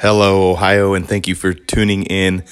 Hello, 0.00 0.50
Ohio, 0.50 0.92
and 0.92 1.08
thank 1.08 1.26
you 1.26 1.34
for 1.34 1.54
tuning 1.54 2.02
in 2.02 2.44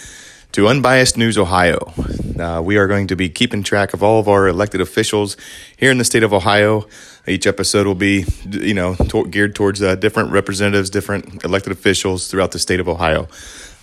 to 0.52 0.66
Unbiased 0.66 1.18
News 1.18 1.36
Ohio. 1.36 1.92
Uh, 2.40 2.62
we 2.64 2.78
are 2.78 2.86
going 2.86 3.06
to 3.08 3.16
be 3.16 3.28
keeping 3.28 3.62
track 3.62 3.92
of 3.92 4.02
all 4.02 4.18
of 4.18 4.28
our 4.28 4.48
elected 4.48 4.80
officials 4.80 5.36
here 5.76 5.90
in 5.90 5.98
the 5.98 6.04
state 6.04 6.22
of 6.22 6.32
Ohio. 6.32 6.88
Each 7.28 7.46
episode 7.46 7.86
will 7.86 7.94
be, 7.94 8.24
you 8.48 8.72
know, 8.72 8.94
to- 8.94 9.26
geared 9.26 9.54
towards 9.54 9.82
uh, 9.82 9.94
different 9.94 10.30
representatives, 10.32 10.88
different 10.88 11.44
elected 11.44 11.70
officials 11.70 12.28
throughout 12.28 12.52
the 12.52 12.58
state 12.58 12.80
of 12.80 12.88
Ohio. 12.88 13.28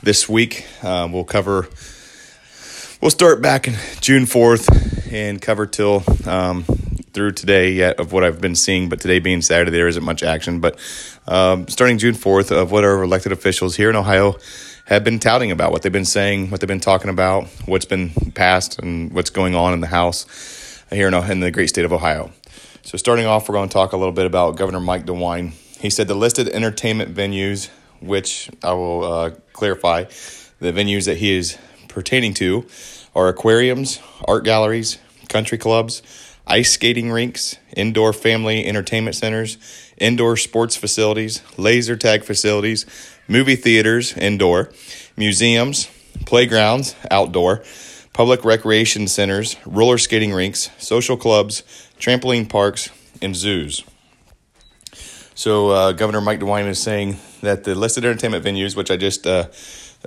This 0.01 0.27
week, 0.27 0.65
uh, 0.81 1.07
we'll 1.11 1.23
cover. 1.23 1.69
We'll 2.99 3.11
start 3.11 3.43
back 3.43 3.67
in 3.67 3.75
June 3.99 4.25
fourth 4.25 5.11
and 5.13 5.39
cover 5.39 5.67
till 5.67 6.03
um, 6.25 6.63
through 7.13 7.33
today 7.33 7.73
yet 7.73 7.99
of 7.99 8.11
what 8.11 8.23
I've 8.23 8.41
been 8.41 8.55
seeing, 8.55 8.89
but 8.89 9.01
today 9.01 9.19
being 9.19 9.41
Saturday, 9.41 9.71
there 9.71 9.87
isn't 9.87 10.03
much 10.03 10.23
action. 10.23 10.59
But 10.59 10.79
um, 11.27 11.67
starting 11.67 11.97
June 11.97 12.15
4th, 12.15 12.51
of 12.51 12.71
what 12.71 12.83
our 12.83 13.03
elected 13.03 13.31
officials 13.31 13.75
here 13.75 13.89
in 13.89 13.95
Ohio 13.95 14.37
have 14.85 15.03
been 15.03 15.19
touting 15.19 15.51
about, 15.51 15.71
what 15.71 15.81
they've 15.81 15.91
been 15.91 16.05
saying, 16.05 16.49
what 16.49 16.59
they've 16.59 16.67
been 16.67 16.79
talking 16.79 17.09
about, 17.09 17.47
what's 17.65 17.85
been 17.85 18.09
passed, 18.33 18.79
and 18.79 19.13
what's 19.13 19.29
going 19.29 19.55
on 19.55 19.73
in 19.73 19.79
the 19.79 19.87
House 19.87 20.83
here 20.91 21.07
in, 21.07 21.13
in 21.13 21.39
the 21.39 21.51
great 21.51 21.69
state 21.69 21.85
of 21.85 21.93
Ohio. 21.93 22.31
So, 22.83 22.97
starting 22.97 23.25
off, 23.25 23.47
we're 23.47 23.53
going 23.53 23.69
to 23.69 23.73
talk 23.73 23.93
a 23.93 23.97
little 23.97 24.11
bit 24.11 24.25
about 24.25 24.57
Governor 24.57 24.79
Mike 24.79 25.05
DeWine. 25.05 25.51
He 25.79 25.89
said 25.89 26.07
the 26.07 26.15
listed 26.15 26.49
entertainment 26.49 27.13
venues, 27.13 27.69
which 28.01 28.49
I 28.63 28.73
will 28.73 29.03
uh, 29.03 29.31
clarify, 29.53 30.05
the 30.59 30.71
venues 30.73 31.05
that 31.05 31.17
he 31.17 31.35
is 31.35 31.57
pertaining 31.87 32.33
to 32.35 32.65
are 33.15 33.27
aquariums, 33.27 33.99
art 34.25 34.43
galleries, 34.43 34.97
country 35.29 35.57
clubs, 35.57 36.01
ice 36.47 36.71
skating 36.71 37.11
rinks, 37.11 37.57
indoor 37.75 38.13
family 38.13 38.65
entertainment 38.65 39.15
centers, 39.15 39.57
indoor 40.01 40.35
sports 40.35 40.75
facilities, 40.75 41.41
laser 41.57 41.95
tag 41.95 42.23
facilities, 42.23 42.85
movie 43.27 43.55
theaters, 43.55 44.17
indoor, 44.17 44.71
museums, 45.15 45.89
playgrounds, 46.25 46.95
outdoor, 47.09 47.63
public 48.13 48.43
recreation 48.43 49.07
centers, 49.07 49.55
roller 49.65 49.97
skating 49.97 50.33
rinks, 50.33 50.69
social 50.77 51.15
clubs, 51.15 51.63
trampoline 51.99 52.49
parks, 52.49 52.89
and 53.21 53.35
zoos. 53.35 53.83
So, 55.33 55.69
uh, 55.69 55.91
Governor 55.93 56.21
Mike 56.21 56.39
DeWine 56.39 56.67
is 56.67 56.81
saying 56.81 57.17
that 57.41 57.63
the 57.63 57.73
listed 57.73 58.03
entertainment 58.03 58.43
venues, 58.43 58.75
which 58.75 58.91
I 58.91 58.97
just 58.97 59.25
uh, 59.25 59.47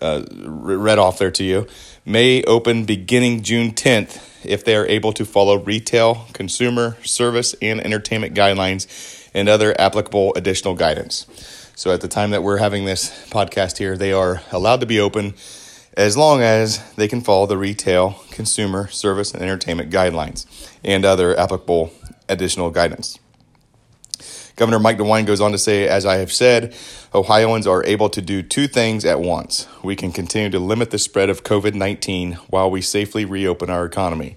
uh, 0.03 0.23
read 0.31 0.99
off 0.99 1.19
there 1.19 1.31
to 1.31 1.45
you, 1.45 1.67
may 2.05 2.43
open 2.45 2.85
beginning 2.85 3.43
June 3.43 3.73
10th 3.73 4.45
if 4.45 4.65
they 4.65 4.77
are 4.77 4.87
able 4.87 5.13
to 5.15 5.25
follow 5.25 5.57
retail, 5.57 6.27
consumer, 6.33 6.99
service, 7.03 7.55
and 7.63 7.81
entertainment 7.81 8.35
guidelines 8.35 8.87
and 9.35 9.49
other 9.49 9.79
applicable 9.81 10.33
additional 10.37 10.75
guidance. 10.75 11.27
So, 11.77 11.91
at 11.91 12.01
the 12.01 12.09
time 12.09 12.31
that 12.31 12.43
we're 12.43 12.59
having 12.59 12.85
this 12.85 13.11
podcast 13.31 13.79
here, 13.79 13.97
they 13.97 14.13
are 14.13 14.43
allowed 14.53 14.81
to 14.81 14.87
be 14.87 15.01
open 15.01 15.35
as 15.97 16.17
long 16.17 16.41
as 16.41 16.83
they 16.95 17.09
can 17.09 17.21
follow 17.21 17.47
the 17.47 17.59
retail, 17.59 18.23
consumer, 18.31 18.89
service, 18.89 19.33
and 19.33 19.43
entertainment 19.43 19.91
guidelines 19.91 20.47
and 20.85 21.05
other 21.05 21.39
applicable 21.39 21.93
additional 22.29 22.71
guidance. 22.71 23.19
Governor 24.57 24.79
Mike 24.79 24.99
DeWine 24.99 25.27
goes 25.27 25.41
on 25.41 25.51
to 25.51 25.59
say, 25.59 25.89
as 25.89 26.07
I 26.07 26.17
have 26.17 26.33
said, 26.33 26.75
Ohioans 27.13 27.67
are 27.67 27.85
able 27.85 28.09
to 28.11 28.23
do 28.23 28.41
two 28.41 28.69
things 28.69 29.05
at 29.05 29.21
once. 29.21 29.67
We 29.83 29.97
can 29.97 30.13
continue 30.13 30.51
to 30.51 30.61
limit 30.61 30.91
the 30.91 30.99
spread 30.99 31.29
of 31.29 31.43
COVID 31.43 31.75
19 31.75 32.35
while 32.49 32.71
we 32.71 32.81
safely 32.81 33.25
reopen 33.25 33.69
our 33.69 33.85
economy. 33.85 34.37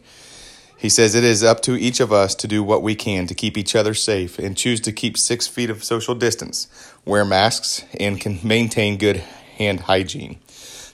He 0.78 0.90
says 0.90 1.16
it 1.16 1.24
is 1.24 1.44
up 1.44 1.62
to 1.62 1.76
each 1.76 2.00
of 2.00 2.14
us 2.14 2.36
to 2.36 2.48
do 2.48 2.64
what 2.64 2.84
we 2.84 2.94
can 2.94 3.26
to 3.28 3.34
keep 3.34 3.58
each 3.58 3.76
other 3.76 3.96
safe 3.96 4.38
and 4.38 4.56
choose 4.56 4.80
to 4.82 4.92
keep 4.92 5.18
six 5.18 5.48
feet 5.48 5.72
of 5.72 5.84
social 5.84 6.14
distance, 6.14 6.68
wear 7.04 7.26
masks, 7.26 7.84
and 8.00 8.22
can 8.22 8.40
maintain 8.44 8.98
good 8.98 9.18
hand 9.58 9.82
hygiene. 9.82 10.38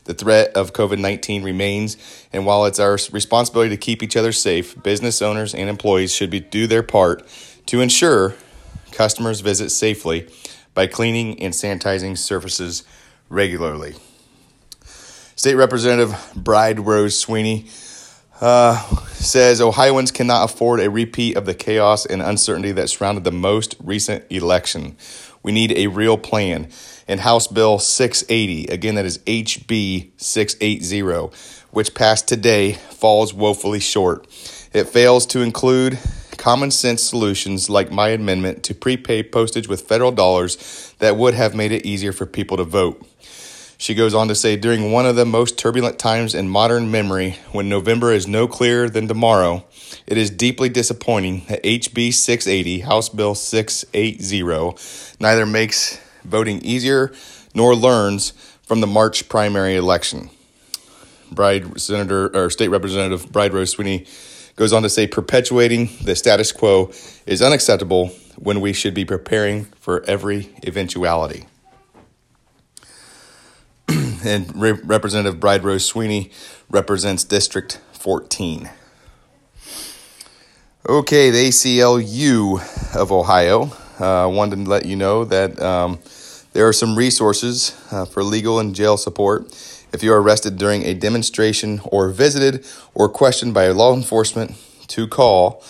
The 0.06 0.14
threat 0.14 0.56
of 0.56 0.72
COVID 0.72 1.00
19 1.00 1.44
remains, 1.44 1.98
and 2.31 2.45
while 2.45 2.66
it's 2.66 2.80
our 2.80 2.94
responsibility 3.12 3.70
to 3.72 3.78
keep 3.78 4.02
each 4.02 4.16
other 4.16 4.31
safe, 4.31 4.81
business 4.84 5.22
owners 5.22 5.53
and 5.53 5.69
employees 5.69 6.13
should 6.13 6.29
be, 6.29 6.40
do 6.40 6.66
their 6.66 6.84
part 6.84 7.28
to 7.66 7.81
ensure 7.81 8.35
customers 8.91 9.41
visit 9.41 9.69
safely 9.69 10.29
by 10.74 10.88
cleaning 10.88 11.41
and 11.41 11.53
sanitizing 11.53 12.18
surfaces 12.18 12.84
regularly. 13.29 13.96
State 15.35 15.56
Representative 15.56 16.16
Bride 16.35 16.79
Rose 16.79 17.19
Sweeney 17.19 17.68
uh, 18.42 18.82
says 19.14 19.62
Ohioans 19.62 20.12
cannot 20.12 20.50
afford 20.50 20.80
a 20.80 20.90
repeat 20.90 21.38
of 21.38 21.46
the 21.46 21.54
chaos 21.54 22.06
and 22.06 22.22
uncertainty 22.22 22.72
that 22.74 22.90
surrounded 22.90 23.24
the 23.24 23.32
most 23.32 23.76
recent 23.84 24.26
election. 24.30 24.98
We 25.44 25.52
need 25.52 25.74
a 25.74 25.88
real 25.88 26.18
plan. 26.18 26.70
And 27.08 27.20
House 27.20 27.48
Bill 27.48 27.80
680, 27.80 28.68
again, 28.68 28.96
that 28.96 29.06
is 29.06 29.20
HB 29.20 30.12
680, 30.18 31.36
which 31.72 31.94
passed 31.94 32.28
today, 32.28 32.74
falls 32.74 33.34
woefully 33.34 33.80
short. 33.80 34.26
It 34.74 34.88
fails 34.88 35.26
to 35.28 35.42
include 35.42 36.00
common 36.38 36.72
sense 36.72 37.04
solutions 37.04 37.70
like 37.70 37.92
my 37.92 38.10
amendment 38.10 38.64
to 38.64 38.76
prepay 38.76 39.24
postage 39.24 39.68
with 39.68 39.82
federal 39.82 40.12
dollars 40.12 40.94
that 41.00 41.16
would 41.16 41.34
have 41.34 41.56
made 41.56 41.72
it 41.72 41.86
easier 41.86 42.12
for 42.12 42.26
people 42.26 42.58
to 42.58 42.64
vote. 42.64 43.06
She 43.84 43.96
goes 43.96 44.14
on 44.14 44.30
to 44.30 44.36
say 44.36 44.56
during 44.56 44.94
one 44.94 45.06
of 45.06 45.18
the 45.18 45.26
most 45.26 45.58
turbulent 45.58 46.00
times 46.00 46.34
in 46.34 46.48
modern 46.48 46.90
memory, 46.90 47.32
when 47.52 47.68
November 47.68 48.14
is 48.14 48.26
no 48.26 48.48
clearer 48.48 48.90
than 48.90 49.10
tomorrow, 49.10 49.66
it 50.08 50.18
is 50.18 50.30
deeply 50.30 50.70
disappointing 50.70 51.44
that 51.50 51.62
HB 51.64 52.14
680, 52.14 52.80
House 52.80 53.10
Bill 53.10 53.36
680, 53.36 55.18
neither 55.20 55.46
makes 55.46 56.00
voting 56.24 56.62
easier 56.62 57.12
nor 57.54 57.76
learns 57.76 58.32
from 58.62 58.80
the 58.80 58.88
March 58.88 59.28
primary 59.28 59.76
election. 59.76 60.30
Bride 61.30 61.78
Senator 61.78 62.34
or 62.34 62.50
State 62.50 62.70
Representative 62.70 63.34
Bride 63.34 63.54
Rose 63.54 63.72
Sweeney 63.72 64.06
Goes 64.56 64.72
on 64.72 64.84
to 64.84 64.90
say 64.90 65.08
perpetuating 65.08 65.90
the 66.02 66.16
status 66.16 66.54
quo 66.54 66.94
is 67.26 67.42
unacceptable 67.42 68.10
when 68.38 68.62
we 68.62 68.72
should 68.72 68.94
be 68.94 69.04
preparing 69.04 69.66
for 69.82 70.04
every 70.04 70.56
eventuality. 70.64 71.48
And 74.25 74.56
Re- 74.56 74.72
Representative 74.72 75.39
Bride 75.39 75.63
Rose 75.63 75.85
Sweeney 75.85 76.31
represents 76.69 77.23
District 77.23 77.79
14. 77.94 78.69
Okay, 80.88 81.29
the 81.29 81.47
ACLU 81.47 82.95
of 82.95 83.11
Ohio. 83.11 83.72
I 84.00 84.23
uh, 84.23 84.28
wanted 84.28 84.63
to 84.63 84.69
let 84.69 84.85
you 84.85 84.95
know 84.95 85.23
that 85.25 85.61
um, 85.61 86.00
there 86.53 86.67
are 86.67 86.73
some 86.73 86.97
resources 86.97 87.79
uh, 87.91 88.06
for 88.06 88.23
legal 88.23 88.59
and 88.59 88.75
jail 88.75 88.97
support 88.97 89.47
if 89.94 90.01
you 90.01 90.11
are 90.11 90.22
arrested 90.22 90.57
during 90.57 90.84
a 90.84 90.94
demonstration 90.95 91.79
or 91.85 92.09
visited 92.09 92.66
or 92.94 93.07
questioned 93.07 93.53
by 93.53 93.67
law 93.67 93.95
enforcement, 93.95 94.55
to 94.88 95.07
call 95.07 95.63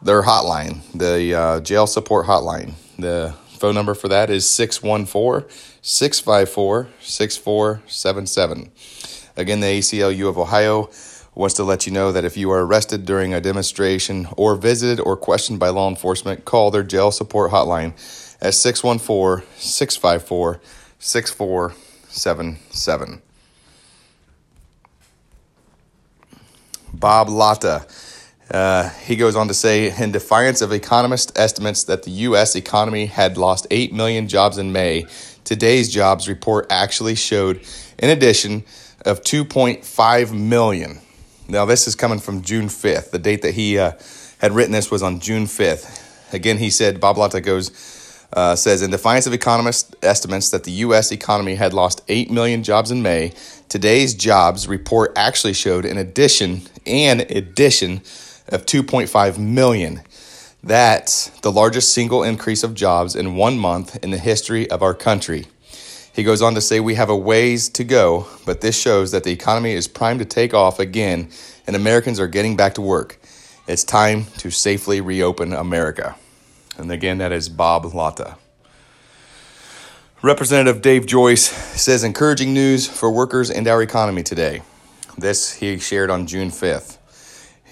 their 0.00 0.22
hotline, 0.22 0.80
the 0.92 1.34
uh, 1.34 1.60
jail 1.60 1.86
support 1.86 2.26
hotline. 2.26 2.74
The 2.98 3.34
phone 3.62 3.76
number 3.76 3.94
for 3.94 4.08
that 4.08 4.28
is 4.28 4.48
614 4.48 5.48
654 5.82 6.88
6477. 7.00 8.72
Again, 9.36 9.60
the 9.60 9.78
ACLU 9.78 10.28
of 10.28 10.36
Ohio 10.36 10.90
wants 11.36 11.54
to 11.54 11.62
let 11.62 11.86
you 11.86 11.92
know 11.92 12.10
that 12.10 12.24
if 12.24 12.36
you 12.36 12.50
are 12.50 12.66
arrested 12.66 13.06
during 13.06 13.32
a 13.32 13.40
demonstration 13.40 14.26
or 14.36 14.56
visited 14.56 14.98
or 14.98 15.16
questioned 15.16 15.60
by 15.60 15.68
law 15.68 15.88
enforcement, 15.88 16.44
call 16.44 16.72
their 16.72 16.82
jail 16.82 17.12
support 17.12 17.52
hotline 17.52 17.92
at 18.42 18.54
614 18.54 19.46
654 19.56 20.60
6477 20.98 21.92
seven 22.08 22.58
seven. 22.70 23.22
Bob 26.92 27.28
Latta. 27.28 27.86
Uh, 28.52 28.90
he 29.06 29.16
goes 29.16 29.34
on 29.34 29.48
to 29.48 29.54
say, 29.54 29.90
in 29.98 30.12
defiance 30.12 30.60
of 30.60 30.72
economist 30.72 31.36
estimates 31.38 31.84
that 31.84 32.02
the 32.02 32.10
U.S. 32.10 32.54
economy 32.54 33.06
had 33.06 33.38
lost 33.38 33.66
8 33.70 33.94
million 33.94 34.28
jobs 34.28 34.58
in 34.58 34.72
May, 34.72 35.06
today's 35.42 35.90
jobs 35.90 36.28
report 36.28 36.66
actually 36.70 37.14
showed 37.14 37.62
an 37.98 38.10
addition 38.10 38.62
of 39.06 39.22
2.5 39.22 40.38
million. 40.38 41.00
Now, 41.48 41.64
this 41.64 41.88
is 41.88 41.94
coming 41.94 42.18
from 42.18 42.42
June 42.42 42.66
5th. 42.66 43.10
The 43.10 43.18
date 43.18 43.40
that 43.40 43.54
he 43.54 43.78
uh, 43.78 43.92
had 44.38 44.52
written 44.52 44.72
this 44.72 44.90
was 44.90 45.02
on 45.02 45.18
June 45.18 45.44
5th. 45.44 46.34
Again, 46.34 46.58
he 46.58 46.68
said, 46.68 47.00
Bob 47.00 47.16
Latta 47.16 47.40
goes, 47.40 48.26
uh, 48.34 48.54
says 48.54 48.82
in 48.82 48.90
defiance 48.90 49.26
of 49.26 49.32
economist 49.32 49.96
estimates 50.02 50.50
that 50.50 50.64
the 50.64 50.72
U.S. 50.72 51.10
economy 51.10 51.54
had 51.54 51.72
lost 51.72 52.02
8 52.06 52.30
million 52.30 52.62
jobs 52.62 52.90
in 52.90 53.00
May, 53.00 53.32
today's 53.70 54.14
jobs 54.14 54.68
report 54.68 55.12
actually 55.16 55.54
showed 55.54 55.86
an 55.86 55.96
addition, 55.96 56.62
an 56.84 57.20
addition 57.30 58.02
of 58.52 58.66
2.5 58.66 59.38
million. 59.38 60.02
That's 60.62 61.28
the 61.40 61.50
largest 61.50 61.92
single 61.92 62.22
increase 62.22 62.62
of 62.62 62.74
jobs 62.74 63.16
in 63.16 63.34
one 63.34 63.58
month 63.58 63.96
in 64.04 64.10
the 64.10 64.18
history 64.18 64.70
of 64.70 64.82
our 64.82 64.94
country. 64.94 65.46
He 66.14 66.22
goes 66.22 66.42
on 66.42 66.54
to 66.54 66.60
say, 66.60 66.78
We 66.78 66.94
have 66.94 67.08
a 67.08 67.16
ways 67.16 67.68
to 67.70 67.84
go, 67.84 68.26
but 68.44 68.60
this 68.60 68.78
shows 68.78 69.10
that 69.12 69.24
the 69.24 69.32
economy 69.32 69.72
is 69.72 69.88
primed 69.88 70.20
to 70.20 70.26
take 70.26 70.54
off 70.54 70.78
again 70.78 71.30
and 71.66 71.74
Americans 71.74 72.20
are 72.20 72.28
getting 72.28 72.56
back 72.56 72.74
to 72.74 72.82
work. 72.82 73.18
It's 73.66 73.84
time 73.84 74.26
to 74.38 74.50
safely 74.50 75.00
reopen 75.00 75.52
America. 75.52 76.16
And 76.76 76.90
again, 76.90 77.18
that 77.18 77.32
is 77.32 77.48
Bob 77.48 77.84
Latta. 77.94 78.36
Representative 80.22 80.82
Dave 80.82 81.06
Joyce 81.06 81.48
says 81.48 82.04
encouraging 82.04 82.54
news 82.54 82.86
for 82.86 83.10
workers 83.10 83.50
and 83.50 83.66
our 83.66 83.82
economy 83.82 84.22
today. 84.22 84.62
This 85.18 85.54
he 85.54 85.78
shared 85.78 86.10
on 86.10 86.26
June 86.26 86.50
5th. 86.50 86.98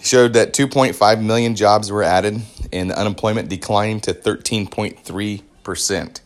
Showed 0.03 0.33
that 0.33 0.53
2.5 0.53 1.23
million 1.23 1.55
jobs 1.55 1.93
were 1.93 2.03
added 2.03 2.43
and 2.73 2.93
unemployment 2.93 3.49
declined 3.49 4.03
to 4.05 4.15
13.3%. 4.15 6.21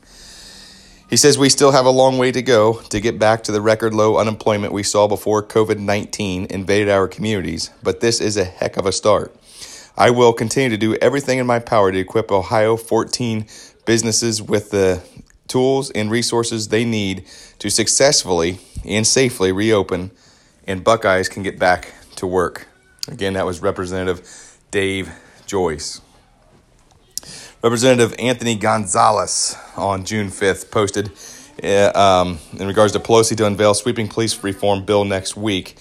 He 1.10 1.16
says 1.16 1.38
we 1.38 1.48
still 1.48 1.72
have 1.72 1.86
a 1.86 1.90
long 1.90 2.18
way 2.18 2.32
to 2.32 2.42
go 2.42 2.80
to 2.88 3.00
get 3.00 3.18
back 3.18 3.44
to 3.44 3.52
the 3.52 3.60
record 3.60 3.94
low 3.94 4.16
unemployment 4.16 4.72
we 4.72 4.82
saw 4.82 5.06
before 5.06 5.42
COVID 5.42 5.78
19 5.78 6.46
invaded 6.50 6.88
our 6.88 7.06
communities, 7.06 7.70
but 7.82 8.00
this 8.00 8.20
is 8.20 8.36
a 8.36 8.44
heck 8.44 8.76
of 8.76 8.86
a 8.86 8.92
start. 8.92 9.34
I 9.96 10.10
will 10.10 10.32
continue 10.32 10.70
to 10.70 10.76
do 10.76 10.96
everything 10.96 11.38
in 11.38 11.46
my 11.46 11.60
power 11.60 11.92
to 11.92 11.98
equip 11.98 12.32
Ohio 12.32 12.76
14 12.76 13.46
businesses 13.84 14.42
with 14.42 14.70
the 14.70 15.02
tools 15.46 15.90
and 15.90 16.10
resources 16.10 16.68
they 16.68 16.84
need 16.84 17.26
to 17.60 17.70
successfully 17.70 18.58
and 18.84 19.06
safely 19.06 19.52
reopen, 19.52 20.10
and 20.66 20.82
Buckeyes 20.82 21.28
can 21.28 21.42
get 21.42 21.58
back 21.58 21.92
to 22.16 22.26
work. 22.26 22.66
Again, 23.08 23.34
that 23.34 23.44
was 23.44 23.60
Representative 23.60 24.58
Dave 24.70 25.12
Joyce. 25.44 26.00
Representative 27.62 28.14
Anthony 28.18 28.56
Gonzalez 28.56 29.56
on 29.76 30.06
June 30.06 30.28
5th 30.28 30.70
posted 30.70 31.10
uh, 31.62 31.92
um, 31.98 32.38
in 32.58 32.66
regards 32.66 32.92
to 32.94 32.98
Pelosi 32.98 33.36
to 33.36 33.46
unveil 33.46 33.74
sweeping 33.74 34.08
police 34.08 34.42
reform 34.42 34.84
bill 34.84 35.04
next 35.04 35.36
week. 35.36 35.76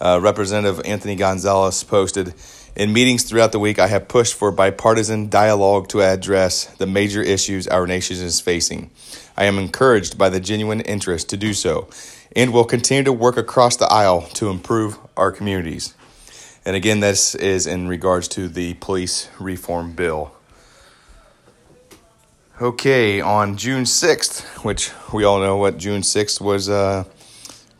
Uh, 0.00 0.18
Representative 0.22 0.80
Anthony 0.86 1.14
Gonzalez 1.14 1.84
posted 1.84 2.34
In 2.74 2.92
meetings 2.92 3.24
throughout 3.24 3.52
the 3.52 3.58
week, 3.58 3.78
I 3.78 3.86
have 3.88 4.08
pushed 4.08 4.34
for 4.34 4.50
bipartisan 4.50 5.28
dialogue 5.28 5.88
to 5.88 6.00
address 6.00 6.64
the 6.64 6.86
major 6.86 7.20
issues 7.22 7.68
our 7.68 7.86
nation 7.86 8.16
is 8.16 8.40
facing. 8.40 8.90
I 9.36 9.44
am 9.44 9.58
encouraged 9.58 10.16
by 10.16 10.30
the 10.30 10.40
genuine 10.40 10.80
interest 10.80 11.28
to 11.30 11.36
do 11.36 11.52
so 11.52 11.88
and 12.34 12.50
will 12.50 12.64
continue 12.64 13.04
to 13.04 13.12
work 13.12 13.36
across 13.36 13.76
the 13.76 13.86
aisle 13.92 14.22
to 14.34 14.48
improve 14.48 14.98
our 15.18 15.30
communities. 15.30 15.94
And 16.64 16.76
again, 16.76 17.00
this 17.00 17.34
is 17.34 17.66
in 17.66 17.88
regards 17.88 18.28
to 18.28 18.48
the 18.48 18.74
police 18.74 19.28
reform 19.40 19.94
bill. 19.94 20.32
Okay, 22.60 23.20
on 23.20 23.56
June 23.56 23.82
6th, 23.82 24.42
which 24.64 24.92
we 25.12 25.24
all 25.24 25.40
know 25.40 25.56
what 25.56 25.76
June 25.76 26.02
6th 26.02 26.40
was 26.40 26.68
uh, 26.68 27.02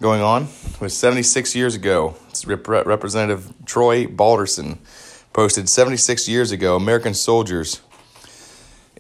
going 0.01 0.21
on, 0.21 0.49
was 0.81 0.97
76 0.97 1.55
years 1.55 1.77
ago. 1.77 2.17
Rep- 2.45 2.67
Representative 2.67 3.53
Troy 3.65 4.07
Balderson 4.09 4.81
posted 5.33 5.69
76 5.69 6.29
years 6.29 6.51
ago, 6.51 6.75
American 6.75 7.15
soldiers 7.15 7.81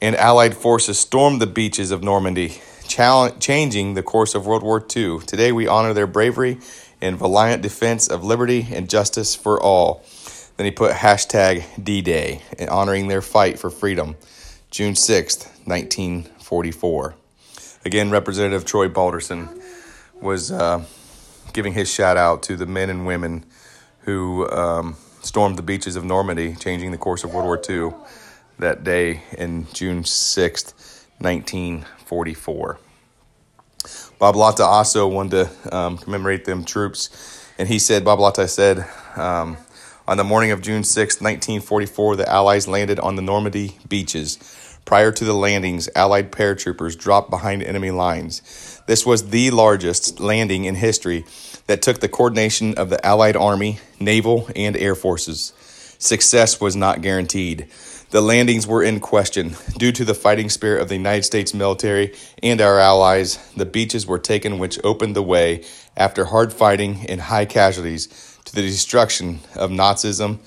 and 0.00 0.17
Allied 0.17 0.56
forces 0.56 0.99
stormed 0.99 1.40
the 1.40 1.46
beaches 1.46 1.90
of 1.90 2.02
Normandy, 2.02 2.61
changing 2.87 3.94
the 3.94 4.02
course 4.02 4.34
of 4.34 4.46
World 4.46 4.62
War 4.62 4.84
II. 4.94 5.20
Today 5.20 5.52
we 5.52 5.67
honor 5.67 5.93
their 5.93 6.08
bravery 6.08 6.58
and 7.02 7.19
valiant 7.19 7.60
defense 7.60 8.08
of 8.08 8.25
liberty 8.25 8.69
and 8.72 8.88
justice 8.88 9.34
for 9.34 9.60
all. 9.60 10.02
Then 10.56 10.64
he 10.64 10.70
put 10.70 10.93
hashtag 10.93 11.64
D 11.82 12.00
Day, 12.00 12.40
honoring 12.69 13.08
their 13.08 13.20
fight 13.20 13.58
for 13.58 13.69
freedom. 13.69 14.16
June 14.70 14.94
6th, 14.94 15.49
1944. 15.66 17.14
Again, 17.84 18.10
Representative 18.10 18.64
Troy 18.64 18.88
Balderson 18.88 19.60
was 20.20 20.52
uh, 20.52 20.84
giving 21.52 21.72
his 21.72 21.93
shout 21.93 22.16
out 22.16 22.43
to 22.44 22.56
the 22.56 22.66
men 22.66 22.88
and 22.88 23.05
women 23.05 23.44
who 24.02 24.48
um, 24.50 24.96
stormed 25.22 25.58
the 25.58 25.62
beaches 25.62 25.96
of 25.96 26.05
Normandy, 26.05 26.55
changing 26.55 26.93
the 26.93 26.98
course 26.98 27.25
of 27.25 27.34
World 27.34 27.46
War 27.46 27.60
II 27.69 27.93
that 28.58 28.84
day 28.84 29.22
in 29.37 29.66
June 29.72 30.05
6th, 30.05 30.75
1944. 31.19 32.78
Bob 34.22 34.36
Latta 34.36 34.62
also 34.62 35.08
wanted 35.08 35.48
to 35.48 35.76
um, 35.76 35.98
commemorate 35.98 36.44
them 36.44 36.62
troops, 36.62 37.44
and 37.58 37.69
he 37.69 37.80
said, 37.80 38.04
Bob 38.04 38.20
Latta 38.20 38.46
said, 38.46 38.88
um, 39.16 39.56
on 40.06 40.16
the 40.16 40.22
morning 40.22 40.52
of 40.52 40.62
June 40.62 40.84
6, 40.84 41.14
1944, 41.16 42.14
the 42.14 42.28
Allies 42.28 42.69
landed 42.69 43.00
on 43.00 43.16
the 43.16 43.22
Normandy 43.22 43.78
beaches. 43.88 44.78
Prior 44.84 45.10
to 45.10 45.24
the 45.24 45.32
landings, 45.32 45.88
Allied 45.96 46.30
paratroopers 46.30 46.96
dropped 46.96 47.30
behind 47.30 47.64
enemy 47.64 47.90
lines. 47.90 48.80
This 48.86 49.04
was 49.04 49.30
the 49.30 49.50
largest 49.50 50.20
landing 50.20 50.66
in 50.66 50.76
history 50.76 51.24
that 51.66 51.82
took 51.82 51.98
the 51.98 52.08
coordination 52.08 52.78
of 52.78 52.90
the 52.90 53.04
Allied 53.04 53.34
Army, 53.34 53.80
Naval, 53.98 54.48
and 54.54 54.76
Air 54.76 54.94
Forces. 54.94 55.52
Success 55.98 56.60
was 56.60 56.76
not 56.76 57.02
guaranteed. 57.02 57.66
The 58.12 58.20
landings 58.20 58.67
were 58.67 58.82
in 58.82 59.00
question. 59.00 59.56
Due 59.79 59.91
to 59.93 60.05
the 60.05 60.12
fighting 60.12 60.50
spirit 60.50 60.82
of 60.82 60.91
the 60.91 60.97
United 60.97 61.23
States 61.23 61.55
military 61.55 62.14
and 62.43 62.61
our 62.61 62.79
allies, 62.79 63.38
the 63.56 63.64
beaches 63.64 64.06
were 64.06 64.19
taken, 64.19 64.59
which 64.59 64.79
opened 64.85 65.17
the 65.17 65.23
way, 65.23 65.64
after 65.97 66.26
hard 66.26 66.53
fighting 66.53 67.06
and 67.09 67.23
high 67.23 67.47
casualties, 67.47 68.38
to 68.44 68.55
the 68.55 68.61
destruction 68.61 69.41
of 69.56 69.70
Nazism 69.70 70.41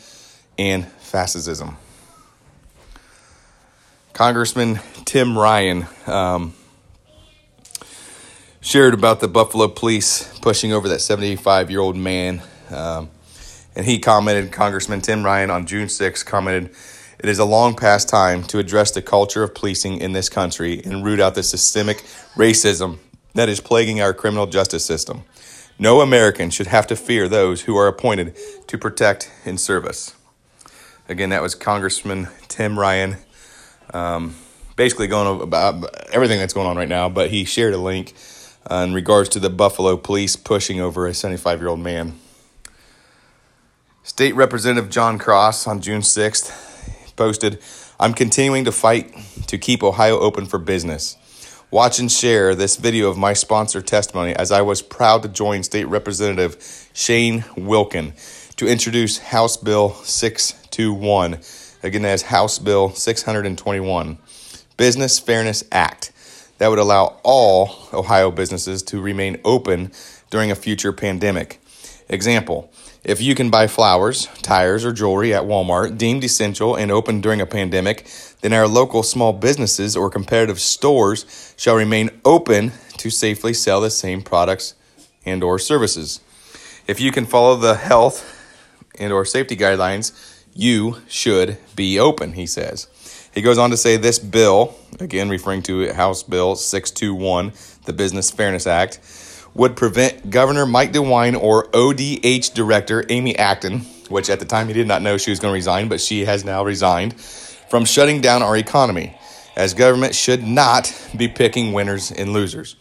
and 0.59 0.85
fascism. 0.85 1.77
Congressman 4.13 4.79
Tim 5.05 5.35
Ryan 5.35 5.87
um, 6.05 6.53
shared 8.61 8.93
about 8.93 9.21
the 9.21 9.27
Buffalo 9.27 9.69
police 9.69 10.37
pushing 10.37 10.71
over 10.71 10.87
that 10.89 11.01
75 11.01 11.71
year 11.71 11.79
old 11.79 11.95
man. 11.95 12.43
Um, 12.69 13.09
and 13.75 13.87
he 13.87 13.97
commented, 13.97 14.51
Congressman 14.51 15.01
Tim 15.01 15.25
Ryan 15.25 15.49
on 15.49 15.65
June 15.65 15.89
6 15.89 16.21
commented, 16.21 16.69
It 17.19 17.29
is 17.29 17.39
a 17.39 17.45
long 17.45 17.75
past 17.75 18.09
time 18.09 18.43
to 18.43 18.59
address 18.59 18.91
the 18.91 19.01
culture 19.01 19.43
of 19.43 19.55
policing 19.55 19.99
in 19.99 20.11
this 20.11 20.29
country 20.29 20.81
and 20.83 21.03
root 21.03 21.19
out 21.19 21.35
the 21.35 21.43
systemic 21.43 22.03
racism 22.35 22.97
that 23.33 23.49
is 23.49 23.59
plaguing 23.59 24.01
our 24.01 24.13
criminal 24.13 24.47
justice 24.47 24.85
system. 24.85 25.23
No 25.77 26.01
American 26.01 26.49
should 26.49 26.67
have 26.67 26.87
to 26.87 26.95
fear 26.95 27.27
those 27.27 27.61
who 27.61 27.75
are 27.75 27.87
appointed 27.87 28.37
to 28.67 28.77
protect 28.77 29.31
and 29.45 29.59
service. 29.59 30.13
Again, 31.07 31.29
that 31.29 31.41
was 31.41 31.55
Congressman 31.55 32.29
Tim 32.47 32.79
Ryan 32.79 33.17
um, 33.93 34.35
basically 34.75 35.07
going 35.07 35.41
about 35.41 35.85
everything 36.11 36.39
that's 36.39 36.53
going 36.53 36.67
on 36.67 36.77
right 36.77 36.89
now. 36.89 37.09
But 37.09 37.29
he 37.29 37.45
shared 37.45 37.73
a 37.73 37.77
link 37.77 38.13
uh, 38.69 38.85
in 38.87 38.93
regards 38.93 39.29
to 39.29 39.39
the 39.39 39.49
Buffalo 39.49 39.97
police 39.97 40.35
pushing 40.35 40.79
over 40.79 41.07
a 41.07 41.13
75 41.13 41.59
year 41.59 41.69
old 41.69 41.79
man. 41.79 42.19
State 44.03 44.35
Representative 44.35 44.89
Jon 44.89 45.17
Cross 45.17 45.67
on 45.67 45.81
June 45.81 46.01
6th 46.01 46.64
posted, 47.15 47.59
I'm 47.99 48.13
continuing 48.13 48.65
to 48.65 48.71
fight 48.71 49.13
to 49.47 49.57
keep 49.57 49.83
Ohio 49.83 50.19
open 50.19 50.45
for 50.45 50.59
business. 50.59 51.17
Watch 51.71 51.99
and 51.99 52.11
share 52.11 52.55
this 52.55 52.75
video 52.75 53.09
of 53.09 53.17
my 53.17 53.33
sponsor 53.33 53.81
testimony 53.81 54.33
as 54.35 54.51
I 54.51 54.61
was 54.61 54.81
proud 54.81 55.23
to 55.23 55.29
join 55.29 55.63
State 55.63 55.87
Representative 55.87 56.89
Shane 56.93 57.43
Wilkin 57.57 58.13
to 58.57 58.67
introduce 58.67 59.17
House 59.17 59.57
Bill 59.57 59.93
621 60.03 61.39
Again, 61.85 62.03
as 62.03 62.23
House 62.23 62.57
Bill 62.57 62.89
621, 62.89 64.17
Business 64.75 65.19
Fairness 65.19 65.63
Act, 65.71 66.11
that 66.57 66.69
would 66.69 66.79
allow 66.79 67.19
all 67.21 67.89
Ohio 67.93 68.31
businesses 68.31 68.81
to 68.83 68.99
remain 68.99 69.39
open 69.45 69.91
during 70.31 70.49
a 70.49 70.55
future 70.55 70.91
pandemic. 70.91 71.61
Example 72.09 72.71
if 73.05 73.21
you 73.21 73.35
can 73.35 73.51
buy 73.51 73.67
flowers, 73.67 74.27
tires, 74.41 74.83
or 74.83 74.91
jewelry 74.91 75.31
at 75.31 75.43
Walmart 75.43 75.95
deemed 75.95 76.23
essential 76.23 76.75
and 76.75 76.91
open 76.91 77.21
during 77.21 77.39
a 77.39 77.45
pandemic, 77.45 78.07
then 78.41 78.51
our 78.51 78.67
local 78.67 79.03
small 79.03 79.31
businesses 79.31 79.95
or 79.95 80.09
competitive 80.09 80.59
stores 80.59 81.53
shall 81.55 81.75
remain 81.75 82.09
open 82.25 82.71
to 82.97 83.11
safely 83.11 83.53
sell 83.53 83.79
the 83.79 83.91
same 83.91 84.23
products 84.23 84.73
and 85.23 85.43
or 85.43 85.59
services. 85.59 86.19
If 86.87 86.99
you 86.99 87.11
can 87.11 87.27
follow 87.27 87.55
the 87.55 87.75
health 87.75 88.31
and 88.97 89.13
or 89.13 89.23
safety 89.23 89.55
guidelines 89.55 90.41
you 90.55 91.01
should 91.07 91.57
be 91.75 91.99
open, 91.99 92.33
he 92.33 92.47
says. 92.47 92.87
He 93.35 93.41
goes 93.41 93.57
on 93.57 93.69
to 93.69 93.77
say 93.77 93.97
this 93.97 94.17
bill, 94.17 94.73
again 94.99 95.29
referring 95.29 95.61
to 95.63 95.93
House 95.93 96.23
Bill 96.23 96.55
621, 96.55 97.51
the 97.85 97.93
Business 97.93 98.31
Fairness 98.31 98.65
Act, 98.65 98.99
would 99.55 99.77
prevent 99.77 100.29
Governor 100.29 100.65
Mike 100.65 100.91
DeWine 100.91 101.41
or 101.41 101.67
ODH 101.73 102.53
Director 102.53 103.05
Amy 103.09 103.37
Acton, 103.37 103.79
which 104.09 104.29
at 104.29 104.39
the 104.39 104.45
time 104.45 104.67
he 104.67 104.73
did 104.73 104.87
not 104.87 105.01
know 105.01 105.17
she 105.17 105.31
was 105.31 105.39
going 105.39 105.53
to 105.53 105.55
resign, 105.55 105.87
but 105.87 106.01
she 106.01 106.25
has 106.25 106.43
now 106.43 106.63
resigned, 106.63 107.19
from 107.19 107.85
shutting 107.85 108.21
down 108.21 108.43
our 108.43 108.57
economy, 108.57 109.17
as 109.55 109.73
government 109.73 110.13
should 110.13 110.43
not 110.43 110.93
be 111.15 111.29
picking 111.29 111.71
winners 111.71 112.11
and 112.11 112.33
losers. 112.33 112.75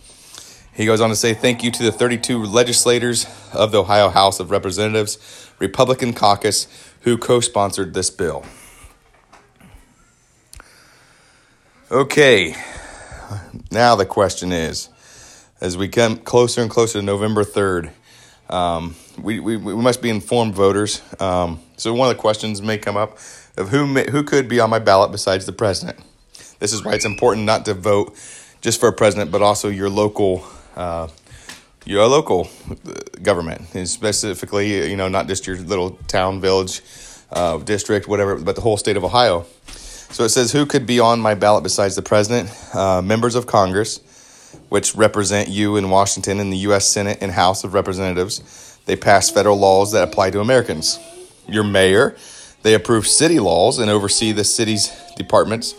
He 0.74 0.84
goes 0.84 1.00
on 1.00 1.08
to 1.10 1.16
say 1.16 1.32
thank 1.32 1.62
you 1.62 1.70
to 1.70 1.82
the 1.84 1.92
32 1.92 2.42
legislators 2.42 3.26
of 3.52 3.70
the 3.70 3.80
Ohio 3.80 4.08
House 4.08 4.40
of 4.40 4.50
Representatives, 4.50 5.52
Republican 5.60 6.12
caucus, 6.12 6.66
who 7.02 7.16
co 7.16 7.38
sponsored 7.38 7.94
this 7.94 8.10
bill. 8.10 8.44
Okay, 11.92 12.56
now 13.70 13.94
the 13.94 14.04
question 14.04 14.50
is 14.50 14.88
as 15.64 15.78
we 15.78 15.88
come 15.88 16.18
closer 16.18 16.60
and 16.60 16.70
closer 16.70 16.98
to 16.98 17.02
November 17.02 17.42
3rd, 17.42 17.90
um, 18.50 18.94
we, 19.18 19.40
we, 19.40 19.56
we, 19.56 19.74
must 19.74 20.02
be 20.02 20.10
informed 20.10 20.54
voters. 20.54 21.00
Um, 21.18 21.58
so, 21.78 21.94
one 21.94 22.10
of 22.10 22.14
the 22.14 22.20
questions 22.20 22.60
may 22.60 22.76
come 22.76 22.98
up 22.98 23.16
of 23.56 23.70
who, 23.70 23.86
may, 23.86 24.10
who 24.10 24.24
could 24.24 24.46
be 24.46 24.60
on 24.60 24.68
my 24.68 24.78
ballot 24.78 25.10
besides 25.10 25.46
the 25.46 25.52
president. 25.52 25.98
This 26.58 26.74
is 26.74 26.84
why 26.84 26.92
it's 26.92 27.06
important 27.06 27.46
not 27.46 27.64
to 27.64 27.72
vote 27.72 28.14
just 28.60 28.78
for 28.78 28.90
a 28.90 28.92
president, 28.92 29.30
but 29.30 29.40
also 29.40 29.68
your 29.68 29.88
local. 29.88 30.44
Uh, 30.76 31.08
your 31.86 32.06
local 32.06 32.48
government, 33.22 33.60
and 33.74 33.86
specifically, 33.86 34.88
you 34.88 34.96
know, 34.96 35.06
not 35.08 35.28
just 35.28 35.46
your 35.46 35.58
little 35.58 35.90
town, 36.08 36.40
village, 36.40 36.80
uh, 37.30 37.58
district, 37.58 38.08
whatever, 38.08 38.38
but 38.38 38.54
the 38.54 38.62
whole 38.62 38.78
state 38.78 38.96
of 38.96 39.04
Ohio. 39.04 39.44
So 39.66 40.24
it 40.24 40.30
says, 40.30 40.50
Who 40.52 40.64
could 40.64 40.86
be 40.86 41.00
on 41.00 41.20
my 41.20 41.34
ballot 41.34 41.62
besides 41.62 41.94
the 41.94 42.00
president? 42.00 42.48
Uh, 42.74 43.02
members 43.02 43.34
of 43.34 43.46
Congress, 43.46 44.00
which 44.74 44.96
represent 44.96 45.48
you 45.48 45.76
in 45.76 45.88
Washington 45.88 46.40
in 46.40 46.50
the 46.50 46.56
U.S. 46.66 46.84
Senate 46.88 47.18
and 47.20 47.30
House 47.30 47.62
of 47.62 47.74
Representatives. 47.74 48.76
They 48.86 48.96
pass 48.96 49.30
federal 49.30 49.56
laws 49.56 49.92
that 49.92 50.02
apply 50.02 50.32
to 50.32 50.40
Americans. 50.40 50.98
Your 51.46 51.62
mayor, 51.62 52.16
they 52.64 52.74
approve 52.74 53.06
city 53.06 53.38
laws 53.38 53.78
and 53.78 53.88
oversee 53.88 54.32
the 54.32 54.42
city's 54.42 54.90
departments, 55.16 55.76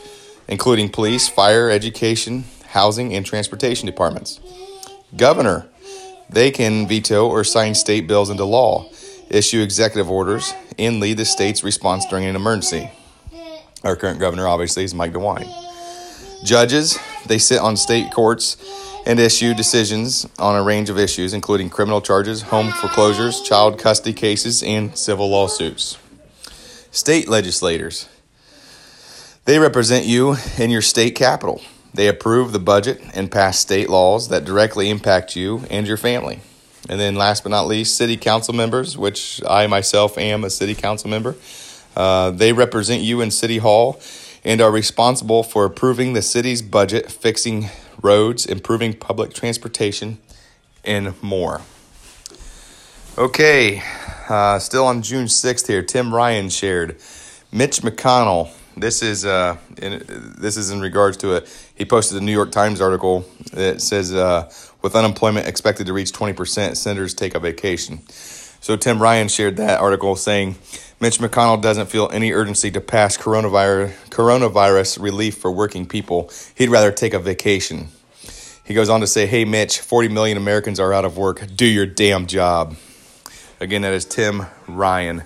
including 0.48 0.88
police, 0.88 1.28
fire, 1.28 1.70
education, 1.70 2.46
housing, 2.68 3.14
and 3.14 3.26
transportation 3.26 3.86
departments. 3.86 4.40
Governor, 5.18 5.68
they 6.30 6.50
can 6.50 6.88
veto 6.88 7.28
or 7.28 7.44
sign 7.44 7.76
state 7.76 8.08
bills 8.08 8.30
into 8.30 8.46
law, 8.46 8.90
issue 9.30 9.62
executive 9.62 10.10
orders, 10.10 10.54
and 10.80 11.02
lead 11.02 11.18
the 11.18 11.26
state's 11.26 11.66
response 11.66 12.06
during 12.06 12.24
an 12.24 12.38
emergency. 12.38 12.90
Our 13.84 13.98
current 13.98 14.22
governor, 14.22 14.48
obviously, 14.48 14.86
is 14.86 14.94
Mike 14.94 15.12
DeWine. 15.12 15.52
Judges, 16.46 16.98
they 17.28 17.38
sit 17.38 17.60
on 17.60 17.78
state 17.78 18.12
courts 18.12 18.58
and 19.06 19.20
issue 19.20 19.54
decisions 19.54 20.28
on 20.40 20.56
a 20.56 20.64
range 20.64 20.90
of 20.90 20.98
issues, 20.98 21.34
including 21.34 21.70
criminal 21.70 22.02
charges, 22.02 22.42
home 22.44 22.72
foreclosures, 22.72 23.42
child 23.42 23.78
custody 23.78 24.14
cases, 24.14 24.64
and 24.64 24.98
civil 24.98 25.30
lawsuits. 25.30 25.98
State 26.92 27.28
legislators, 27.28 28.08
they 29.46 29.60
represent 29.60 30.06
you 30.06 30.38
in 30.58 30.72
your 30.72 30.82
state 30.82 31.14
capital. 31.14 31.62
They 31.94 32.08
approve 32.08 32.52
the 32.52 32.60
budget 32.60 33.02
and 33.14 33.32
pass 33.32 33.60
state 33.60 33.90
laws 33.90 34.30
that 34.30 34.44
directly 34.44 34.90
impact 34.90 35.36
you 35.36 35.64
and 35.70 35.88
your 35.88 35.98
family. 35.98 36.40
And 36.90 37.00
then, 37.00 37.16
last 37.16 37.44
but 37.44 37.50
not 37.50 37.68
least, 37.68 37.96
city 37.96 38.18
council 38.18 38.54
members, 38.54 38.98
which 38.98 39.42
I 39.48 39.68
myself 39.68 40.18
am 40.18 40.44
a 40.44 40.50
city 40.50 40.76
council 40.76 41.10
member. 41.10 41.36
Uh, 41.96 42.32
they 42.32 42.54
represent 42.54 43.02
you 43.02 43.22
in 43.22 43.32
City 43.32 43.58
Hall 43.58 44.00
and 44.46 44.62
are 44.62 44.72
responsible 44.72 45.42
for 45.44 45.66
approving 45.66 46.14
the 46.14 46.22
city's 46.22 46.62
budget, 46.62 47.12
fixing 47.12 47.70
roads, 48.02 48.46
improving 48.46 48.94
public 48.94 49.34
transportation, 49.34 50.20
and 50.86 51.22
more. 51.22 51.62
Okay, 53.18 53.82
uh, 54.30 54.60
still 54.60 54.86
on 54.86 55.02
June 55.02 55.26
6th 55.26 55.68
here, 55.68 55.82
Tim 55.82 56.14
Ryan 56.14 56.50
shared 56.50 56.98
Mitch 57.52 57.82
McConnell. 57.82 58.52
This 58.78 59.02
is 59.02 59.26
uh, 59.26 59.58
in, 59.78 60.04
this 60.38 60.58
is 60.58 60.70
in 60.70 60.82
regards 60.82 61.18
to 61.18 61.36
it. 61.36 61.72
He 61.76 61.86
posted 61.86 62.22
a 62.22 62.24
New 62.24 62.34
York 62.34 62.52
Times 62.52 62.82
article 62.82 63.26
that 63.54 63.82
says, 63.82 64.14
uh, 64.14 64.52
"With 64.82 64.98
unemployment 64.98 65.48
expected 65.48 65.88
to 65.88 65.94
reach 65.94 66.12
20%, 66.12 66.76
senators 66.76 67.14
take 67.14 67.36
a 67.36 67.40
vacation." 67.40 68.02
So 68.66 68.76
Tim 68.76 69.00
Ryan 69.00 69.28
shared 69.28 69.58
that 69.58 69.80
article 69.80 70.16
saying, 70.16 70.56
Mitch 71.00 71.20
McConnell 71.20 71.62
doesn't 71.62 71.86
feel 71.86 72.10
any 72.12 72.32
urgency 72.32 72.72
to 72.72 72.82
pass 72.82 73.16
coronavirus, 73.16 73.94
coronavirus 74.10 75.00
relief 75.00 75.38
for 75.38 75.52
working 75.52 75.86
people. 75.86 76.32
He'd 76.56 76.70
rather 76.70 76.92
take 76.92 77.14
a 77.14 77.20
vacation. 77.20 77.90
He 78.64 78.74
goes 78.74 78.90
on 78.90 79.02
to 79.02 79.06
say, 79.06 79.28
Hey, 79.28 79.46
Mitch, 79.46 79.80
40 79.82 80.08
million 80.08 80.36
Americans 80.36 80.80
are 80.80 80.94
out 80.94 81.06
of 81.06 81.16
work. 81.16 81.46
Do 81.56 81.68
your 81.68 81.86
damn 81.86 82.26
job. 82.26 82.76
Again, 83.60 83.84
that 83.84 83.94
is 83.94 84.04
Tim 84.04 84.48
Ryan. 84.68 85.22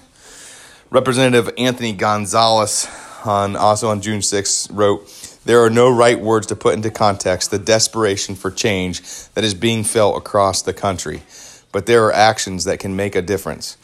Representative 0.89 1.50
Anthony 1.58 1.93
Gonzalez, 1.93 2.89
on, 3.24 3.55
also 3.55 3.88
on 3.88 4.01
June 4.01 4.19
6th, 4.19 4.67
wrote, 4.69 5.39
There 5.46 5.63
are 5.63 5.69
no 5.69 5.89
right 5.89 6.19
words 6.19 6.46
to 6.48 6.58
put 6.58 6.74
into 6.74 6.91
context 6.91 7.51
the 7.51 7.58
desperation 7.58 8.36
for 8.36 8.51
change 8.51 9.01
that 9.29 9.46
is 9.46 9.53
being 9.53 9.86
felt 9.86 10.17
across 10.17 10.62
the 10.62 10.74
country 10.74 11.22
but 11.72 11.86
there 11.86 12.06
are 12.06 12.14
actions 12.14 12.64
that 12.66 12.80
can 12.80 12.96
make 12.96 13.16
a 13.16 13.22
difference. 13.22 13.78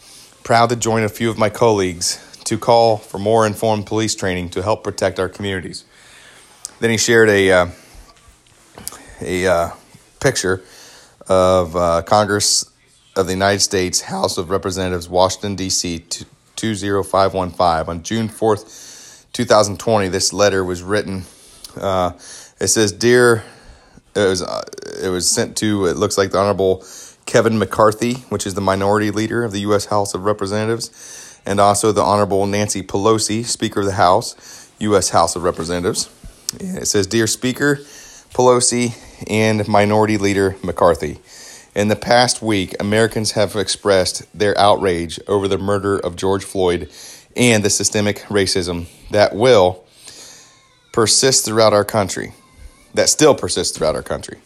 Proud 0.43 0.69
to 0.69 0.75
join 0.75 1.03
a 1.03 1.09
few 1.09 1.29
of 1.29 1.37
my 1.37 1.49
colleagues 1.49 2.21
to 2.45 2.57
call 2.57 2.97
for 2.97 3.17
more 3.17 3.45
informed 3.45 3.85
police 3.85 4.15
training 4.15 4.49
to 4.49 4.61
help 4.61 4.83
protect 4.83 5.19
our 5.19 5.29
communities. 5.29 5.83
Then 6.79 6.91
he 6.91 6.97
shared 6.97 7.29
a 7.29 7.51
uh, 7.51 7.67
a 9.21 9.47
uh, 9.47 9.69
picture 10.19 10.63
of 11.27 11.75
uh, 11.75 12.01
Congress 12.03 12.69
of 13.15 13.27
the 13.27 13.33
United 13.33 13.61
States 13.61 14.01
House 14.01 14.37
of 14.37 14.49
Representatives, 14.49 15.07
Washington 15.07 15.55
D.C. 15.55 16.05
20515 16.55 17.89
on 17.89 18.03
June 18.03 18.29
4th, 18.29 19.25
2020. 19.33 20.07
This 20.09 20.33
letter 20.33 20.63
was 20.63 20.83
written. 20.83 21.23
Uh, 21.75 22.11
it 22.59 22.67
says, 22.67 22.91
"Dear," 22.91 23.43
it 24.15 24.19
was 24.19 24.41
uh, 24.41 24.63
it 25.01 25.09
was 25.09 25.29
sent 25.29 25.57
to. 25.57 25.85
It 25.87 25.97
looks 25.97 26.17
like 26.17 26.31
the 26.31 26.39
Honorable 26.39 26.83
Kevin 27.25 27.57
McCarthy, 27.57 28.15
which 28.29 28.45
is 28.45 28.53
the 28.53 28.61
minority 28.61 29.11
leader 29.11 29.43
of 29.43 29.51
the 29.51 29.59
U.S. 29.61 29.85
House 29.85 30.13
of 30.13 30.23
Representatives, 30.25 31.39
and 31.45 31.59
also 31.59 31.91
the 31.91 32.01
Honorable 32.01 32.45
Nancy 32.45 32.81
Pelosi, 32.81 33.45
Speaker 33.45 33.81
of 33.81 33.85
the 33.85 33.93
House, 33.93 34.71
U.S. 34.79 35.09
House 35.09 35.35
of 35.35 35.43
Representatives. 35.43 36.09
it 36.59 36.87
says, 36.87 37.07
Dear 37.07 37.27
Speaker 37.27 37.77
Pelosi 38.33 38.95
and 39.29 39.67
Minority 39.67 40.17
Leader 40.17 40.55
McCarthy, 40.63 41.19
in 41.75 41.89
the 41.89 41.95
past 41.97 42.41
week, 42.41 42.73
Americans 42.79 43.31
have 43.31 43.55
expressed 43.57 44.25
their 44.37 44.57
outrage 44.57 45.19
over 45.27 45.49
the 45.49 45.57
murder 45.57 45.99
of 45.99 46.15
George 46.15 46.45
Floyd 46.45 46.89
and 47.35 47.63
the 47.63 47.69
systemic 47.69 48.19
racism 48.29 48.87
that 49.11 49.35
will 49.35 49.83
persist 50.93 51.43
throughout 51.43 51.73
our 51.73 51.83
country, 51.83 52.33
that 52.93 53.09
still 53.09 53.35
persists 53.35 53.77
throughout 53.77 53.95
our 53.95 54.03
country. 54.03 54.37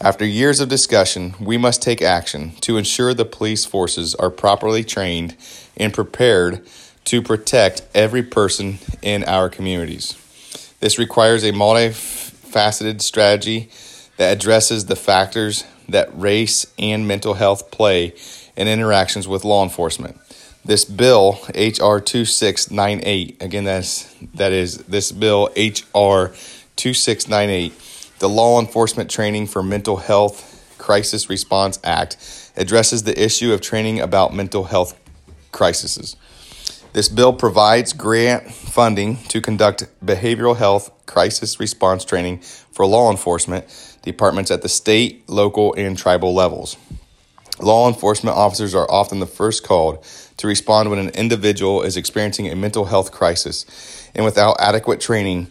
After 0.00 0.24
years 0.24 0.60
of 0.60 0.68
discussion, 0.68 1.34
we 1.40 1.58
must 1.58 1.82
take 1.82 2.00
action 2.00 2.52
to 2.60 2.76
ensure 2.76 3.14
the 3.14 3.24
police 3.24 3.64
forces 3.64 4.14
are 4.14 4.30
properly 4.30 4.84
trained 4.84 5.36
and 5.76 5.92
prepared 5.92 6.64
to 7.06 7.20
protect 7.20 7.82
every 7.94 8.22
person 8.22 8.78
in 9.02 9.24
our 9.24 9.48
communities. 9.48 10.16
This 10.78 11.00
requires 11.00 11.42
a 11.42 11.50
multifaceted 11.50 13.02
strategy 13.02 13.70
that 14.18 14.32
addresses 14.36 14.86
the 14.86 14.94
factors 14.94 15.64
that 15.88 16.08
race 16.16 16.66
and 16.78 17.08
mental 17.08 17.34
health 17.34 17.72
play 17.72 18.14
in 18.56 18.68
interactions 18.68 19.26
with 19.26 19.44
law 19.44 19.64
enforcement. 19.64 20.16
This 20.64 20.84
bill, 20.84 21.40
HR 21.56 21.98
2698, 21.98 23.42
again, 23.42 23.64
that's, 23.64 24.14
that 24.34 24.52
is 24.52 24.78
this 24.78 25.10
bill, 25.10 25.46
HR 25.56 26.34
2698 26.76 27.72
the 28.18 28.28
Law 28.28 28.58
Enforcement 28.58 29.10
Training 29.10 29.46
for 29.46 29.62
Mental 29.62 29.96
Health 29.96 30.74
Crisis 30.78 31.30
Response 31.30 31.78
Act 31.84 32.16
addresses 32.56 33.04
the 33.04 33.22
issue 33.22 33.52
of 33.52 33.60
training 33.60 34.00
about 34.00 34.34
mental 34.34 34.64
health 34.64 34.98
crises. 35.52 36.16
This 36.92 37.08
bill 37.08 37.32
provides 37.32 37.92
grant 37.92 38.50
funding 38.50 39.18
to 39.28 39.40
conduct 39.40 39.86
behavioral 40.04 40.56
health 40.56 40.90
crisis 41.06 41.60
response 41.60 42.04
training 42.04 42.38
for 42.38 42.86
law 42.86 43.10
enforcement 43.10 43.66
departments 44.02 44.50
at 44.50 44.62
the 44.62 44.68
state, 44.68 45.28
local, 45.28 45.74
and 45.74 45.96
tribal 45.96 46.34
levels. 46.34 46.76
Law 47.60 47.88
enforcement 47.88 48.36
officers 48.36 48.74
are 48.74 48.90
often 48.90 49.20
the 49.20 49.26
first 49.26 49.64
called 49.64 50.04
to 50.38 50.46
respond 50.46 50.90
when 50.90 50.98
an 50.98 51.10
individual 51.10 51.82
is 51.82 51.96
experiencing 51.96 52.48
a 52.48 52.56
mental 52.56 52.86
health 52.86 53.12
crisis, 53.12 54.10
and 54.14 54.24
without 54.24 54.56
adequate 54.60 55.00
training, 55.00 55.48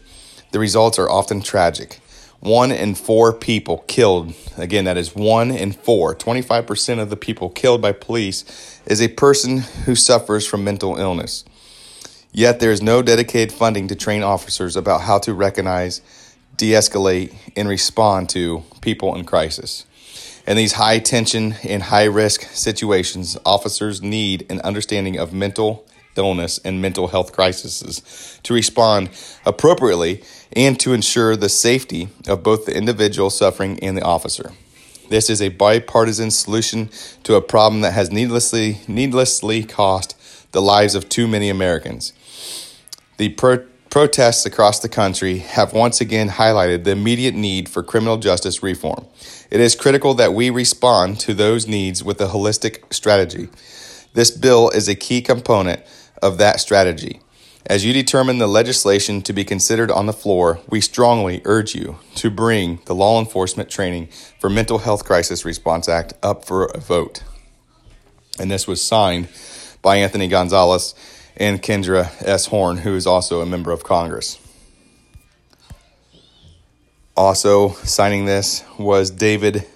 the 0.52 0.60
results 0.60 0.98
are 1.00 1.10
often 1.10 1.42
tragic 1.42 2.02
one 2.40 2.72
in 2.72 2.96
four 2.96 3.34
people 3.34 3.80
killed, 3.88 4.34
again, 4.58 4.86
that 4.86 4.98
is 4.98 5.16
one 5.16 5.52
in 5.52 5.72
four, 5.72 6.16
25% 6.16 7.00
of 7.00 7.10
the 7.10 7.18
people 7.18 7.50
killed 7.50 7.82
by 7.82 7.92
police 7.92 8.80
is 8.86 9.02
a 9.02 9.08
person 9.08 9.60
who 9.86 9.96
suffers 9.96 10.46
from 10.46 10.64
mental 10.64 10.98
illness. 10.98 11.44
Yet 12.32 12.60
there 12.60 12.72
is 12.72 12.82
no 12.82 13.02
dedicated 13.02 13.52
funding 13.52 13.88
to 13.88 13.96
train 13.96 14.22
officers 14.22 14.76
about 14.76 15.02
how 15.02 15.18
to 15.20 15.34
recognize, 15.34 16.02
de 16.56 16.72
escalate, 16.72 17.34
and 17.56 17.68
respond 17.68 18.30
to 18.30 18.64
people 18.82 19.16
in 19.16 19.26
crisis. 19.26 19.86
In 20.46 20.56
these 20.56 20.74
high 20.74 21.00
tension 21.00 21.56
and 21.64 21.84
high 21.84 22.06
risk 22.06 22.44
situations, 22.44 23.38
officers 23.46 24.02
need 24.02 24.46
an 24.50 24.62
understanding 24.62 25.18
of 25.18 25.34
mental 25.34 25.86
illness 26.16 26.60
and 26.64 26.82
mental 26.82 27.08
health 27.08 27.32
crises 27.32 28.40
to 28.44 28.54
respond 28.54 29.10
appropriately 29.46 30.24
and 30.54 30.80
to 30.80 30.94
ensure 30.94 31.36
the 31.36 31.50
safety 31.50 32.10
of 32.28 32.44
both 32.44 32.66
the 32.66 32.76
individual 32.76 33.30
suffering 33.30 33.80
and 33.82 33.98
the 33.98 34.04
officer. 34.04 34.52
This 35.10 35.30
is 35.30 35.42
a 35.42 35.50
bipartisan 35.50 36.32
solution 36.32 36.90
to 37.24 37.36
a 37.36 37.42
problem 37.42 37.82
that 37.82 37.94
has 37.94 38.12
needlessly 38.12 38.80
needlessly 38.88 39.64
cost 39.64 40.16
the 40.52 40.62
lives 40.62 40.96
of 40.96 41.08
too 41.08 41.28
many 41.28 41.50
Americans. 41.50 42.14
The 43.18 43.30
pro- 43.30 43.66
protests 43.90 44.46
across 44.46 44.80
the 44.80 44.90
country 44.90 45.40
have 45.40 45.74
once 45.74 46.02
again 46.02 46.30
highlighted 46.30 46.84
the 46.84 46.92
immediate 46.92 47.36
need 47.36 47.70
for 47.70 47.84
criminal 47.84 48.18
justice 48.18 48.62
reform. 48.62 49.06
It 49.50 49.60
is 49.62 49.76
critical 49.76 50.14
that 50.16 50.34
we 50.34 50.50
respond 50.50 51.20
to 51.22 51.34
those 51.34 51.68
needs 51.68 52.04
with 52.04 52.20
a 52.22 52.28
holistic 52.28 52.94
strategy. 52.94 53.50
This 54.14 54.32
bill 54.32 54.70
is 54.70 54.88
a 54.88 54.96
key 54.96 55.22
component 55.22 55.82
of 56.22 56.38
that 56.38 56.60
strategy. 56.60 57.22
As 57.70 57.84
you 57.84 57.92
determine 57.92 58.38
the 58.38 58.48
legislation 58.48 59.22
to 59.24 59.34
be 59.34 59.44
considered 59.44 59.92
on 59.92 60.06
the 60.06 60.14
floor, 60.14 60.62
we 60.70 60.80
strongly 60.80 61.42
urge 61.44 61.76
you 61.76 62.00
to 62.16 62.32
bring 62.32 62.80
the 62.86 62.96
Law 62.96 63.20
Enforcement 63.20 63.70
Training 63.70 64.08
for 64.40 64.50
Mental 64.50 64.78
Health 64.78 65.04
Crisis 65.04 65.44
Response 65.44 65.90
Act 65.90 66.14
up 66.24 66.46
for 66.46 66.68
a 66.68 66.80
vote. 66.80 67.24
And 68.40 68.50
this 68.50 68.68
was 68.68 68.82
signed 68.82 69.28
by 69.82 69.98
Anthony 69.98 70.30
Gonzalez 70.30 70.96
and 71.36 71.62
Kendra 71.62 72.10
S. 72.22 72.46
Horn, 72.46 72.78
who 72.78 72.96
is 72.96 73.06
also 73.06 73.42
a 73.42 73.46
member 73.46 73.74
of 73.74 73.84
Congress. 73.84 74.40
Also 77.18 77.72
signing 77.84 78.24
this 78.24 78.64
was 78.80 79.12
David 79.12 79.68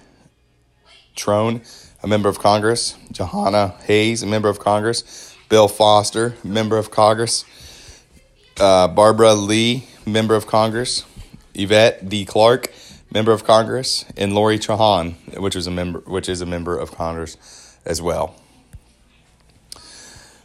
Trone, 1.14 1.60
a 2.02 2.06
member 2.06 2.30
of 2.30 2.38
Congress, 2.38 2.96
Jahana 3.12 3.78
Hayes, 3.82 4.22
a 4.22 4.26
member 4.26 4.48
of 4.48 4.58
Congress, 4.58 5.36
Bill 5.50 5.68
Foster, 5.68 6.34
member 6.42 6.78
of 6.78 6.90
Congress, 6.90 7.44
uh, 8.62 8.86
Barbara 8.86 9.34
Lee, 9.34 9.86
member 10.06 10.36
of 10.36 10.46
Congress, 10.46 11.04
Yvette 11.52 12.08
D. 12.08 12.24
Clarke, 12.24 12.72
member 13.12 13.32
of 13.32 13.42
Congress, 13.42 14.04
and 14.16 14.34
Lori 14.36 14.56
Trahan, 14.56 15.14
which 15.40 15.56
is 15.56 15.66
a 15.66 15.70
member, 15.70 15.98
which 16.00 16.28
is 16.28 16.40
a 16.40 16.46
member 16.46 16.78
of 16.78 16.92
Congress 16.92 17.36
as 17.84 18.00
well. 18.00 18.36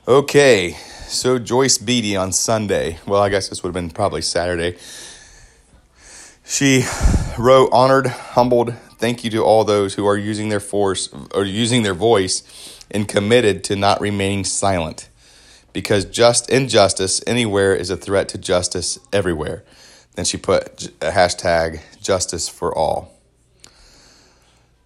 Okay, 0.08 0.72
so 1.06 1.38
Joyce 1.38 1.78
Beatty 1.78 2.16
on 2.16 2.32
Sunday. 2.32 2.98
Well, 3.06 3.22
I 3.22 3.30
guess 3.30 3.50
this 3.50 3.62
would 3.62 3.70
have 3.70 3.76
been 3.76 3.92
probably 3.92 4.24
Saturday. 4.24 4.78
She 6.44 6.86
wrote, 7.38 7.70
"Honored, 7.72 8.08
humbled, 8.08 8.74
thank 8.98 9.24
you 9.24 9.30
to 9.30 9.44
all 9.44 9.64
those 9.64 9.94
who 9.94 10.08
are 10.08 10.18
using 10.18 10.50
their 10.50 10.60
force 10.60 11.08
or 11.36 11.46
using 11.46 11.84
their 11.84 11.94
voice, 11.94 12.42
and 12.90 13.08
committed 13.08 13.64
to 13.66 13.76
not 13.76 14.02
remaining 14.02 14.44
silent." 14.44 15.08
Because 15.78 16.06
just 16.06 16.50
injustice 16.50 17.22
anywhere 17.28 17.76
is 17.76 17.92
a 17.92 17.96
threat 17.96 18.28
to 18.30 18.36
justice 18.36 18.98
everywhere. 19.14 19.64
Then 20.16 20.26
she 20.26 20.36
put 20.36 20.88
a 21.04 21.12
hashtag 21.12 21.82
justice 22.02 22.50
for 22.50 22.76
all. 22.76 23.14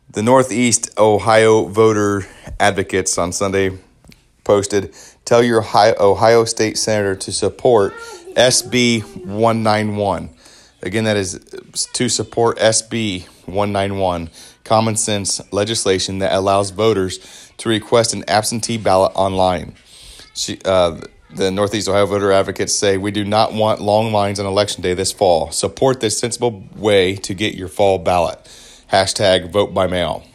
The 0.10 0.22
Northeast 0.22 0.90
Ohio 0.98 1.68
voter 1.68 2.28
advocates 2.60 3.18
on 3.18 3.32
Sunday 3.32 3.78
posted 4.44 4.94
Tell 5.24 5.42
your 5.42 5.64
Ohio 5.64 6.44
State 6.44 6.78
Senator 6.78 7.16
to 7.16 7.32
support 7.32 7.94
SB 8.36 9.02
191. 9.26 10.30
Again, 10.82 11.06
that 11.06 11.16
is 11.16 11.40
to 11.94 12.10
support 12.10 12.58
SB 12.58 13.28
191, 13.46 14.30
common 14.66 14.98
sense 14.98 15.40
legislation 15.54 16.20
that 16.20 16.34
allows 16.34 16.72
voters 16.72 17.50
to 17.60 17.70
request 17.70 18.14
an 18.14 18.26
absentee 18.28 18.78
ballot 18.78 19.14
online. 19.16 19.78
She, 20.34 20.60
uh, 20.64 21.02
the 21.34 21.52
Northeast 21.52 21.88
Ohio 21.88 22.06
voter 22.06 22.32
advocates 22.32 22.74
say 22.74 22.98
we 22.98 23.12
do 23.12 23.24
not 23.24 23.54
want 23.54 23.82
long 23.82 24.12
lines 24.12 24.40
on 24.40 24.46
election 24.46 24.82
day 24.82 24.94
this 24.94 25.12
fall. 25.12 25.52
Support 25.52 26.00
this 26.00 26.18
sensible 26.18 26.64
way 26.76 27.16
to 27.18 27.34
get 27.34 27.56
your 27.56 27.68
fall 27.68 27.98
ballot. 28.00 28.40
Hashtag 28.92 29.52
vote 29.52 29.74
by 29.74 29.88
mail. 29.88 30.26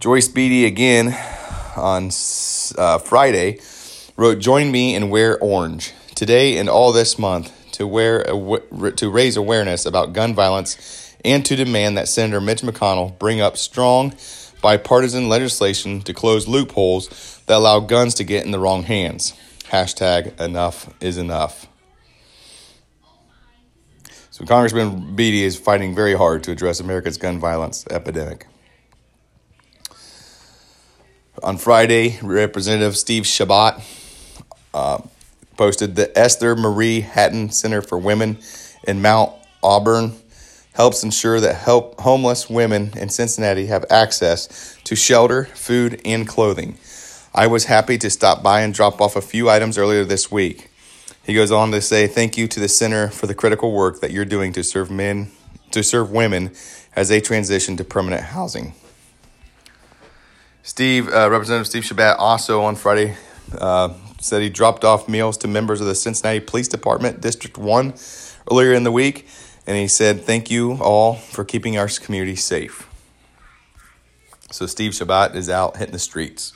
Joyce 0.00 0.28
Beatty 0.28 0.64
again 0.64 1.16
on 1.76 2.10
uh, 2.76 2.98
Friday 2.98 3.60
wrote, 4.16 4.38
"Join 4.38 4.70
me 4.70 4.94
and 4.94 5.10
wear 5.10 5.38
orange 5.38 5.92
today 6.14 6.56
and 6.56 6.68
all 6.68 6.92
this 6.92 7.18
month 7.18 7.52
to 7.72 7.86
wear 7.86 8.22
to 8.22 9.10
raise 9.10 9.36
awareness 9.36 9.84
about 9.84 10.12
gun 10.12 10.34
violence 10.34 11.14
and 11.24 11.44
to 11.44 11.56
demand 11.56 11.96
that 11.98 12.08
Senator 12.08 12.40
Mitch 12.40 12.62
McConnell 12.62 13.18
bring 13.18 13.40
up 13.40 13.56
strong." 13.56 14.14
bipartisan 14.60 15.28
legislation 15.28 16.00
to 16.02 16.12
close 16.12 16.48
loopholes 16.48 17.37
that 17.48 17.56
allow 17.56 17.80
guns 17.80 18.14
to 18.14 18.24
get 18.24 18.44
in 18.44 18.52
the 18.52 18.58
wrong 18.58 18.84
hands. 18.84 19.34
Hashtag 19.64 20.38
enough 20.40 20.94
is 21.00 21.18
enough. 21.18 21.66
So, 24.30 24.44
Congressman 24.44 25.16
Beatty 25.16 25.42
is 25.42 25.58
fighting 25.58 25.94
very 25.94 26.14
hard 26.14 26.44
to 26.44 26.52
address 26.52 26.78
America's 26.78 27.16
gun 27.16 27.40
violence 27.40 27.84
epidemic. 27.90 28.46
On 31.42 31.56
Friday, 31.56 32.18
Representative 32.22 32.96
Steve 32.96 33.26
Chabot 33.26 33.82
uh, 34.74 35.00
posted 35.56 35.96
the 35.96 36.16
Esther 36.16 36.54
Marie 36.54 37.00
Hatton 37.00 37.50
Center 37.50 37.82
for 37.82 37.98
Women 37.98 38.38
in 38.86 39.02
Mount 39.02 39.32
Auburn 39.62 40.12
helps 40.74 41.02
ensure 41.02 41.40
that 41.40 41.56
help 41.56 42.00
homeless 42.00 42.48
women 42.48 42.92
in 42.96 43.08
Cincinnati 43.08 43.66
have 43.66 43.84
access 43.90 44.76
to 44.84 44.94
shelter, 44.94 45.46
food, 45.46 46.00
and 46.04 46.26
clothing. 46.28 46.78
I 47.38 47.46
was 47.46 47.66
happy 47.66 47.98
to 47.98 48.10
stop 48.10 48.42
by 48.42 48.62
and 48.62 48.74
drop 48.74 49.00
off 49.00 49.14
a 49.14 49.20
few 49.20 49.48
items 49.48 49.78
earlier 49.78 50.04
this 50.04 50.28
week. 50.28 50.70
He 51.22 51.34
goes 51.34 51.52
on 51.52 51.70
to 51.70 51.80
say, 51.80 52.08
"Thank 52.08 52.36
you 52.36 52.48
to 52.48 52.58
the 52.58 52.66
center 52.66 53.10
for 53.10 53.28
the 53.28 53.34
critical 53.34 53.70
work 53.70 54.00
that 54.00 54.10
you're 54.10 54.24
doing 54.24 54.52
to 54.54 54.64
serve 54.64 54.90
men, 54.90 55.30
to 55.70 55.84
serve 55.84 56.10
women 56.10 56.50
as 56.96 57.10
they 57.10 57.20
transition 57.20 57.76
to 57.76 57.84
permanent 57.84 58.24
housing." 58.24 58.74
Steve, 60.64 61.06
uh, 61.14 61.30
Representative 61.30 61.68
Steve 61.68 61.84
Chabot, 61.84 62.16
also 62.18 62.62
on 62.62 62.74
Friday 62.74 63.14
uh, 63.56 63.90
said 64.20 64.42
he 64.42 64.50
dropped 64.50 64.84
off 64.84 65.08
meals 65.08 65.36
to 65.36 65.46
members 65.46 65.80
of 65.80 65.86
the 65.86 65.94
Cincinnati 65.94 66.40
Police 66.40 66.66
Department 66.66 67.20
District 67.20 67.56
One 67.56 67.94
earlier 68.50 68.72
in 68.72 68.82
the 68.82 68.90
week 68.90 69.28
and 69.64 69.76
he 69.76 69.86
said, 69.86 70.22
Thank 70.22 70.50
you 70.50 70.72
all 70.80 71.14
for 71.14 71.44
keeping 71.44 71.78
our 71.78 71.86
community 71.86 72.34
safe. 72.34 72.88
So 74.50 74.66
Steve 74.66 74.92
Chabot 74.92 75.36
is 75.36 75.48
out 75.48 75.76
hitting 75.76 75.92
the 75.92 76.00
streets. 76.00 76.52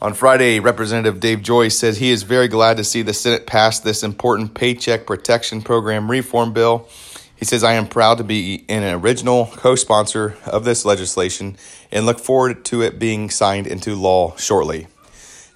On 0.00 0.14
Friday, 0.14 0.60
Representative 0.60 1.18
Dave 1.18 1.42
Joyce 1.42 1.76
says 1.76 1.98
he 1.98 2.10
is 2.10 2.22
very 2.22 2.46
glad 2.46 2.76
to 2.76 2.84
see 2.84 3.02
the 3.02 3.12
Senate 3.12 3.48
pass 3.48 3.80
this 3.80 4.04
important 4.04 4.54
Paycheck 4.54 5.06
Protection 5.06 5.60
Program 5.60 6.08
reform 6.08 6.52
bill. 6.52 6.88
He 7.34 7.44
says, 7.44 7.64
I 7.64 7.72
am 7.72 7.88
proud 7.88 8.18
to 8.18 8.24
be 8.24 8.64
an 8.68 8.84
original 8.94 9.46
co 9.46 9.74
sponsor 9.74 10.36
of 10.46 10.64
this 10.64 10.84
legislation 10.84 11.56
and 11.90 12.06
look 12.06 12.20
forward 12.20 12.64
to 12.66 12.80
it 12.80 13.00
being 13.00 13.28
signed 13.28 13.66
into 13.66 13.96
law 13.96 14.36
shortly. 14.36 14.86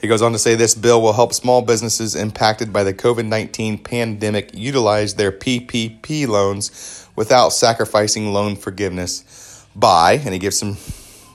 He 0.00 0.08
goes 0.08 0.22
on 0.22 0.32
to 0.32 0.40
say 0.40 0.56
this 0.56 0.74
bill 0.74 1.00
will 1.00 1.12
help 1.12 1.32
small 1.34 1.62
businesses 1.62 2.16
impacted 2.16 2.72
by 2.72 2.82
the 2.82 2.92
COVID 2.92 3.26
19 3.26 3.78
pandemic 3.78 4.50
utilize 4.54 5.14
their 5.14 5.30
PPP 5.30 6.26
loans 6.26 7.08
without 7.14 7.50
sacrificing 7.50 8.32
loan 8.32 8.56
forgiveness 8.56 9.64
by, 9.76 10.14
and 10.14 10.32
he 10.32 10.40
gives 10.40 10.58
some, 10.58 10.76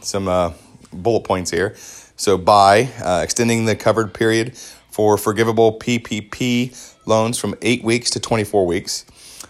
some 0.02 0.28
uh, 0.28 0.52
bullet 0.91 1.24
points 1.24 1.52
here. 1.52 1.74
So, 2.17 2.38
by 2.38 2.89
uh, 3.01 3.21
extending 3.23 3.65
the 3.65 3.75
covered 3.75 4.13
period 4.13 4.58
for 4.89 5.17
forgivable 5.17 5.77
PPP 5.77 6.95
loans 7.06 7.38
from 7.38 7.53
eight 7.62 7.84
weeks 7.84 8.10
to 8.12 8.19
24 8.19 8.65
weeks, 8.65 9.06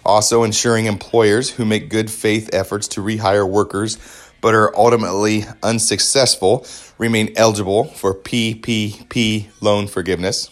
also 0.06 0.44
ensuring 0.44 0.86
employers 0.86 1.50
who 1.50 1.64
make 1.64 1.90
good 1.90 2.12
faith 2.12 2.50
efforts 2.52 2.90
to 2.90 3.02
rehire 3.02 3.50
workers 3.50 3.98
but 4.42 4.54
are 4.54 4.76
ultimately 4.78 5.46
unsuccessful 5.64 6.66
remain 6.98 7.34
eligible 7.36 7.86
for 7.86 8.14
PPP 8.14 9.48
loan 9.62 9.88
forgiveness. 9.88 10.50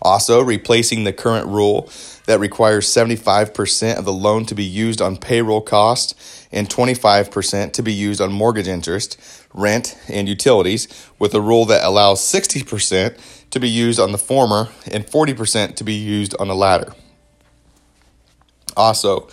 Also, 0.00 0.42
replacing 0.42 1.04
the 1.04 1.12
current 1.12 1.46
rule 1.46 1.88
that 2.26 2.40
requires 2.40 2.88
75% 2.88 3.96
of 3.96 4.04
the 4.04 4.12
loan 4.12 4.44
to 4.46 4.54
be 4.54 4.64
used 4.64 5.00
on 5.00 5.16
payroll 5.16 5.60
costs 5.60 6.46
and 6.50 6.68
25% 6.68 7.72
to 7.72 7.82
be 7.82 7.92
used 7.92 8.20
on 8.20 8.32
mortgage 8.32 8.66
interest, 8.66 9.20
rent, 9.54 9.98
and 10.08 10.28
utilities, 10.28 10.88
with 11.18 11.34
a 11.34 11.40
rule 11.40 11.64
that 11.66 11.84
allows 11.84 12.20
60% 12.20 13.18
to 13.50 13.60
be 13.60 13.68
used 13.68 14.00
on 14.00 14.12
the 14.12 14.18
former 14.18 14.68
and 14.90 15.06
40% 15.06 15.76
to 15.76 15.84
be 15.84 15.94
used 15.94 16.34
on 16.40 16.48
the 16.48 16.54
latter. 16.54 16.94
Also, 18.76 19.28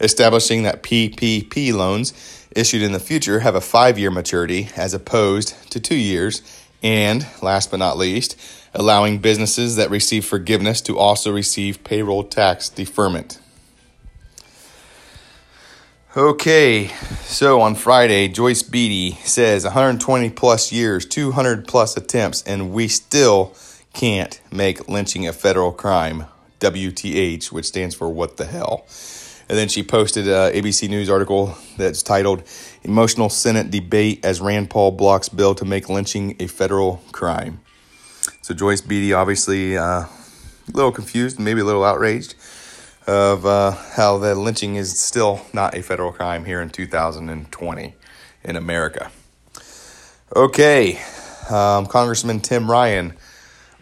establishing 0.00 0.62
that 0.62 0.82
PPP 0.82 1.72
loans 1.72 2.12
issued 2.54 2.82
in 2.82 2.92
the 2.92 3.00
future 3.00 3.40
have 3.40 3.54
a 3.54 3.60
five 3.60 3.98
year 3.98 4.10
maturity 4.10 4.68
as 4.76 4.94
opposed 4.94 5.54
to 5.70 5.80
two 5.80 5.96
years. 5.96 6.42
And 6.82 7.26
last 7.42 7.70
but 7.70 7.78
not 7.78 7.96
least, 7.96 8.36
allowing 8.74 9.18
businesses 9.18 9.76
that 9.76 9.90
receive 9.90 10.24
forgiveness 10.24 10.80
to 10.82 10.98
also 10.98 11.32
receive 11.32 11.82
payroll 11.82 12.24
tax 12.24 12.68
deferment. 12.68 13.40
Okay, 16.16 16.86
so 17.24 17.60
on 17.60 17.74
Friday, 17.74 18.28
Joyce 18.28 18.62
Beatty 18.62 19.18
says 19.24 19.64
120 19.64 20.30
plus 20.30 20.70
years, 20.70 21.04
200 21.06 21.66
plus 21.66 21.96
attempts, 21.96 22.40
and 22.42 22.70
we 22.70 22.86
still 22.86 23.52
can't 23.94 24.40
make 24.52 24.88
lynching 24.88 25.26
a 25.26 25.32
federal 25.32 25.72
crime. 25.72 26.26
WTH, 26.60 27.50
which 27.50 27.66
stands 27.66 27.96
for 27.96 28.08
what 28.08 28.36
the 28.36 28.44
hell. 28.44 28.86
And 29.48 29.58
then 29.58 29.66
she 29.66 29.82
posted 29.82 30.28
a 30.28 30.52
ABC 30.52 30.88
News 30.88 31.10
article 31.10 31.58
that's 31.78 32.00
titled 32.00 32.44
Emotional 32.84 33.28
Senate 33.28 33.72
Debate 33.72 34.24
as 34.24 34.40
Rand 34.40 34.70
Paul 34.70 34.92
Blocks 34.92 35.28
Bill 35.28 35.56
to 35.56 35.64
Make 35.64 35.88
Lynching 35.88 36.36
a 36.38 36.46
Federal 36.46 37.02
Crime. 37.10 37.60
So 38.40 38.54
Joyce 38.54 38.82
Beatty 38.82 39.12
obviously 39.12 39.76
uh, 39.76 40.02
a 40.04 40.08
little 40.72 40.92
confused, 40.92 41.40
maybe 41.40 41.60
a 41.60 41.64
little 41.64 41.82
outraged 41.82 42.36
of 43.06 43.44
uh, 43.44 43.72
how 43.72 44.18
the 44.18 44.34
lynching 44.34 44.76
is 44.76 44.98
still 44.98 45.44
not 45.52 45.76
a 45.76 45.82
federal 45.82 46.12
crime 46.12 46.44
here 46.44 46.60
in 46.60 46.70
2020 46.70 47.94
in 48.44 48.56
America. 48.56 49.10
Okay, 50.34 51.00
um, 51.50 51.86
Congressman 51.86 52.40
Tim 52.40 52.70
Ryan 52.70 53.14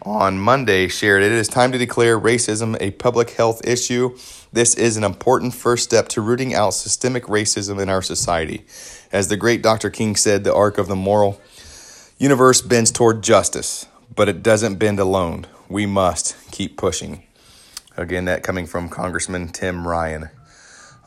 on 0.01 0.37
Monday 0.37 0.87
shared 0.87 1.23
it 1.23 1.31
is 1.31 1.47
time 1.47 1.71
to 1.71 1.77
declare 1.77 2.19
racism 2.19 2.75
a 2.81 2.91
public 2.91 3.31
health 3.31 3.65
issue. 3.65 4.17
This 4.51 4.75
is 4.75 4.97
an 4.97 5.03
important 5.03 5.53
first 5.53 5.83
step 5.83 6.09
to 6.09 6.21
rooting 6.21 6.53
out 6.53 6.71
systemic 6.71 7.23
racism 7.23 7.81
in 7.81 7.89
our 7.89 8.01
society. 8.01 8.65
As 9.11 9.29
the 9.29 9.37
great 9.37 9.63
Dr. 9.63 9.89
King 9.89 10.15
said, 10.15 10.43
the 10.43 10.53
arc 10.53 10.77
of 10.77 10.87
the 10.87 10.95
moral 10.95 11.41
universe 12.17 12.61
bends 12.61 12.91
toward 12.91 13.23
justice, 13.23 13.85
but 14.13 14.29
it 14.29 14.43
doesn't 14.43 14.75
bend 14.75 14.99
alone. 14.99 15.47
We 15.69 15.85
must 15.85 16.35
keep 16.51 16.77
pushing. 16.77 17.23
Again, 17.95 18.25
that 18.25 18.41
coming 18.41 18.65
from 18.65 18.89
Congressman 18.89 19.49
Tim 19.49 19.87
Ryan. 19.87 20.29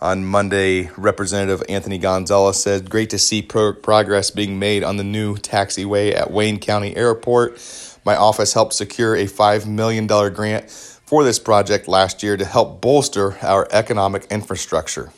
On 0.00 0.24
Monday, 0.24 0.90
Representative 0.96 1.62
Anthony 1.68 1.98
Gonzalez 1.98 2.62
said, 2.62 2.90
Great 2.90 3.10
to 3.10 3.18
see 3.18 3.42
pro- 3.42 3.72
progress 3.72 4.30
being 4.30 4.58
made 4.58 4.84
on 4.84 4.96
the 4.96 5.04
new 5.04 5.36
taxiway 5.36 6.14
at 6.14 6.30
Wayne 6.30 6.60
County 6.60 6.94
Airport. 6.94 7.58
My 8.04 8.14
office 8.14 8.52
helped 8.52 8.74
secure 8.74 9.16
a 9.16 9.24
$5 9.24 9.66
million 9.66 10.06
grant 10.06 10.70
for 10.70 11.24
this 11.24 11.40
project 11.40 11.88
last 11.88 12.22
year 12.22 12.36
to 12.36 12.44
help 12.44 12.80
bolster 12.80 13.36
our 13.42 13.66
economic 13.72 14.26
infrastructure. 14.30 15.12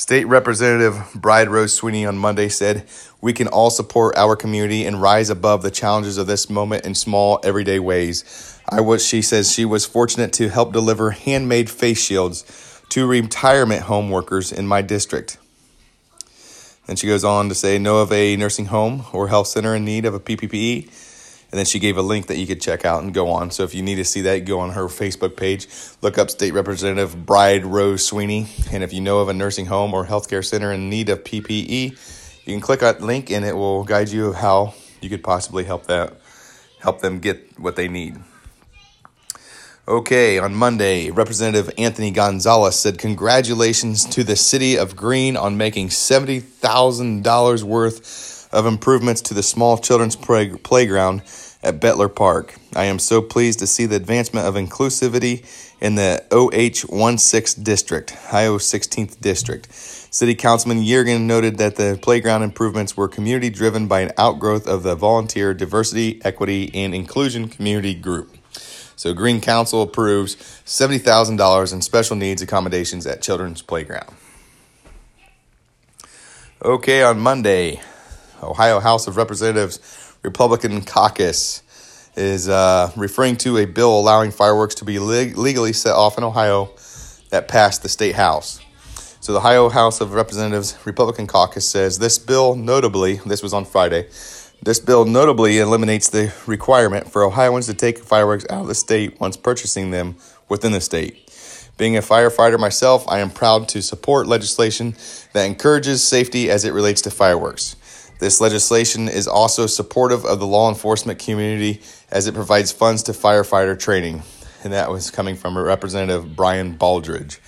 State 0.00 0.24
Representative 0.24 0.98
Bride 1.14 1.50
Rose 1.50 1.74
Sweeney 1.74 2.06
on 2.06 2.16
Monday 2.16 2.48
said, 2.48 2.86
We 3.20 3.34
can 3.34 3.48
all 3.48 3.68
support 3.68 4.16
our 4.16 4.34
community 4.34 4.86
and 4.86 5.02
rise 5.02 5.28
above 5.28 5.60
the 5.60 5.70
challenges 5.70 6.16
of 6.16 6.26
this 6.26 6.48
moment 6.48 6.86
in 6.86 6.94
small, 6.94 7.38
everyday 7.44 7.78
ways. 7.80 8.58
I 8.66 8.80
was, 8.80 9.04
she 9.04 9.20
says, 9.20 9.52
she 9.52 9.66
was 9.66 9.84
fortunate 9.84 10.32
to 10.32 10.48
help 10.48 10.72
deliver 10.72 11.10
handmade 11.10 11.68
face 11.68 12.02
shields 12.02 12.82
to 12.88 13.06
retirement 13.06 13.82
home 13.82 14.08
workers 14.08 14.52
in 14.52 14.66
my 14.66 14.80
district. 14.80 15.36
And 16.88 16.98
she 16.98 17.06
goes 17.06 17.22
on 17.22 17.50
to 17.50 17.54
say, 17.54 17.78
know 17.78 17.98
of 17.98 18.10
a 18.10 18.36
nursing 18.36 18.66
home 18.66 19.04
or 19.12 19.28
health 19.28 19.48
center 19.48 19.74
in 19.74 19.84
need 19.84 20.06
of 20.06 20.14
a 20.14 20.18
PPE. 20.18 21.09
And 21.50 21.58
then 21.58 21.66
she 21.66 21.78
gave 21.78 21.96
a 21.96 22.02
link 22.02 22.28
that 22.28 22.36
you 22.38 22.46
could 22.46 22.60
check 22.60 22.84
out 22.84 23.02
and 23.02 23.12
go 23.12 23.28
on. 23.28 23.50
So 23.50 23.64
if 23.64 23.74
you 23.74 23.82
need 23.82 23.96
to 23.96 24.04
see 24.04 24.20
that, 24.22 24.44
go 24.44 24.60
on 24.60 24.70
her 24.70 24.84
Facebook 24.84 25.36
page, 25.36 25.66
look 26.00 26.16
up 26.16 26.30
State 26.30 26.54
Representative 26.54 27.26
Bride 27.26 27.66
Rose 27.66 28.06
Sweeney. 28.06 28.46
And 28.70 28.84
if 28.84 28.92
you 28.92 29.00
know 29.00 29.18
of 29.18 29.28
a 29.28 29.34
nursing 29.34 29.66
home 29.66 29.92
or 29.92 30.06
healthcare 30.06 30.44
center 30.44 30.72
in 30.72 30.88
need 30.88 31.08
of 31.08 31.24
PPE, 31.24 32.46
you 32.46 32.54
can 32.54 32.60
click 32.60 32.80
that 32.80 33.00
link 33.00 33.30
and 33.30 33.44
it 33.44 33.56
will 33.56 33.84
guide 33.84 34.10
you 34.10 34.32
how 34.32 34.74
you 35.00 35.08
could 35.08 35.24
possibly 35.24 35.64
help 35.64 35.86
that 35.86 36.14
help 36.80 37.00
them 37.00 37.20
get 37.20 37.58
what 37.58 37.76
they 37.76 37.88
need. 37.88 38.18
Okay, 39.88 40.38
on 40.38 40.54
Monday, 40.54 41.10
Representative 41.10 41.70
Anthony 41.76 42.10
Gonzalez 42.10 42.76
said 42.76 42.98
congratulations 42.98 44.04
to 44.06 44.22
the 44.22 44.36
city 44.36 44.78
of 44.78 44.94
Green 44.94 45.36
on 45.36 45.56
making 45.56 45.88
$70,000 45.88 47.62
worth 47.64 48.39
of 48.52 48.66
improvements 48.66 49.20
to 49.22 49.34
the 49.34 49.42
small 49.42 49.78
children's 49.78 50.16
play- 50.16 50.50
playground 50.50 51.22
at 51.62 51.80
Boettler 51.80 52.14
Park. 52.14 52.56
I 52.74 52.84
am 52.84 52.98
so 52.98 53.20
pleased 53.20 53.58
to 53.58 53.66
see 53.66 53.86
the 53.86 53.96
advancement 53.96 54.46
of 54.46 54.54
inclusivity 54.54 55.44
in 55.80 55.94
the 55.94 56.24
OH16 56.30 57.62
district, 57.62 58.12
Ohio 58.12 58.58
16th 58.58 59.20
district. 59.20 59.72
City 59.72 60.34
Councilman 60.34 60.82
Yeargin 60.82 61.22
noted 61.22 61.58
that 61.58 61.76
the 61.76 61.98
playground 62.02 62.42
improvements 62.42 62.96
were 62.96 63.08
community 63.08 63.50
driven 63.50 63.86
by 63.86 64.00
an 64.00 64.12
outgrowth 64.18 64.66
of 64.66 64.82
the 64.82 64.94
volunteer 64.94 65.54
diversity, 65.54 66.20
equity, 66.24 66.70
and 66.74 66.94
inclusion 66.94 67.48
community 67.48 67.94
group. 67.94 68.36
So 68.96 69.14
Green 69.14 69.40
Council 69.40 69.80
approves 69.80 70.36
$70,000 70.66 71.72
in 71.72 71.80
special 71.80 72.16
needs 72.16 72.42
accommodations 72.42 73.06
at 73.06 73.22
Children's 73.22 73.62
Playground. 73.62 74.14
Okay, 76.62 77.02
on 77.02 77.18
Monday, 77.18 77.80
Ohio 78.42 78.80
House 78.80 79.06
of 79.06 79.16
Representatives 79.16 80.14
Republican 80.22 80.82
caucus 80.82 81.62
is 82.16 82.48
uh, 82.48 82.90
referring 82.96 83.36
to 83.36 83.58
a 83.58 83.66
bill 83.66 83.98
allowing 83.98 84.30
fireworks 84.30 84.74
to 84.76 84.84
be 84.84 84.98
leg- 84.98 85.36
legally 85.36 85.72
set 85.72 85.94
off 85.94 86.18
in 86.18 86.24
Ohio 86.24 86.70
that 87.30 87.48
passed 87.48 87.82
the 87.82 87.88
state 87.88 88.14
house. 88.14 88.60
So 89.20 89.32
the 89.32 89.38
Ohio 89.38 89.68
House 89.68 90.00
of 90.00 90.14
Representatives 90.14 90.76
Republican 90.84 91.26
caucus 91.26 91.68
says 91.68 91.98
this 91.98 92.18
bill, 92.18 92.56
notably, 92.56 93.20
this 93.26 93.42
was 93.42 93.52
on 93.52 93.64
Friday, 93.64 94.08
this 94.62 94.80
bill 94.80 95.04
notably 95.04 95.58
eliminates 95.58 96.08
the 96.08 96.34
requirement 96.46 97.10
for 97.10 97.22
Ohioans 97.22 97.66
to 97.66 97.74
take 97.74 97.98
fireworks 97.98 98.44
out 98.50 98.62
of 98.62 98.66
the 98.66 98.74
state 98.74 99.18
once 99.20 99.36
purchasing 99.36 99.90
them 99.90 100.16
within 100.48 100.72
the 100.72 100.80
state. 100.80 101.30
Being 101.78 101.96
a 101.96 102.02
firefighter 102.02 102.58
myself, 102.58 103.08
I 103.08 103.20
am 103.20 103.30
proud 103.30 103.68
to 103.68 103.80
support 103.80 104.26
legislation 104.26 104.96
that 105.32 105.44
encourages 105.44 106.06
safety 106.06 106.50
as 106.50 106.66
it 106.66 106.74
relates 106.74 107.00
to 107.02 107.10
fireworks. 107.10 107.76
This 108.20 108.38
legislation 108.38 109.08
is 109.08 109.26
also 109.26 109.66
supportive 109.66 110.26
of 110.26 110.40
the 110.40 110.46
law 110.46 110.68
enforcement 110.68 111.18
community 111.18 111.80
as 112.10 112.26
it 112.26 112.34
provides 112.34 112.70
funds 112.70 113.02
to 113.04 113.12
firefighter 113.12 113.78
training. 113.78 114.22
And 114.62 114.74
that 114.74 114.90
was 114.90 115.10
coming 115.10 115.36
from 115.36 115.56
Representative 115.56 116.36
Brian 116.36 116.76
Baldridge. 116.76 117.38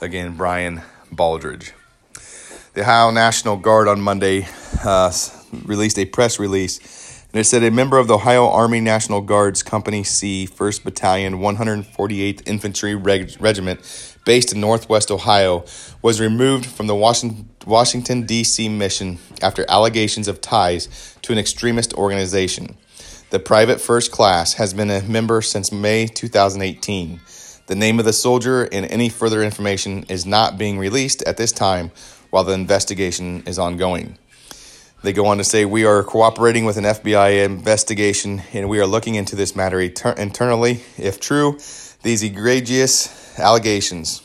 Again, 0.00 0.34
Brian 0.34 0.80
Baldridge. 1.12 1.72
The 2.72 2.80
Ohio 2.80 3.10
National 3.10 3.58
Guard 3.58 3.86
on 3.86 4.00
Monday 4.00 4.48
uh, 4.82 5.12
released 5.66 5.98
a 5.98 6.06
press 6.06 6.38
release, 6.38 7.22
and 7.32 7.40
it 7.40 7.44
said 7.44 7.62
a 7.62 7.70
member 7.70 7.98
of 7.98 8.08
the 8.08 8.14
Ohio 8.14 8.48
Army 8.48 8.80
National 8.80 9.20
Guard's 9.20 9.62
Company 9.62 10.04
C, 10.04 10.48
1st 10.50 10.84
Battalion, 10.84 11.34
148th 11.34 12.48
Infantry 12.48 12.94
Reg- 12.94 13.36
Regiment, 13.38 14.16
based 14.24 14.54
in 14.54 14.60
Northwest 14.60 15.10
Ohio, 15.10 15.66
was 16.00 16.18
removed 16.18 16.64
from 16.64 16.86
the 16.86 16.94
Washington, 16.94 17.50
Washington 17.66 18.26
D.C. 18.26 18.68
mission 18.68 19.18
after 19.40 19.64
allegations 19.68 20.28
of 20.28 20.40
ties 20.40 21.16
to 21.22 21.32
an 21.32 21.38
extremist 21.38 21.94
organization. 21.94 22.76
The 23.30 23.40
private 23.40 23.80
first 23.80 24.12
class 24.12 24.54
has 24.54 24.74
been 24.74 24.90
a 24.90 25.02
member 25.02 25.42
since 25.42 25.72
May 25.72 26.06
2018. 26.06 27.20
The 27.66 27.74
name 27.74 27.98
of 27.98 28.04
the 28.04 28.12
soldier 28.12 28.64
and 28.64 28.84
any 28.86 29.08
further 29.08 29.42
information 29.42 30.04
is 30.08 30.26
not 30.26 30.58
being 30.58 30.78
released 30.78 31.22
at 31.22 31.38
this 31.38 31.50
time 31.50 31.90
while 32.30 32.44
the 32.44 32.52
investigation 32.52 33.42
is 33.46 33.58
ongoing. 33.58 34.18
They 35.02 35.12
go 35.12 35.26
on 35.26 35.38
to 35.38 35.44
say, 35.44 35.64
We 35.64 35.84
are 35.84 36.02
cooperating 36.02 36.64
with 36.64 36.76
an 36.76 36.84
FBI 36.84 37.44
investigation 37.44 38.42
and 38.52 38.68
we 38.68 38.80
are 38.80 38.86
looking 38.86 39.14
into 39.14 39.36
this 39.36 39.56
matter 39.56 39.80
internally. 39.80 40.82
If 40.96 41.20
true, 41.20 41.58
these 42.02 42.22
egregious 42.22 43.38
allegations, 43.38 44.22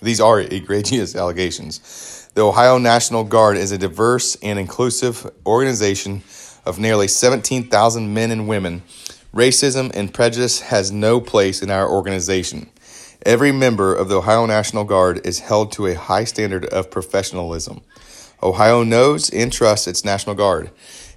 these 0.00 0.20
are 0.20 0.40
egregious 0.40 1.16
allegations. 1.22 2.21
The 2.34 2.46
Ohio 2.46 2.78
National 2.78 3.24
Guard 3.24 3.58
is 3.58 3.72
a 3.72 3.78
diverse 3.78 4.36
and 4.36 4.58
inclusive 4.58 5.30
organization 5.44 6.22
of 6.64 6.78
nearly 6.78 7.06
17,000 7.06 8.14
men 8.14 8.30
and 8.30 8.48
women. 8.48 8.84
Racism 9.34 9.94
and 9.94 10.14
prejudice 10.14 10.62
has 10.62 10.90
no 10.90 11.20
place 11.20 11.60
in 11.60 11.70
our 11.70 11.86
organization. 11.86 12.70
Every 13.26 13.52
member 13.52 13.94
of 13.94 14.08
the 14.08 14.16
Ohio 14.16 14.46
National 14.46 14.84
Guard 14.84 15.26
is 15.26 15.40
held 15.40 15.72
to 15.72 15.86
a 15.86 15.94
high 15.94 16.24
standard 16.24 16.64
of 16.64 16.90
professionalism. 16.90 17.82
Ohio 18.42 18.82
knows 18.82 19.28
and 19.28 19.52
trusts 19.52 19.86
its 19.86 20.02
National 20.02 20.34
Guard. 20.34 20.70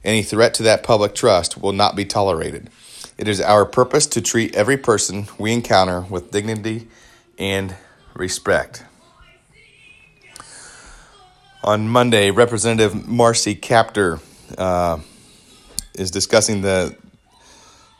Any 0.03 0.21
threat 0.21 0.53
to 0.55 0.63
that 0.63 0.83
public 0.83 1.15
trust 1.15 1.61
will 1.61 1.71
not 1.71 1.95
be 1.95 2.03
tolerated. 2.03 2.69
It 3.17 3.29
is 3.29 3.39
our 3.39 3.65
purpose 3.65 4.05
to 4.07 4.21
treat 4.21 4.53
every 4.53 4.75
person 4.75 5.27
we 5.39 5.53
encounter 5.53 6.01
with 6.01 6.31
dignity 6.31 6.89
and 7.39 7.73
respect. 8.15 8.84
On 11.65 11.89
Monday, 11.89 12.29
Representative 12.29 13.07
Marcy 13.07 13.55
Kaptur 13.55 14.21
uh, 14.55 14.99
is 15.95 16.11
discussing 16.11 16.61
the 16.61 16.95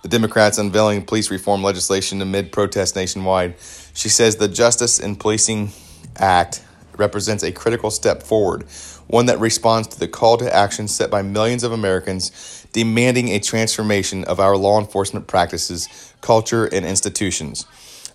the 0.04 0.08
Democrats 0.08 0.60
unveiling 0.60 1.04
police 1.04 1.32
reform 1.32 1.64
legislation 1.64 2.22
amid 2.22 2.52
protests 2.52 2.96
nationwide. 2.96 3.56
She 3.96 4.08
says 4.08 4.36
the 4.36 4.48
Justice 4.48 5.00
in 5.00 5.16
Policing 5.16 5.72
Act 6.18 6.64
represents 6.96 7.42
a 7.42 7.52
critical 7.52 7.90
step 7.90 8.22
forward 8.22 8.68
one 9.08 9.26
that 9.26 9.40
responds 9.40 9.88
to 9.88 10.00
the 10.00 10.08
call 10.08 10.38
to 10.38 10.56
action 10.56 10.88
set 10.88 11.10
by 11.10 11.24
millions 11.24 11.64
of 11.64 11.72
Americans 11.72 12.68
demanding 12.72 13.30
a 13.30 13.40
transformation 13.40 14.24
of 14.26 14.40
our 14.40 14.58
law 14.58 14.80
enforcement 14.80 15.26
practices, 15.26 16.14
culture, 16.22 16.66
and 16.66 16.86
institutions. 16.86 17.66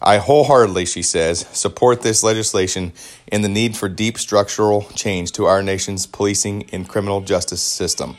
I 0.03 0.17
wholeheartedly, 0.17 0.87
she 0.87 1.03
says, 1.03 1.47
support 1.53 2.01
this 2.01 2.23
legislation 2.23 2.93
and 3.29 3.45
the 3.45 3.49
need 3.49 3.77
for 3.77 3.89
deep 3.89 4.19
structural 4.19 4.83
change 4.95 5.33
to 5.33 5.45
our 5.45 5.63
nation's 5.63 6.07
policing 6.07 6.71
and 6.73 6.89
criminal 6.89 7.21
justice 7.21 7.61
system. 7.61 8.17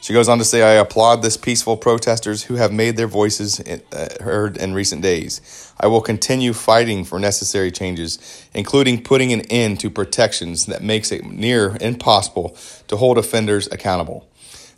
She 0.00 0.12
goes 0.12 0.28
on 0.28 0.38
to 0.38 0.44
say, 0.44 0.62
I 0.62 0.80
applaud 0.80 1.22
this 1.22 1.36
peaceful 1.36 1.76
protesters 1.76 2.44
who 2.44 2.54
have 2.56 2.72
made 2.72 2.96
their 2.96 3.06
voices 3.06 3.60
uh, 3.60 4.08
heard 4.20 4.56
in 4.56 4.74
recent 4.74 5.00
days. 5.00 5.72
I 5.78 5.86
will 5.86 6.00
continue 6.00 6.54
fighting 6.54 7.04
for 7.04 7.20
necessary 7.20 7.70
changes, 7.70 8.48
including 8.52 9.04
putting 9.04 9.32
an 9.32 9.42
end 9.42 9.78
to 9.80 9.90
protections 9.90 10.66
that 10.66 10.82
makes 10.82 11.12
it 11.12 11.24
near 11.24 11.76
impossible 11.80 12.56
to 12.88 12.96
hold 12.96 13.16
offenders 13.16 13.68
accountable. 13.70 14.26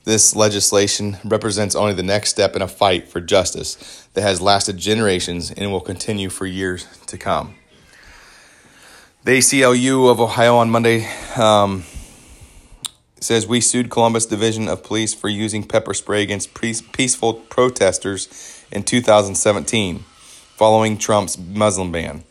This 0.05 0.37
legislation 0.37 1.17
represents 1.25 1.75
only 1.75 1.95
the 1.95 2.03
next 2.03 2.29
step 2.29 2.55
in 2.55 2.61
a 2.61 2.69
fight 2.69 3.09
for 3.09 3.23
justice 3.23 4.04
that 4.15 4.23
has 4.23 4.41
lasted 4.41 4.79
generations 4.79 5.51
and 5.51 5.71
will 5.71 5.81
continue 5.81 6.31
for 6.31 6.47
years 6.47 6.87
to 7.07 7.19
come. 7.19 7.55
The 9.25 9.39
ACLU 9.39 10.11
of 10.11 10.21
Ohio 10.21 10.57
on 10.57 10.71
Monday 10.71 11.09
um, 11.37 11.85
says 13.21 13.47
we 13.47 13.61
sued 13.61 13.91
Columbus 13.91 14.27
Division 14.27 14.69
of 14.69 14.83
Police 14.83 15.15
for 15.15 15.29
using 15.29 15.65
pepper 15.65 15.95
spray 15.95 16.23
against 16.23 16.55
peaceful 16.55 17.35
protesters 17.35 18.65
in 18.71 18.83
2017 18.83 20.05
following 20.57 20.99
Trump's 20.99 21.39
Muslim 21.39 21.91
ban 21.91 22.23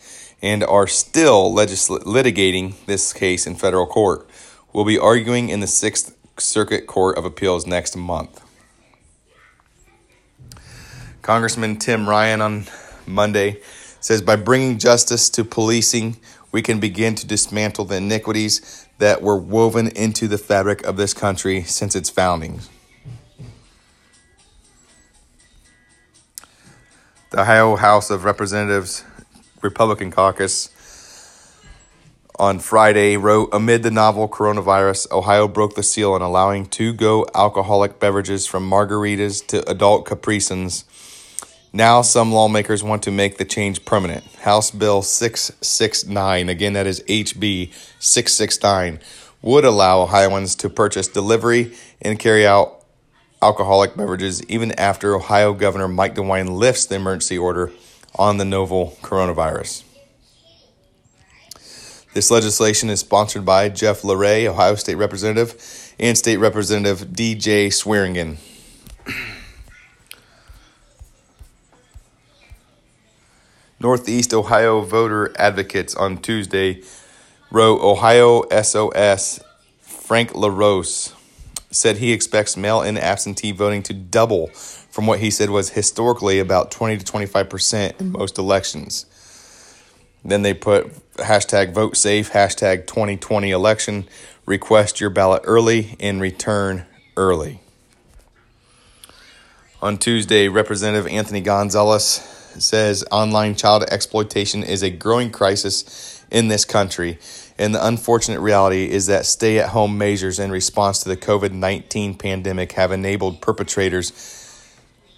and 0.42 0.64
are 0.64 0.88
still 0.88 1.52
legisl- 1.52 2.04
litigating 2.04 2.76
this 2.86 3.12
case 3.12 3.48
in 3.48 3.56
federal 3.56 3.88
court. 3.88 4.28
We'll 4.72 4.86
be 4.86 5.00
arguing 5.00 5.50
in 5.50 5.62
the 5.62 5.66
6th 5.66 6.14
Circuit 6.38 6.86
Court 6.86 7.18
of 7.18 7.26
Appeals 7.26 7.66
next 7.66 7.96
month. 7.96 8.43
Congressman 11.24 11.78
Tim 11.78 12.08
Ryan 12.08 12.42
on 12.42 12.66
Monday 13.08 13.62
says 14.02 14.22
by 14.22 14.36
bringing 14.36 14.78
justice 14.78 15.30
to 15.30 15.46
policing, 15.46 16.18
we 16.52 16.62
can 16.62 16.82
begin 16.82 17.16
to 17.16 17.26
dismantle 17.26 17.86
the 17.86 17.96
iniquities 17.96 18.86
that 18.98 19.22
were 19.22 19.38
woven 19.38 19.88
into 19.88 20.28
the 20.28 20.38
fabric 20.38 20.84
of 20.84 20.98
this 20.98 21.14
country 21.14 21.64
since 21.64 21.96
its 21.96 22.10
founding. 22.10 22.60
The 27.30 27.42
Ohio 27.42 27.78
House 27.78 28.10
of 28.10 28.26
Representatives 28.26 29.06
Republican 29.62 30.12
caucus 30.12 30.70
on 32.38 32.60
Friday 32.60 33.16
wrote 33.16 33.48
Amid 33.54 33.84
the 33.84 33.92
novel 33.92 34.28
coronavirus, 34.28 35.10
Ohio 35.10 35.48
broke 35.48 35.76
the 35.76 35.84
seal 35.84 36.12
on 36.12 36.22
allowing 36.22 36.66
to 36.72 36.92
go 36.92 37.26
alcoholic 37.34 37.98
beverages 37.98 38.46
from 38.46 38.70
margaritas 38.70 39.48
to 39.48 39.68
adult 39.70 40.06
Capri 40.06 40.42
Suns. 40.42 40.84
Now, 41.76 42.04
some 42.04 42.32
lawmakers 42.32 42.84
want 42.84 43.02
to 43.04 43.12
make 43.12 43.40
the 43.40 43.46
change 43.46 43.84
permanent. 43.84 44.24
House 44.42 44.70
Bill 44.70 45.02
669, 45.02 46.48
again, 46.48 46.74
that 46.74 46.86
is 46.86 47.02
HB 47.10 47.74
669, 47.98 49.00
would 49.42 49.66
allow 49.66 50.02
Ohioans 50.02 50.54
to 50.58 50.70
purchase, 50.70 51.08
delivery, 51.08 51.74
and 52.00 52.20
carry 52.20 52.46
out 52.46 52.86
alcoholic 53.42 53.98
beverages 53.98 54.44
even 54.46 54.72
after 54.74 55.16
Ohio 55.16 55.52
Governor 55.54 55.88
Mike 55.88 56.14
DeWine 56.14 56.56
lifts 56.56 56.86
the 56.86 56.96
emergency 56.96 57.40
order 57.40 57.72
on 58.14 58.38
the 58.38 58.46
novel 58.46 58.96
coronavirus. 59.02 59.84
This 62.14 62.30
legislation 62.30 62.92
is 62.92 63.00
sponsored 63.00 63.46
by 63.46 63.70
Jeff 63.70 64.04
LaRe, 64.04 64.46
Ohio 64.46 64.76
State 64.76 64.96
Representative, 64.96 65.96
and 66.00 66.16
State 66.16 66.38
Representative 66.38 67.08
DJ 67.08 67.74
Swearingen. 67.74 68.38
Northeast 73.84 74.34
Ohio 74.34 74.80
voter 74.80 75.34
advocates 75.38 75.94
on 75.94 76.18
Tuesday 76.18 76.82
wrote 77.52 77.82
Ohio 77.82 78.44
SOS 78.50 79.42
Frank 79.82 80.34
LaRose 80.34 81.14
said 81.70 81.98
he 81.98 82.14
expects 82.14 82.56
mail 82.56 82.82
in 82.82 82.98
absentee 82.98 83.52
voting 83.52 83.84
to 83.84 83.94
double 83.94 84.48
from 84.48 85.06
what 85.06 85.20
he 85.20 85.30
said 85.30 85.50
was 85.50 85.72
historically 85.72 86.40
about 86.40 86.72
20 86.72 87.00
to 87.00 87.04
25% 87.04 87.90
in 87.90 87.92
mm-hmm. 87.92 88.12
most 88.14 88.38
elections. 88.38 89.06
Then 90.24 90.44
they 90.44 90.54
put 90.54 90.88
hashtag 91.16 91.74
vote 91.74 91.98
safe, 91.98 92.32
hashtag 92.32 92.88
2020 92.88 93.52
election, 93.52 94.08
request 94.46 95.02
your 95.02 95.10
ballot 95.10 95.42
early, 95.44 95.98
and 96.00 96.22
return 96.22 96.86
early. 97.18 97.60
On 99.82 99.98
Tuesday, 99.98 100.48
Representative 100.48 101.12
Anthony 101.12 101.42
Gonzalez 101.42 102.30
says 102.62 103.04
online 103.12 103.56
child 103.56 103.84
exploitation 103.92 104.64
is 104.64 104.84
a 104.84 104.90
growing 104.90 105.32
crisis 105.32 106.24
in 106.32 106.48
this 106.48 106.66
country 106.66 107.18
and 107.58 107.76
the 107.76 107.86
unfortunate 107.86 108.40
reality 108.40 108.90
is 108.90 109.08
that 109.08 109.26
stay 109.26 109.60
at 109.60 109.70
home 109.70 109.98
measures 109.98 110.40
in 110.40 110.52
response 110.52 111.04
to 111.04 111.10
the 111.10 111.18
COVID 111.18 111.52
19 111.52 112.16
pandemic 112.16 112.74
have 112.74 112.92
enabled 112.92 113.42
perpetrators 113.42 114.12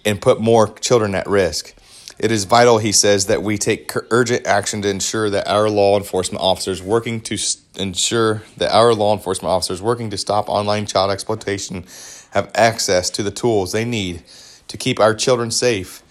and 0.04 0.20
put 0.20 0.40
more 0.40 0.68
children 0.68 1.14
at 1.14 1.26
risk. 1.26 1.74
It 2.18 2.30
is 2.30 2.44
vital, 2.44 2.78
he 2.78 2.92
says, 2.92 3.26
that 3.26 3.42
we 3.42 3.58
take 3.58 3.92
urgent 4.10 4.46
action 4.46 4.80
to 4.82 4.88
ensure 4.88 5.28
that 5.28 5.46
our 5.48 5.68
law 5.68 5.98
enforcement 5.98 6.42
officers 6.42 6.82
working 6.82 7.20
to 7.22 7.36
ensure 7.78 8.42
that 8.56 8.74
our 8.74 8.94
law 8.94 9.12
enforcement 9.12 9.50
officers 9.50 9.82
working 9.82 10.08
to 10.10 10.16
stop 10.16 10.48
online 10.48 10.86
child 10.86 11.10
exploitation 11.10 11.84
have 12.30 12.50
access 12.54 13.10
to 13.10 13.22
the 13.22 13.30
tools 13.30 13.72
they 13.72 13.84
need 13.84 14.22
to 14.68 14.76
keep 14.76 14.98
our 14.98 15.14
children 15.14 15.50
safe 15.50 16.02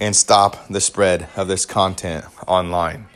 and 0.00 0.16
stop 0.16 0.66
the 0.68 0.80
spread 0.80 1.28
of 1.36 1.46
this 1.46 1.66
content 1.66 2.24
online. 2.48 3.06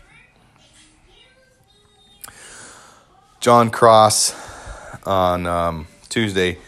Jon 3.40 3.70
Cross 3.70 4.34
on 5.06 5.46
um, 5.46 5.86
Tuesday 6.10 6.58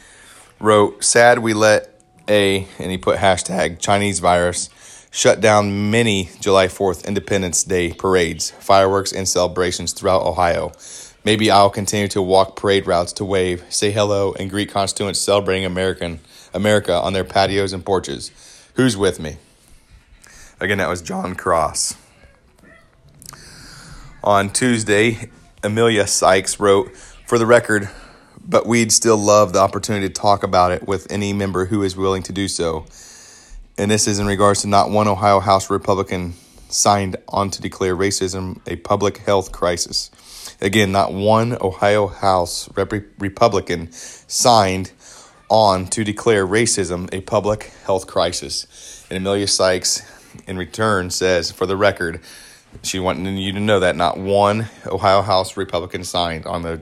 wrote, 0.58 1.04
Sad 1.04 1.38
we 1.38 1.52
let 1.54 2.00
a, 2.28 2.66
and 2.78 2.90
he 2.90 2.98
put 2.98 3.18
hashtag 3.18 3.78
Chinese 3.78 4.18
virus, 4.18 4.70
shut 5.10 5.40
down 5.40 5.90
many 5.90 6.30
July 6.40 6.66
4th 6.66 7.06
Independence 7.06 7.62
Day 7.62 7.92
parades, 7.92 8.50
fireworks, 8.52 9.12
and 9.12 9.28
celebrations 9.28 9.92
throughout 9.92 10.22
Ohio. 10.22 10.72
Maybe 11.24 11.50
I'll 11.50 11.70
continue 11.70 12.08
to 12.08 12.22
walk 12.22 12.56
parade 12.56 12.86
routes 12.86 13.12
to 13.14 13.24
wave, 13.24 13.64
say 13.68 13.90
hello, 13.90 14.32
and 14.38 14.48
greet 14.48 14.70
constituents 14.70 15.20
celebrating 15.20 15.64
American 15.64 16.20
America 16.54 16.94
on 16.94 17.12
their 17.12 17.24
patios 17.24 17.72
and 17.72 17.84
porches. 17.84 18.30
Who's 18.74 18.96
with 18.96 19.20
me? 19.20 19.36
Again, 20.58 20.78
that 20.78 20.88
was 20.88 21.02
Jon 21.02 21.34
Cross. 21.34 21.96
On 24.24 24.50
Tuesday, 24.50 25.28
Emilia 25.62 26.06
Sykes 26.06 26.58
wrote, 26.58 26.96
For 26.96 27.38
the 27.38 27.44
record, 27.44 27.90
but 28.42 28.66
we'd 28.66 28.90
still 28.90 29.18
love 29.18 29.52
the 29.52 29.58
opportunity 29.58 30.08
to 30.08 30.12
talk 30.14 30.42
about 30.42 30.72
it 30.72 30.88
with 30.88 31.12
any 31.12 31.34
member 31.34 31.66
who 31.66 31.82
is 31.82 31.94
willing 31.94 32.22
to 32.22 32.32
do 32.32 32.48
so. 32.48 32.86
And 33.76 33.90
this 33.90 34.08
is 34.08 34.18
in 34.18 34.26
regards 34.26 34.62
to 34.62 34.68
not 34.68 34.88
one 34.88 35.08
Ohio 35.08 35.40
House 35.40 35.68
Republican 35.68 36.32
signed 36.70 37.16
on 37.28 37.50
to 37.50 37.60
declare 37.60 37.94
racism 37.94 38.60
a 38.66 38.76
public 38.76 39.18
health 39.18 39.52
crisis. 39.52 40.10
Again, 40.62 40.90
not 40.90 41.12
one 41.12 41.58
Ohio 41.60 42.06
House 42.06 42.74
Rep- 42.74 43.04
Republican 43.18 43.92
signed 43.92 44.92
on 45.50 45.86
to 45.88 46.02
declare 46.02 46.46
racism 46.46 47.12
a 47.12 47.20
public 47.20 47.64
health 47.84 48.06
crisis. 48.06 49.06
And 49.10 49.18
Emilia 49.18 49.46
Sykes, 49.46 50.02
in 50.46 50.56
return, 50.58 51.10
says, 51.10 51.50
for 51.50 51.66
the 51.66 51.76
record, 51.76 52.20
she 52.82 52.98
wanted 52.98 53.38
you 53.38 53.52
to 53.52 53.60
know 53.60 53.80
that 53.80 53.96
not 53.96 54.18
one 54.18 54.68
Ohio 54.86 55.22
House 55.22 55.56
Republican 55.56 56.04
signed 56.04 56.46
on 56.46 56.62
the 56.62 56.80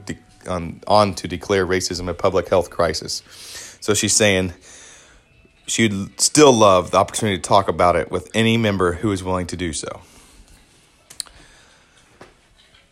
on 0.49 0.81
on 0.87 1.15
to 1.15 1.29
declare 1.29 1.67
racism 1.67 2.09
a 2.09 2.15
public 2.15 2.49
health 2.49 2.71
crisis. 2.71 3.23
So 3.81 3.95
she's 3.95 4.15
saying 4.15 4.53
she'd 5.67 6.21
still 6.21 6.53
love 6.53 6.91
the 6.91 6.99
opportunity 6.99 7.39
to 7.39 7.43
talk 7.43 7.69
about 7.69 7.97
it 7.97 8.11
with 8.11 8.31
any 8.35 8.57
member 8.57 8.95
who 8.95 9.13
is 9.13 9.23
willing 9.23 9.47
to 9.49 9.57
do 9.57 9.73
so. 9.73 10.03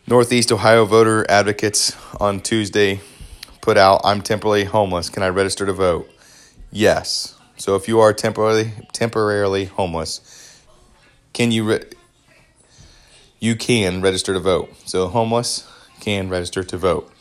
Northeast 0.07 0.51
Ohio 0.51 0.85
voter 0.85 1.25
advocates 1.29 1.95
on 2.19 2.41
Tuesday 2.41 3.01
put 3.61 3.77
out 3.77 4.01
I'm 4.03 4.21
temporarily 4.21 4.65
homeless. 4.65 5.09
Can 5.09 5.23
I 5.23 5.29
register 5.29 5.65
to 5.65 5.73
vote? 5.73 6.09
Yes. 6.71 7.37
So 7.57 7.75
if 7.75 7.87
you 7.87 7.99
are 7.99 8.13
temporarily 8.13 8.73
temporarily 8.91 9.65
homeless, 9.65 10.42
can 11.33 11.51
you 11.51 11.63
re- 11.63 11.83
you 13.43 13.57
can 13.57 14.01
register 14.01 14.31
to 14.31 14.39
vote. 14.39 14.73
So, 14.85 15.09
homeless 15.09 15.67
can 15.99 16.29
register 16.29 16.63
to 16.63 16.77
vote. 16.77 17.11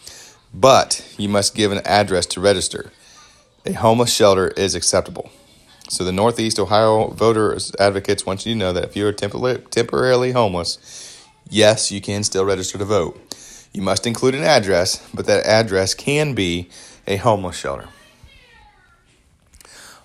But 0.55 1.05
you 1.19 1.29
must 1.29 1.57
give 1.57 1.73
an 1.73 1.81
address 1.85 2.27
to 2.27 2.41
register. 2.41 2.93
A 3.67 3.73
homeless 3.73 4.15
shelter 4.15 4.49
is 4.49 4.77
acceptable. 4.77 5.31
So, 5.89 6.05
the 6.05 6.13
Northeast 6.13 6.61
Ohio 6.61 7.09
Voters 7.09 7.73
Advocates 7.81 8.25
want 8.25 8.47
you 8.47 8.53
to 8.53 8.59
know 8.59 8.73
that 8.73 8.85
if 8.85 8.97
you're 8.97 9.13
temporarily 9.13 10.31
homeless, 10.31 11.27
yes, 11.51 11.91
you 11.91 12.01
can 12.01 12.23
still 12.23 12.45
register 12.45 12.79
to 12.79 12.85
vote. 12.85 13.19
You 13.73 13.83
must 13.83 14.07
include 14.07 14.37
an 14.37 14.45
address, 14.45 15.05
but 15.13 15.27
that 15.27 15.45
address 15.45 15.93
can 15.93 16.35
be 16.35 16.69
a 17.07 17.17
homeless 17.17 17.57
shelter. 17.57 17.89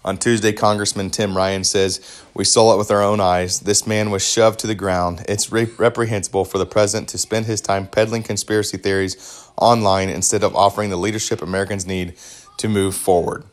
On 0.07 0.17
Tuesday, 0.17 0.53
Congressman 0.53 1.09
Tim 1.09 1.35
Ryan 1.35 1.65
says, 1.65 2.23
We 2.33 2.45
saw 2.45 2.73
it 2.73 2.77
with 2.77 2.91
our 2.91 3.03
own 3.03 3.19
eyes. 3.19 3.59
This 3.59 3.85
man 3.85 4.09
was 4.09 4.25
shoved 4.25 4.57
to 4.59 4.67
the 4.67 4.73
ground. 4.73 5.25
It's 5.27 5.51
re- 5.51 5.67
reprehensible 5.77 6.45
for 6.45 6.57
the 6.57 6.65
president 6.65 7.09
to 7.09 7.17
spend 7.17 7.45
his 7.45 7.59
time 7.59 7.87
peddling 7.87 8.23
conspiracy 8.23 8.77
theories 8.77 9.49
online 9.57 10.07
instead 10.07 10.45
of 10.45 10.55
offering 10.55 10.91
the 10.91 10.95
leadership 10.95 11.41
Americans 11.41 11.85
need 11.85 12.13
to 12.55 12.69
move 12.69 12.95
forward. 12.95 13.43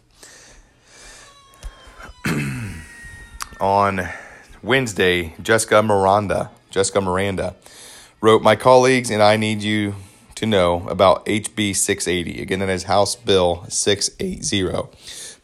On 3.60 4.08
Wednesday, 4.62 5.34
Jessica 5.42 5.82
Miranda, 5.82 6.52
Jessica 6.70 7.00
Miranda 7.00 7.56
wrote, 8.20 8.42
My 8.42 8.54
colleagues 8.54 9.10
and 9.10 9.24
I 9.24 9.36
need 9.36 9.60
you 9.60 9.96
to 10.36 10.46
know 10.46 10.86
about 10.88 11.26
HB 11.26 11.74
680. 11.74 12.40
Again, 12.40 12.60
that 12.60 12.68
is 12.68 12.84
House 12.84 13.16
Bill 13.16 13.64
680 13.68 14.62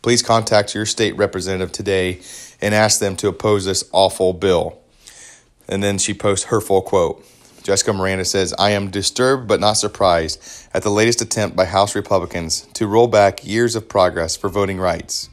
please 0.03 0.23
contact 0.23 0.75
your 0.75 0.87
state 0.87 1.17
representative 1.17 1.73
today 1.73 2.21
and 2.61 2.75
ask 2.75 3.01
them 3.01 3.17
to 3.17 3.29
oppose 3.29 3.65
this 3.65 3.85
awful 3.93 4.33
bill. 4.33 4.79
And 5.69 5.83
then 5.83 5.99
she 5.99 6.15
posts 6.15 6.47
her 6.47 6.61
full 6.61 6.83
quote. 6.83 7.25
Jessica 7.63 7.93
Miranda 7.93 8.25
says, 8.25 8.55
I 8.59 8.71
am 8.71 8.91
disturbed 8.91 9.47
but 9.47 9.61
not 9.61 9.75
surprised 9.75 10.43
at 10.73 10.83
the 10.83 10.91
latest 10.91 11.21
attempt 11.21 11.57
by 11.57 11.67
House 11.67 11.95
Republicans 11.95 12.67
to 12.75 12.87
roll 12.87 13.07
back 13.07 13.47
years 13.47 13.77
of 13.77 13.89
progress 13.89 14.37
for 14.37 14.49
voting 14.49 14.79
rights. 14.79 15.29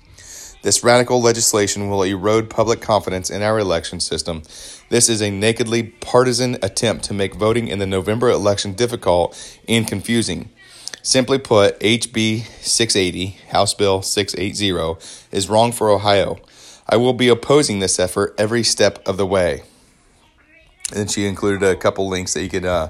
This 0.63 0.83
radical 0.83 1.21
legislation 1.21 1.89
will 1.89 2.03
erode 2.03 2.49
public 2.49 2.81
confidence 2.81 3.29
in 3.29 3.41
our 3.41 3.59
election 3.59 3.99
system. 3.99 4.41
This 4.89 5.07
is 5.07 5.21
a 5.21 5.31
nakedly 5.31 5.83
partisan 5.83 6.57
attempt 6.61 7.05
to 7.05 7.13
make 7.13 7.35
voting 7.35 7.69
in 7.69 7.79
the 7.79 7.85
November 7.85 8.29
election 8.29 8.73
difficult 8.73 9.37
and 9.69 9.87
confusing. 9.87 10.49
Simply 11.07 11.39
put, 11.39 11.79
HB 11.79 12.43
680, 12.61 13.27
House 13.51 13.73
Bill 13.73 14.01
680, 14.01 14.99
is 15.31 15.47
wrong 15.47 15.71
for 15.71 15.89
Ohio. 15.89 16.35
I 16.85 16.97
will 16.97 17.13
be 17.13 17.29
opposing 17.29 17.79
this 17.79 17.97
effort 17.97 18.35
every 18.37 18.61
step 18.61 19.07
of 19.07 19.15
the 19.15 19.25
way. 19.25 19.63
And 20.93 21.09
she 21.09 21.25
included 21.25 21.63
a 21.63 21.77
couple 21.77 22.09
links 22.09 22.33
that 22.33 22.43
you 22.43 22.49
could 22.49 22.65
uh, 22.65 22.89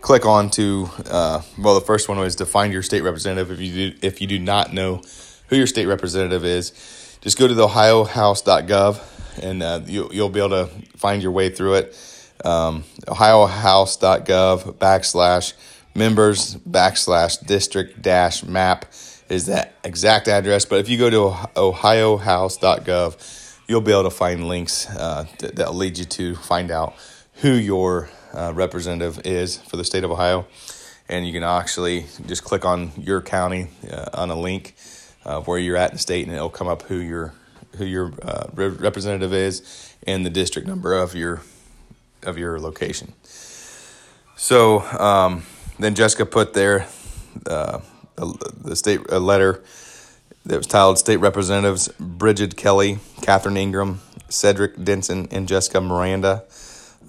click 0.00 0.24
on 0.24 0.48
to. 0.52 0.88
Uh, 1.04 1.42
well, 1.58 1.74
the 1.74 1.84
first 1.84 2.08
one 2.08 2.18
was 2.18 2.36
to 2.36 2.46
find 2.46 2.72
your 2.72 2.82
state 2.82 3.02
representative. 3.02 3.50
If 3.50 3.60
you 3.60 3.90
do, 3.90 3.98
if 4.00 4.22
you 4.22 4.26
do 4.26 4.38
not 4.38 4.72
know 4.72 5.02
who 5.48 5.56
your 5.56 5.66
state 5.66 5.84
representative 5.84 6.46
is, 6.46 6.70
just 7.20 7.38
go 7.38 7.46
to 7.46 7.52
the 7.52 7.68
ohiohouse.gov 7.68 9.42
and 9.42 9.62
uh, 9.62 9.80
you, 9.84 10.08
you'll 10.10 10.30
be 10.30 10.40
able 10.40 10.66
to 10.66 10.68
find 10.96 11.22
your 11.22 11.32
way 11.32 11.50
through 11.50 11.74
it. 11.74 12.38
Um, 12.46 12.84
ohiohouse.gov 13.06 14.76
backslash 14.78 15.52
members 15.94 16.56
backslash 16.56 17.44
district 17.46 18.02
dash 18.02 18.44
map 18.44 18.86
is 19.28 19.46
that 19.46 19.74
exact 19.84 20.28
address. 20.28 20.64
But 20.64 20.80
if 20.80 20.88
you 20.88 20.98
go 20.98 21.10
to 21.10 21.36
ohiohouse.gov, 21.56 23.52
you'll 23.68 23.80
be 23.80 23.92
able 23.92 24.04
to 24.04 24.10
find 24.10 24.48
links 24.48 24.88
uh, 24.90 25.26
that, 25.38 25.56
will 25.56 25.74
lead 25.74 25.98
you 25.98 26.04
to 26.04 26.34
find 26.36 26.70
out 26.70 26.94
who 27.36 27.52
your 27.52 28.10
uh, 28.34 28.52
representative 28.54 29.26
is 29.26 29.56
for 29.56 29.76
the 29.76 29.84
state 29.84 30.04
of 30.04 30.10
Ohio. 30.10 30.46
And 31.08 31.26
you 31.26 31.32
can 31.32 31.42
actually 31.42 32.06
just 32.26 32.44
click 32.44 32.64
on 32.64 32.92
your 32.96 33.20
county 33.20 33.68
uh, 33.90 34.10
on 34.14 34.30
a 34.30 34.38
link 34.38 34.74
of 35.24 35.46
where 35.46 35.58
you're 35.58 35.76
at 35.76 35.90
in 35.90 35.96
the 35.96 36.00
state, 36.00 36.26
and 36.26 36.34
it'll 36.34 36.50
come 36.50 36.68
up 36.68 36.82
who 36.82 36.96
your 36.96 37.34
who 37.76 37.84
your 37.86 38.12
uh, 38.22 38.48
representative 38.54 39.32
is 39.32 39.94
and 40.06 40.26
the 40.26 40.30
district 40.30 40.68
number 40.68 40.94
of 40.94 41.14
your 41.14 41.42
of 42.22 42.38
your 42.38 42.60
location. 42.60 43.12
So 44.36 44.80
um, 44.98 45.44
then 45.78 45.94
Jessica 45.94 46.26
put 46.26 46.54
there 46.54 46.86
uh, 47.46 47.80
the 48.16 48.76
state 48.76 49.00
a 49.08 49.18
letter 49.18 49.62
that 50.44 50.56
was 50.56 50.66
titled 50.66 50.98
State 50.98 51.18
Representatives 51.18 51.88
Brigid 51.98 52.56
Kelly, 52.56 52.98
Catherine 53.22 53.56
Ingram, 53.56 54.00
Sedrick 54.28 54.82
Denson, 54.82 55.28
and 55.30 55.46
Jessica 55.46 55.80
Miranda. 55.80 56.44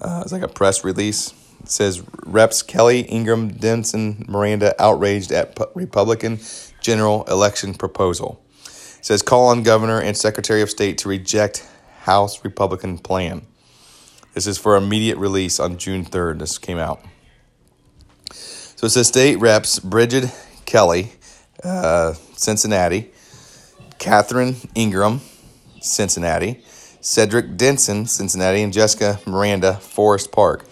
Uh, 0.00 0.20
it's 0.22 0.32
like 0.32 0.42
a 0.42 0.48
press 0.48 0.84
release. 0.84 1.32
It 1.62 1.68
says 1.68 2.02
Reps 2.24 2.62
Kelly, 2.62 3.00
Ingram, 3.00 3.48
Denson, 3.48 4.24
Miranda 4.28 4.74
outraged 4.82 5.32
at 5.32 5.58
Republican 5.74 6.38
general 6.80 7.24
election 7.24 7.74
proposal. 7.74 8.42
It 8.64 9.04
says 9.04 9.22
call 9.22 9.48
on 9.48 9.62
Governor 9.62 10.00
and 10.00 10.16
Secretary 10.16 10.62
of 10.62 10.70
State 10.70 10.98
to 10.98 11.08
reject 11.08 11.66
House 12.00 12.44
Republican 12.44 12.98
plan. 12.98 13.46
This 14.34 14.46
is 14.46 14.58
for 14.58 14.76
immediate 14.76 15.16
release 15.16 15.58
on 15.58 15.78
June 15.78 16.04
3rd. 16.04 16.40
This 16.40 16.58
came 16.58 16.78
out. 16.78 17.00
So 18.84 18.86
it 18.86 18.90
says 18.90 19.08
state 19.08 19.40
reps 19.40 19.78
Brigid 19.78 20.30
Kelly, 20.66 21.10
uh, 21.62 22.12
Cincinnati, 22.36 23.12
Catherine 23.98 24.56
Ingram, 24.74 25.22
Cincinnati, 25.80 26.62
Sedrick 27.00 27.56
Denson, 27.56 28.04
Cincinnati, 28.04 28.60
and 28.60 28.74
Jessica 28.74 29.20
Miranda, 29.24 29.76
Forest 29.76 30.32
Park, 30.32 30.66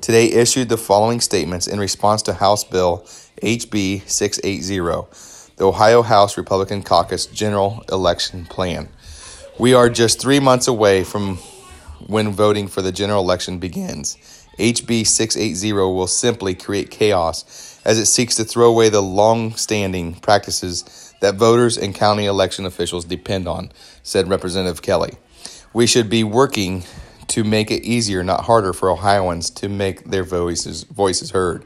today 0.00 0.32
issued 0.32 0.70
the 0.70 0.78
following 0.78 1.20
statements 1.20 1.66
in 1.66 1.78
response 1.78 2.22
to 2.22 2.32
House 2.32 2.64
Bill 2.64 3.00
HB 3.42 4.08
680, 4.08 5.54
the 5.56 5.66
Ohio 5.66 6.00
House 6.00 6.38
Republican 6.38 6.82
Caucus 6.82 7.26
General 7.26 7.84
Election 7.92 8.46
Plan. 8.46 8.88
We 9.58 9.74
are 9.74 9.90
just 9.90 10.18
three 10.18 10.40
months 10.40 10.68
away 10.68 11.04
from 11.04 11.36
when 12.06 12.32
voting 12.32 12.66
for 12.68 12.80
the 12.80 12.92
general 12.92 13.22
election 13.22 13.58
begins. 13.58 14.16
HB 14.58 15.06
680 15.06 15.72
will 15.72 16.06
simply 16.06 16.54
create 16.54 16.90
chaos 16.90 17.80
as 17.84 17.98
it 17.98 18.06
seeks 18.06 18.34
to 18.36 18.44
throw 18.44 18.68
away 18.68 18.88
the 18.88 19.00
long 19.00 19.54
standing 19.54 20.14
practices 20.14 21.14
that 21.20 21.36
voters 21.36 21.78
and 21.78 21.94
county 21.94 22.26
election 22.26 22.66
officials 22.66 23.04
depend 23.04 23.48
on, 23.48 23.70
said 24.02 24.28
Representative 24.28 24.82
Kelly. 24.82 25.14
We 25.72 25.86
should 25.86 26.10
be 26.10 26.24
working 26.24 26.84
to 27.28 27.44
make 27.44 27.70
it 27.70 27.84
easier, 27.84 28.24
not 28.24 28.44
harder, 28.44 28.72
for 28.72 28.90
Ohioans 28.90 29.50
to 29.50 29.68
make 29.68 30.04
their 30.04 30.24
voices, 30.24 30.84
voices 30.84 31.30
heard. 31.30 31.62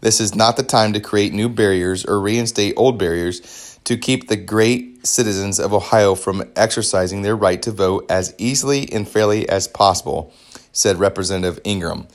This 0.00 0.20
is 0.20 0.34
not 0.34 0.56
the 0.56 0.62
time 0.62 0.92
to 0.92 1.00
create 1.00 1.32
new 1.32 1.48
barriers 1.48 2.04
or 2.04 2.20
reinstate 2.20 2.74
old 2.76 2.98
barriers 2.98 3.78
to 3.84 3.96
keep 3.96 4.28
the 4.28 4.36
great 4.36 5.06
citizens 5.06 5.58
of 5.58 5.72
Ohio 5.72 6.14
from 6.14 6.44
exercising 6.54 7.22
their 7.22 7.36
right 7.36 7.60
to 7.62 7.72
vote 7.72 8.06
as 8.10 8.34
easily 8.38 8.92
and 8.92 9.08
fairly 9.08 9.48
as 9.48 9.66
possible, 9.66 10.32
said 10.72 10.98
Representative 10.98 11.58
Ingram. 11.64 12.06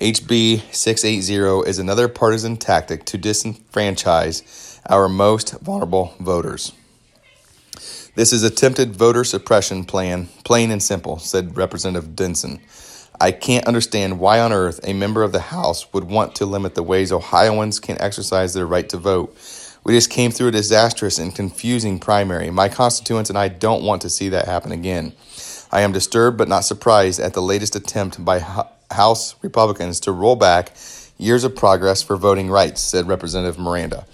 HB 0.00 0.74
680 0.74 1.68
is 1.68 1.78
another 1.78 2.08
partisan 2.08 2.56
tactic 2.56 3.04
to 3.04 3.18
disenfranchise 3.18 4.80
our 4.88 5.06
most 5.08 5.60
vulnerable 5.60 6.14
voters. 6.18 6.72
This 8.14 8.32
is 8.32 8.42
attempted 8.42 8.96
voter 8.96 9.22
suppression 9.22 9.84
plan, 9.84 10.28
plain 10.44 10.70
and 10.70 10.82
simple, 10.82 11.18
said 11.18 11.56
Representative 11.58 12.16
Denson. 12.16 12.60
I 13.20 13.32
can't 13.32 13.66
understand 13.66 14.18
why 14.18 14.40
on 14.40 14.52
earth 14.52 14.80
a 14.82 14.94
member 14.94 15.22
of 15.22 15.32
the 15.32 15.40
House 15.40 15.92
would 15.92 16.04
want 16.04 16.34
to 16.36 16.46
limit 16.46 16.74
the 16.74 16.82
ways 16.82 17.12
Ohioans 17.12 17.78
can 17.78 18.00
exercise 18.00 18.54
their 18.54 18.66
right 18.66 18.88
to 18.88 18.96
vote. 18.96 19.36
We 19.84 19.92
just 19.92 20.10
came 20.10 20.30
through 20.30 20.48
a 20.48 20.52
disastrous 20.52 21.18
and 21.18 21.34
confusing 21.34 21.98
primary. 21.98 22.50
My 22.50 22.68
constituents 22.68 23.28
and 23.28 23.38
I 23.38 23.48
don't 23.48 23.84
want 23.84 24.02
to 24.02 24.10
see 24.10 24.30
that 24.30 24.46
happen 24.46 24.72
again. 24.72 25.12
I 25.70 25.82
am 25.82 25.92
disturbed 25.92 26.38
but 26.38 26.48
not 26.48 26.64
surprised 26.64 27.20
at 27.20 27.34
the 27.34 27.42
latest 27.42 27.76
attempt 27.76 28.24
by 28.24 28.38
House 28.92 29.34
Republicans 29.42 30.00
to 30.00 30.12
roll 30.12 30.36
back 30.36 30.72
years 31.18 31.44
of 31.44 31.54
progress 31.54 32.02
for 32.02 32.16
voting 32.16 32.50
rights, 32.50 32.80
said 32.80 33.06
Representative 33.06 33.58
Miranda. 33.58 34.06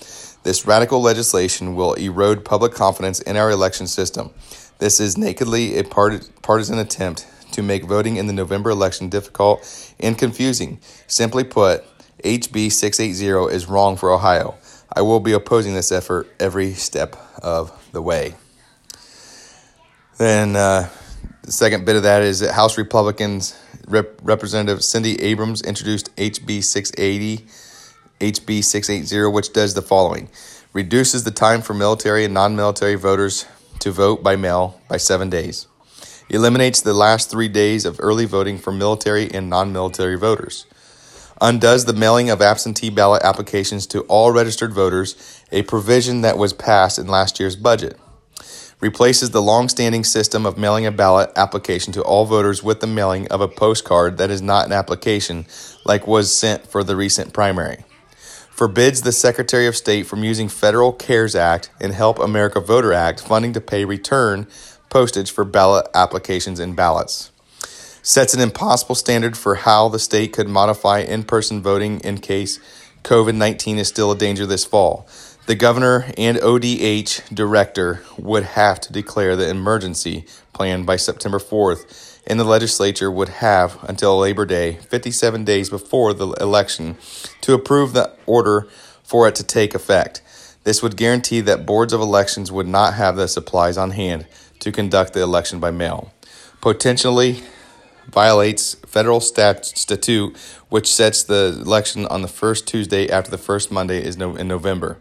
This 0.45 0.67
radical 0.67 1.01
legislation 1.01 1.75
will 1.75 1.95
erode 1.95 2.45
public 2.45 2.73
confidence 2.73 3.21
in 3.21 3.37
our 3.37 3.51
election 3.51 3.87
system. 3.87 4.31
This 4.79 5.01
is 5.01 5.19
nakedly 5.19 5.79
a 5.79 5.85
partisan 5.85 6.79
attempt 6.79 7.27
to 7.53 7.62
make 7.62 7.85
voting 7.85 8.17
in 8.17 8.27
the 8.27 8.33
November 8.33 8.71
election 8.71 9.09
difficult 9.09 9.93
and 9.99 10.17
confusing. 10.17 10.79
Simply 11.07 11.45
put, 11.45 11.85
HB 12.25 12.71
680 12.73 13.55
is 13.55 13.67
wrong 13.67 13.97
for 13.97 14.12
Ohio. 14.12 14.57
I 14.93 15.03
will 15.03 15.21
be 15.21 15.33
opposing 15.33 15.75
this 15.75 15.93
effort 15.93 16.29
every 16.38 16.75
step 16.75 17.17
of 17.43 17.73
the 17.93 18.03
way. 18.03 18.35
Then 20.19 20.57
uh, 20.57 20.88
the 21.48 21.52
second 21.52 21.87
bit 21.87 21.96
of 21.96 22.02
that 22.02 22.20
is 22.20 22.40
that 22.40 22.52
House 22.52 22.76
Republicans, 22.76 23.58
Rep- 23.87 24.20
Representative 24.22 24.84
Cindy 24.84 25.18
Abrams 25.22 25.62
introduced 25.62 26.14
HB 26.16 26.62
680 26.62 27.46
HB 28.20 28.64
680, 28.64 29.32
which 29.32 29.52
does 29.52 29.74
the 29.74 29.82
following. 29.82 30.28
Reduces 30.72 31.24
the 31.24 31.30
time 31.30 31.62
for 31.62 31.72
military 31.72 32.24
and 32.24 32.34
non 32.34 32.54
military 32.54 32.96
voters 32.96 33.46
to 33.78 33.90
vote 33.90 34.22
by 34.22 34.37
mail 34.37 34.78
by 34.88 34.96
seven 34.96 35.30
days, 35.30 35.66
eliminates 36.28 36.82
the 36.82 36.92
last 36.92 37.30
three 37.30 37.48
days 37.48 37.84
of 37.84 37.96
early 38.00 38.26
voting 38.26 38.58
for 38.58 38.72
military 38.72 39.30
and 39.32 39.48
non 39.48 39.72
military 39.72 40.18
voters, 40.18 40.66
undoes 41.40 41.84
the 41.84 41.92
mailing 41.94 42.28
of 42.28 42.42
absentee 42.42 42.90
ballot 42.90 43.22
applications 43.22 43.87
to 43.87 44.02
all 44.02 44.32
registered 44.32 44.74
voters, 44.74 45.42
a 45.50 45.62
provision 45.62 46.20
that 46.20 46.37
was 46.37 46.52
passed 46.52 46.98
in 46.98 47.06
last 47.06 47.40
year's 47.40 47.56
budget. 47.56 47.96
Replaces 48.81 49.31
the 49.31 49.43
long 49.43 49.69
standing 49.69 50.05
system 50.05 50.47
of 50.47 50.57
mailing 50.57 50.87
a 50.87 50.93
ballot 50.93 51.31
application 51.37 51.93
to 51.95 52.03
all 52.03 52.25
voters 52.25 52.62
with 52.62 52.81
the 52.81 52.87
mailing 52.87 53.27
of 53.29 53.41
a 53.41 53.49
postcard 53.49 54.19
that 54.19 54.31
is 54.31 54.41
not 54.41 54.67
an 54.67 54.73
application, 54.73 55.47
like 55.85 56.07
was 56.07 56.35
sent 56.35 56.67
for 56.67 56.85
the 56.85 56.97
recent 56.97 57.33
primary 57.33 57.85
forbids 58.59 59.03
the 59.03 59.12
Secretary 59.12 59.69
of 59.69 59.77
State 59.77 60.05
from 60.05 60.25
using 60.25 60.49
Federal 60.49 60.93
CARES 60.93 61.37
Act 61.37 61.71
and 61.81 61.93
Help 61.93 62.19
America 62.19 62.59
Voter 62.59 62.93
Act 62.93 63.21
funding 63.21 63.53
to 63.53 63.61
pay 63.61 63.85
return 63.85 64.49
postage 64.91 65.31
for 65.31 65.45
ballot 65.45 65.87
applications 65.95 66.59
and 66.59 66.75
ballots. 66.75 67.31
Sets 68.03 68.35
an 68.35 68.41
impossible 68.41 68.97
standard 68.97 69.39
for 69.39 69.55
how 69.55 69.89
the 69.89 70.01
state 70.01 70.33
could 70.33 70.49
modify 70.49 70.99
in 70.99 71.22
person 71.22 71.62
voting 71.62 72.01
in 72.01 72.18
case 72.18 72.59
COVID 73.05 73.37
19 73.37 73.79
is 73.79 73.87
still 73.87 74.11
a 74.11 74.18
danger 74.18 74.45
this 74.45 74.64
fall. 74.64 75.07
The 75.49 75.55
governor 75.55 76.05
and 76.18 76.36
ODH 76.36 77.34
director 77.34 78.03
would 78.18 78.42
have 78.42 78.82
to 78.82 78.92
declare 78.92 79.34
the 79.34 79.49
emergency 79.49 80.26
plan 80.53 80.84
by 80.84 80.96
September 80.96 81.38
4th 81.38 82.20
and 82.26 82.38
the 82.38 82.44
legislature 82.44 83.11
would 83.11 83.30
have 83.30 83.82
until 83.84 84.18
Labor 84.18 84.44
Day, 84.44 84.74
57 84.74 85.44
days 85.46 85.70
before 85.70 86.12
the 86.12 86.28
election, 86.32 86.99
to 87.40 87.55
approve 87.55 87.94
the 87.94 88.12
order 88.26 88.68
for 89.03 89.26
it 89.26 89.34
to 89.36 89.42
take 89.42 89.74
effect. 89.74 90.20
This 90.64 90.82
would 90.82 90.99
guarantee 90.99 91.40
that 91.40 91.64
boards 91.64 91.94
of 91.94 92.03
elections 92.03 92.53
would 92.53 92.68
not 92.68 92.92
have 92.92 93.16
the 93.16 93.26
supplies 93.26 93.78
on 93.78 93.92
hand 93.92 94.26
to 94.59 94.70
conduct 94.70 95.14
the 95.14 95.22
election 95.22 95.61
by 95.61 95.70
mail. 95.70 96.12
Potentially 96.61 97.42
violates 98.07 98.74
federal 98.84 99.20
stat- 99.20 99.64
statute, 99.64 100.36
which 100.68 100.92
sets 100.92 101.22
the 101.22 101.59
election 101.64 102.05
on 102.09 102.20
the 102.20 102.28
first 102.28 102.68
Tuesday 102.68 103.09
after 103.09 103.30
the 103.30 103.38
first 103.38 103.72
Monday 103.72 104.05
is 104.05 104.18
no- 104.18 104.36
in 104.36 104.46
November. 104.46 104.99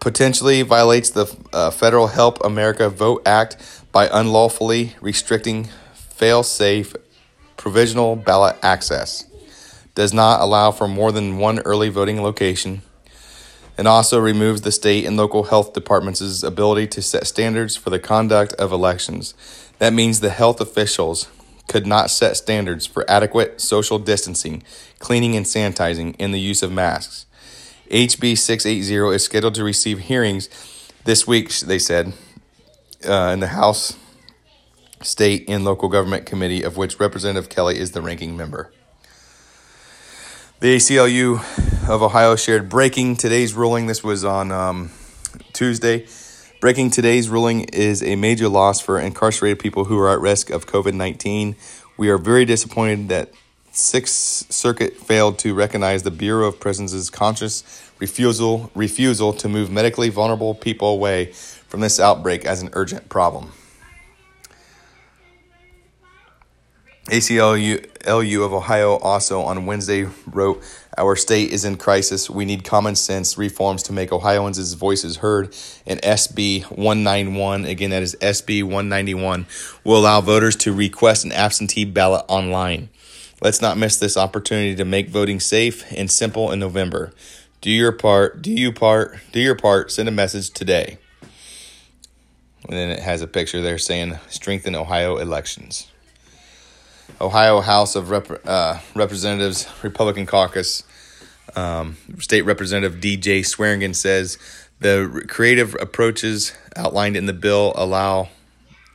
Potentially 0.00 0.62
violates 0.62 1.10
the 1.10 1.36
uh, 1.52 1.70
Federal 1.70 2.06
Help 2.06 2.44
America 2.44 2.88
Vote 2.88 3.22
Act 3.26 3.56
by 3.90 4.08
unlawfully 4.12 4.94
restricting 5.00 5.68
fail 5.92 6.42
safe 6.42 6.94
provisional 7.56 8.16
ballot 8.16 8.56
access. 8.62 9.24
Does 9.94 10.12
not 10.12 10.40
allow 10.40 10.70
for 10.70 10.86
more 10.86 11.10
than 11.10 11.38
one 11.38 11.58
early 11.60 11.88
voting 11.88 12.22
location 12.22 12.82
and 13.78 13.86
also 13.86 14.18
removes 14.18 14.62
the 14.62 14.72
state 14.72 15.04
and 15.04 15.16
local 15.16 15.44
health 15.44 15.72
departments' 15.72 16.42
ability 16.42 16.88
to 16.88 17.00
set 17.00 17.26
standards 17.26 17.76
for 17.76 17.90
the 17.90 18.00
conduct 18.00 18.52
of 18.54 18.72
elections. 18.72 19.34
That 19.78 19.92
means 19.92 20.18
the 20.18 20.30
health 20.30 20.60
officials 20.60 21.28
could 21.68 21.86
not 21.86 22.10
set 22.10 22.36
standards 22.36 22.86
for 22.86 23.08
adequate 23.08 23.60
social 23.60 24.00
distancing, 24.00 24.64
cleaning 24.98 25.36
and 25.36 25.46
sanitizing, 25.46 26.16
and 26.18 26.34
the 26.34 26.40
use 26.40 26.62
of 26.62 26.72
masks. 26.72 27.26
HB 27.90 28.36
680 28.36 29.14
is 29.14 29.24
scheduled 29.24 29.54
to 29.54 29.64
receive 29.64 30.00
hearings 30.00 30.50
this 31.04 31.26
week, 31.26 31.48
they 31.60 31.78
said, 31.78 32.12
uh, 33.08 33.30
in 33.32 33.40
the 33.40 33.46
House, 33.48 33.96
State, 35.00 35.46
and 35.48 35.64
Local 35.64 35.88
Government 35.88 36.26
Committee, 36.26 36.62
of 36.62 36.76
which 36.76 37.00
Representative 37.00 37.48
Kelly 37.48 37.78
is 37.78 37.92
the 37.92 38.02
ranking 38.02 38.36
member. 38.36 38.70
The 40.60 40.76
ACLU 40.76 41.38
of 41.88 42.02
Ohio 42.02 42.36
shared 42.36 42.68
breaking 42.68 43.16
today's 43.16 43.54
ruling. 43.54 43.86
This 43.86 44.04
was 44.04 44.22
on 44.22 44.52
um, 44.52 44.90
Tuesday. 45.54 46.06
Breaking 46.60 46.90
today's 46.90 47.30
ruling 47.30 47.60
is 47.72 48.02
a 48.02 48.16
major 48.16 48.50
loss 48.50 48.80
for 48.80 49.00
incarcerated 49.00 49.60
people 49.60 49.84
who 49.84 49.98
are 49.98 50.12
at 50.12 50.20
risk 50.20 50.50
of 50.50 50.66
COVID 50.66 50.92
19. 50.92 51.56
We 51.96 52.10
are 52.10 52.18
very 52.18 52.44
disappointed 52.44 53.08
that 53.08 53.32
Sixth 53.78 54.52
Circuit 54.52 54.96
failed 54.96 55.38
to 55.38 55.54
recognize 55.54 56.02
the 56.02 56.10
Bureau 56.10 56.48
of 56.48 56.58
Prisons' 56.58 57.10
conscious 57.10 57.62
refusal 58.00 58.70
refusal 58.74 59.32
to 59.34 59.48
move 59.48 59.70
medically 59.70 60.08
vulnerable 60.08 60.54
people 60.54 60.88
away 60.88 61.26
from 61.32 61.80
this 61.80 62.00
outbreak 62.00 62.44
as 62.44 62.60
an 62.60 62.70
urgent 62.72 63.08
problem. 63.08 63.52
ACLU 67.08 68.44
of 68.44 68.52
Ohio 68.52 68.96
also 68.96 69.40
on 69.40 69.64
Wednesday 69.64 70.08
wrote, 70.26 70.62
Our 70.98 71.16
state 71.16 71.52
is 71.52 71.64
in 71.64 71.76
crisis. 71.76 72.28
We 72.28 72.44
need 72.44 72.64
common 72.64 72.96
sense 72.96 73.38
reforms 73.38 73.82
to 73.84 73.94
make 73.94 74.12
Ohioans' 74.12 74.74
voices 74.74 75.16
heard. 75.18 75.56
And 75.86 76.02
SB 76.02 76.64
191, 76.64 77.64
again, 77.64 77.90
that 77.90 78.02
is 78.02 78.14
SB 78.20 78.62
191, 78.62 79.46
will 79.84 80.00
allow 80.00 80.20
voters 80.20 80.54
to 80.56 80.72
request 80.74 81.24
an 81.24 81.32
absentee 81.32 81.86
ballot 81.86 82.26
online. 82.28 82.90
Let's 83.40 83.62
not 83.62 83.78
miss 83.78 83.96
this 83.96 84.16
opportunity 84.16 84.74
to 84.74 84.84
make 84.84 85.10
voting 85.10 85.38
safe 85.38 85.84
and 85.92 86.10
simple 86.10 86.50
in 86.50 86.58
November. 86.58 87.12
Do 87.60 87.70
your 87.70 87.92
part, 87.92 88.42
do 88.42 88.50
you 88.50 88.72
part, 88.72 89.18
do 89.30 89.40
your 89.40 89.54
part, 89.54 89.92
send 89.92 90.08
a 90.08 90.12
message 90.12 90.50
today. 90.50 90.98
And 92.68 92.76
then 92.76 92.90
it 92.90 92.98
has 92.98 93.22
a 93.22 93.28
picture 93.28 93.62
there 93.62 93.78
saying 93.78 94.18
strengthen 94.28 94.74
Ohio 94.74 95.18
elections. 95.18 95.86
Ohio 97.20 97.60
House 97.60 97.94
of 97.94 98.10
Rep- 98.10 98.46
uh, 98.46 98.80
Representatives 98.94 99.68
Republican 99.82 100.26
Caucus 100.26 100.82
um, 101.54 101.96
State 102.18 102.42
Representative 102.42 103.00
DJ 103.00 103.46
Swearingen 103.46 103.94
says 103.94 104.36
the 104.80 105.24
creative 105.28 105.76
approaches 105.80 106.52
outlined 106.76 107.16
in 107.16 107.26
the 107.26 107.32
bill 107.32 107.72
allow 107.76 108.28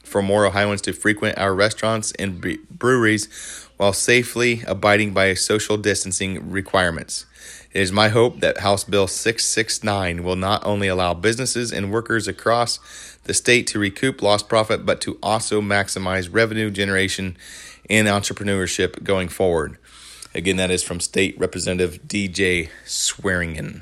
for 0.03 0.21
more 0.21 0.45
Ohioans 0.45 0.81
to 0.81 0.93
frequent 0.93 1.37
our 1.37 1.55
restaurants 1.55 2.11
and 2.19 2.59
breweries 2.69 3.62
while 3.77 3.93
safely 3.93 4.63
abiding 4.67 5.13
by 5.13 5.33
social 5.33 5.77
distancing 5.77 6.49
requirements. 6.51 7.25
It 7.71 7.81
is 7.81 7.91
my 7.91 8.09
hope 8.09 8.39
that 8.39 8.59
House 8.59 8.83
Bill 8.83 9.07
669 9.07 10.23
will 10.23 10.35
not 10.35 10.65
only 10.65 10.87
allow 10.87 11.13
businesses 11.13 11.73
and 11.73 11.91
workers 11.91 12.27
across 12.27 12.79
the 13.23 13.33
state 13.33 13.65
to 13.67 13.79
recoup 13.79 14.21
lost 14.21 14.47
profit, 14.47 14.85
but 14.85 15.01
to 15.01 15.17
also 15.23 15.59
maximize 15.59 16.29
revenue 16.31 16.69
generation 16.69 17.35
and 17.89 18.07
entrepreneurship 18.07 19.03
going 19.03 19.27
forward. 19.27 19.77
Again, 20.35 20.57
that 20.57 20.71
is 20.71 20.83
from 20.83 20.99
State 20.99 21.37
Representative 21.39 22.03
DJ 22.07 22.69
Swearingen. 22.85 23.81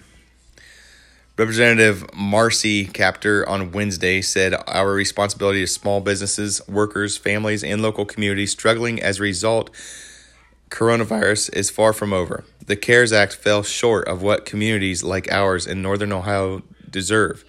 Representative 1.38 2.14
Marcy 2.14 2.86
Kaptur 2.86 3.48
on 3.48 3.72
Wednesday 3.72 4.22
said 4.22 4.54
our 4.68 4.92
responsibility 4.92 5.62
to 5.62 5.68
small 5.68 6.02
businesses, 6.02 6.62
workers, 6.68 7.18
families, 7.18 7.64
and 7.64 7.82
local 7.82 8.06
communities 8.06 8.52
struggling 8.52 9.02
as 9.02 9.20
a 9.20 9.24
result 9.24 9.70
coronavirus 10.70 11.54
is 11.56 11.70
far 11.70 11.94
from 11.94 12.12
over. 12.12 12.44
The 12.66 12.76
CARES 12.76 13.14
Act 13.14 13.36
fell 13.36 13.64
short 13.64 14.08
of 14.10 14.22
what 14.22 14.46
communities 14.46 15.04
like 15.04 15.32
ours 15.32 15.66
in 15.66 15.82
northern 15.82 16.12
Ohio 16.12 16.64
deserve. 16.90 17.46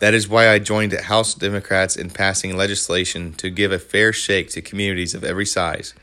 That 0.00 0.12
is 0.12 0.28
why 0.28 0.48
I 0.48 0.58
joined 0.58 0.92
House 0.92 1.32
Democrats 1.34 1.94
in 1.94 2.10
passing 2.10 2.56
legislation 2.56 3.34
to 3.34 3.48
give 3.48 3.70
a 3.70 3.78
fair 3.78 4.12
shake 4.12 4.50
to 4.50 4.62
communities 4.62 5.14
of 5.14 5.22
every 5.22 5.46
size, 5.46 5.94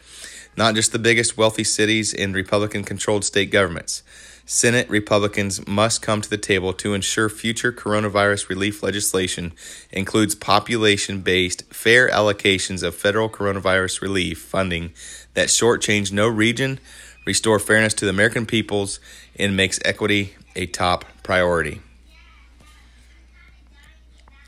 not 0.55 0.75
just 0.75 0.93
the 0.93 0.99
biggest 0.99 1.37
wealthy 1.37 1.65
cities 1.65 2.13
and 2.13 2.33
Republican 2.33 2.83
controlled 2.83 3.25
state 3.25 3.51
governments. 3.51 4.01
Senate 4.49 4.89
Republicans 4.89 5.67
must 5.67 6.01
come 6.01 6.21
to 6.21 6.29
the 6.29 6.37
table 6.37 6.71
to 6.71 6.93
ensure 6.93 7.27
future 7.27 7.73
coronavirus 7.73 8.47
relief 8.47 8.81
legislation 8.81 9.51
includes 9.91 10.35
population 10.35 11.19
based, 11.19 11.63
fair 11.63 12.07
allocations 12.07 12.81
of 12.81 12.95
federal 12.95 13.27
coronavirus 13.27 14.01
relief 14.01 14.39
funding 14.39 14.93
that 15.33 15.49
shortchange 15.49 16.13
no 16.13 16.29
region, 16.29 16.79
restore 17.25 17.59
fairness 17.59 17.93
to 17.93 18.05
the 18.05 18.09
American 18.09 18.45
peoples, 18.45 19.01
and 19.37 19.57
makes 19.57 19.81
equity 19.83 20.33
a 20.55 20.65
top 20.65 21.03
priority. 21.23 21.81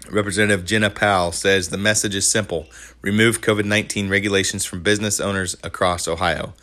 Representative 0.09 0.65
Jena 0.65 0.89
Powell 0.89 1.33
says 1.33 1.67
the 1.67 1.77
message 1.77 2.15
is 2.15 2.25
simple 2.25 2.67
remove 3.01 3.41
COVID 3.41 3.65
19 3.65 4.07
regulations 4.07 4.63
from 4.63 4.81
business 4.81 5.19
owners 5.19 5.57
across 5.61 6.07
Ohio. 6.07 6.53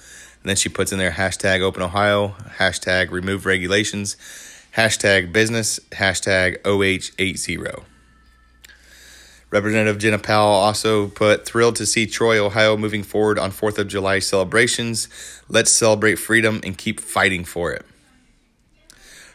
And 0.47 0.51
then 0.51 0.57
she 0.57 0.69
puts 0.69 0.93
in 0.93 0.99
there 1.01 1.11
hashtag 1.11 1.61
open 1.61 1.83
Ohio, 1.83 2.37
hashtag 2.59 3.11
remove 3.11 3.47
regulations, 3.47 4.17
hashtag 4.77 5.33
business, 5.33 5.81
hashtag 5.91 6.63
OH80. 6.63 7.83
Representative 9.51 9.99
Jena 9.99 10.21
Powell 10.21 10.55
also 10.55 11.09
put 11.09 11.45
thrilled 11.45 11.75
to 11.75 11.85
see 11.85 12.07
Troy, 12.07 12.39
Ohio 12.39 12.77
moving 12.77 13.03
forward 13.03 13.41
on 13.41 13.51
4th 13.51 13.79
of 13.79 13.89
July 13.89 14.21
celebrations. 14.21 15.09
Let's 15.49 15.73
celebrate 15.73 16.15
freedom 16.15 16.61
and 16.63 16.79
keep 16.79 17.01
fighting 17.01 17.45
for 17.45 17.73
it. 17.73 17.85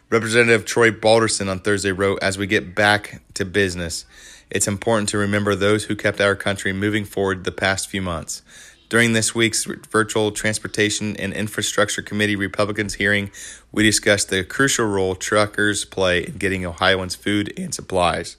Representative 0.10 0.64
Troy 0.64 0.92
Balderson 0.92 1.50
on 1.50 1.60
Thursday 1.60 1.92
wrote 1.92 2.20
As 2.24 2.38
we 2.38 2.48
get 2.48 2.74
back 2.74 3.22
to 3.34 3.44
business, 3.44 4.06
it's 4.50 4.68
important 4.68 5.10
to 5.10 5.18
remember 5.18 5.56
those 5.56 5.84
who 5.84 5.96
kept 5.98 6.22
our 6.22 6.38
country 6.38 6.72
moving 6.72 7.04
forward 7.04 7.44
the 7.44 7.52
past 7.52 7.90
few 7.90 8.02
months. 8.02 8.44
During 8.92 9.14
this 9.14 9.34
week's 9.34 9.64
virtual 9.64 10.34
Transportation 10.34 11.16
and 11.16 11.32
Infrastructure 11.32 12.02
Committee 12.02 12.36
Republicans 12.36 12.96
hearing, 12.96 13.32
we 13.72 13.84
discussed 13.84 14.28
the 14.28 14.44
crucial 14.44 14.86
role 14.86 15.16
truckers 15.16 15.86
play 15.86 16.26
in 16.26 16.34
getting 16.34 16.66
Ohioans 16.66 17.16
food 17.16 17.54
and 17.58 17.74
supplies. 17.74 18.36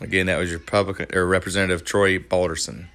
Again, 0.00 0.24
that 0.24 0.38
was 0.38 0.54
Republican 0.54 1.14
or 1.14 1.26
Representative 1.26 1.84
Troy 1.84 2.18
Balderson. 2.18 2.88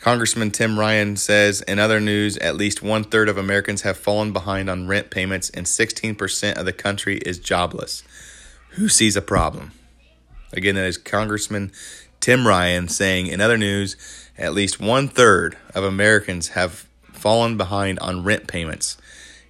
Congressman 0.00 0.50
Tim 0.50 0.76
Ryan 0.76 1.14
says, 1.14 1.60
in 1.60 1.78
other 1.78 2.00
news, 2.00 2.36
at 2.38 2.56
least 2.56 2.82
one 2.82 3.04
third 3.04 3.28
of 3.28 3.38
Americans 3.38 3.82
have 3.82 3.96
fallen 3.96 4.32
behind 4.32 4.68
on 4.68 4.88
rent 4.88 5.10
payments, 5.10 5.48
and 5.50 5.64
16% 5.64 6.58
of 6.58 6.66
the 6.66 6.72
country 6.72 7.18
is 7.18 7.38
jobless. 7.38 8.02
Who 8.70 8.88
sees 8.88 9.14
a 9.14 9.22
problem? 9.22 9.70
Again, 10.52 10.74
that 10.74 10.86
is 10.86 10.98
Congressman 10.98 11.70
Tim 12.18 12.48
Ryan 12.48 12.88
saying, 12.88 13.28
in 13.28 13.40
other 13.40 13.56
news, 13.56 13.96
at 14.38 14.54
least 14.54 14.80
one 14.80 15.08
third 15.08 15.56
of 15.74 15.84
Americans 15.84 16.48
have 16.48 16.86
fallen 17.12 17.56
behind 17.56 17.98
on 18.00 18.24
rent 18.24 18.46
payments, 18.46 18.96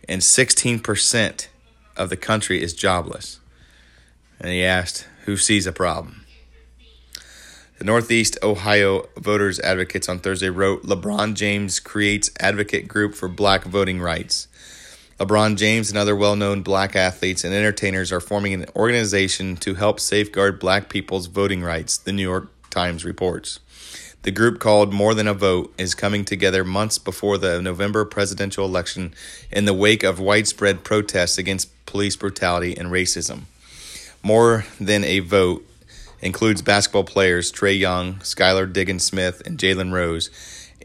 and 0.09 0.21
16% 0.21 1.49
of 1.97 2.11
the 2.11 2.17
country 2.17 2.63
is 2.63 2.75
jobless. 2.75 3.41
And 4.41 4.51
he 4.51 4.65
asked, 4.65 5.07
Who 5.25 5.37
sees 5.37 5.67
a 5.67 5.73
problem? 5.73 6.27
The 7.79 7.85
Northeast 7.85 8.39
Ohio 8.43 9.09
Voters 9.17 9.59
Advocates 9.59 10.09
on 10.09 10.21
Thursday 10.21 10.51
wrote 10.51 10.85
LeBron 10.85 11.35
James 11.35 11.81
creates 11.81 12.31
advocate 12.39 12.87
group 12.87 13.15
for 13.15 13.27
black 13.27 13.65
voting 13.65 14.01
rights. 14.01 14.47
LeBron 15.19 15.57
James 15.57 15.89
and 15.89 15.99
other 15.99 16.15
well 16.15 16.37
known 16.37 16.63
black 16.63 16.95
athletes 16.95 17.43
and 17.43 17.55
entertainers 17.55 18.13
are 18.13 18.21
forming 18.21 18.55
an 18.55 18.67
organization 18.77 19.57
to 19.57 19.75
help 19.75 19.99
safeguard 19.99 20.61
black 20.61 20.89
people's 20.89 21.27
voting 21.27 21.63
rights, 21.63 21.97
the 21.97 22.13
New 22.13 22.23
York 22.23 22.52
Times 22.73 23.05
reports. 23.05 23.61
The 24.23 24.31
group 24.33 24.59
called 24.59 24.93
More 24.93 25.15
Than 25.15 25.29
a 25.29 25.35
Vote 25.35 25.75
is 25.79 25.95
coming 25.95 26.25
together 26.25 26.65
months 26.65 26.99
before 26.99 27.39
the 27.39 27.61
November 27.61 28.05
presidential 28.05 28.65
election 28.65 29.15
in 29.51 29.65
the 29.65 29.75
wake 29.75 30.03
of 30.03 30.19
widespread 30.19 30.83
protests 30.83 31.39
against 31.39 31.71
police 31.87 32.17
brutality 32.17 32.77
and 32.77 32.89
racism. 32.89 33.43
More 34.23 34.65
Than 34.81 35.05
a 35.05 35.19
Vote 35.21 35.69
includes 36.21 36.63
basketball 36.63 37.05
players 37.05 37.53
Trae 37.53 37.79
Young, 37.79 38.15
Skylar 38.21 38.73
Diggins 38.73 39.05
Smith, 39.05 39.43
and 39.45 39.59
Jalen 39.59 39.93
Rose, 39.93 40.31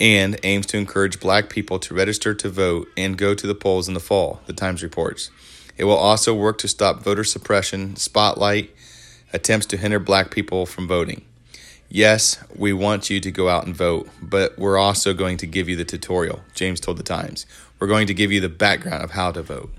and 0.02 0.40
aims 0.44 0.66
to 0.68 0.78
encourage 0.78 1.20
black 1.20 1.50
people 1.50 1.80
to 1.80 1.94
register 1.94 2.34
to 2.34 2.50
vote 2.50 2.88
and 2.98 3.18
go 3.18 3.34
to 3.34 3.48
the 3.48 3.56
polls 3.56 3.88
in 3.88 3.94
the 3.94 4.00
fall, 4.00 4.42
the 4.46 4.54
Times 4.54 4.84
reports. 4.84 5.30
It 5.78 5.86
will 5.86 5.96
also 5.96 6.34
work 6.34 6.58
to 6.60 6.68
stop 6.68 7.04
voter 7.04 7.24
suppression, 7.24 7.96
spotlight 7.96 8.72
attempts 9.32 9.68
to 9.68 9.78
hinder 9.78 10.00
black 10.00 10.32
people 10.32 10.66
from 10.66 10.88
voting. 10.88 11.24
Yes, 11.90 12.44
we 12.54 12.74
want 12.74 13.10
you 13.10 13.22
to 13.22 13.32
go 13.32 13.48
out 13.48 13.66
and 13.66 13.76
vote, 13.76 14.10
but 14.22 14.58
we're 14.60 14.78
also 14.78 15.14
going 15.14 15.38
to 15.38 15.48
give 15.48 15.70
you 15.70 15.78
the 15.78 15.86
tutorial, 15.86 16.42
James 16.54 16.82
told 16.82 16.98
the 16.98 17.04
Times. 17.04 17.46
We're 17.80 17.88
going 17.88 18.08
to 18.08 18.14
give 18.14 18.32
you 18.32 18.42
the 18.42 18.50
background 18.50 19.04
of 19.04 19.12
how 19.12 19.32
to 19.32 19.42
vote. 19.42 19.72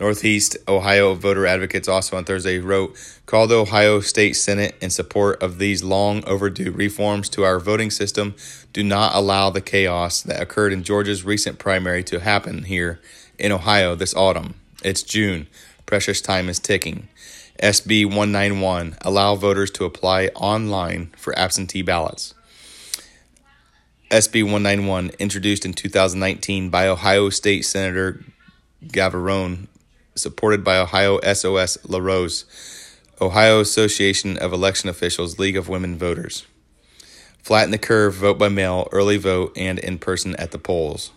Northeast 0.00 0.56
Ohio 0.68 1.14
voter 1.14 1.44
advocates 1.44 1.88
also 1.88 2.16
on 2.16 2.24
Thursday 2.24 2.60
wrote, 2.60 2.96
Call 3.26 3.46
the 3.46 3.56
Ohio 3.56 4.00
State 4.00 4.34
Senate 4.34 4.76
in 4.80 4.90
support 4.90 5.42
of 5.42 5.58
these 5.58 5.82
long 5.82 6.24
overdue 6.24 6.70
reforms 6.70 7.28
to 7.30 7.44
our 7.44 7.58
voting 7.58 7.90
system. 7.90 8.34
Do 8.72 8.82
not 8.84 9.14
allow 9.14 9.50
the 9.50 9.60
chaos 9.60 10.22
that 10.22 10.40
occurred 10.40 10.72
in 10.72 10.84
Georgia's 10.84 11.24
recent 11.24 11.58
primary 11.58 12.04
to 12.04 12.20
happen 12.20 12.62
here 12.64 13.00
in 13.38 13.50
Ohio 13.52 13.96
this 13.96 14.14
autumn. 14.14 14.54
It's 14.84 15.02
June. 15.02 15.48
Precious 15.84 16.20
time 16.20 16.48
is 16.48 16.60
ticking. 16.60 17.08
SB 17.62 18.04
191 18.04 18.96
allow 19.00 19.34
voters 19.34 19.70
to 19.72 19.84
apply 19.84 20.28
online 20.36 21.10
for 21.16 21.36
absentee 21.36 21.82
ballots. 21.82 22.34
SB 24.12 24.44
191 24.44 25.10
introduced 25.18 25.64
in 25.64 25.72
2019 25.72 26.70
by 26.70 26.86
Ohio 26.86 27.30
State 27.30 27.64
Senator 27.64 28.24
Gavarone 28.86 29.66
supported 30.14 30.62
by 30.62 30.78
Ohio 30.78 31.18
SOS 31.20 31.78
LaRose, 31.84 32.44
Ohio 33.20 33.60
Association 33.60 34.36
of 34.38 34.52
Election 34.52 34.88
Officials 34.88 35.38
League 35.38 35.56
of 35.56 35.68
Women 35.68 35.98
Voters. 35.98 36.46
Flatten 37.42 37.72
the 37.72 37.78
curve, 37.78 38.14
vote 38.14 38.38
by 38.38 38.48
mail, 38.48 38.88
early 38.92 39.16
vote, 39.16 39.52
and 39.56 39.78
in 39.80 39.98
person 39.98 40.36
at 40.36 40.52
the 40.52 40.58
polls. 40.58 41.10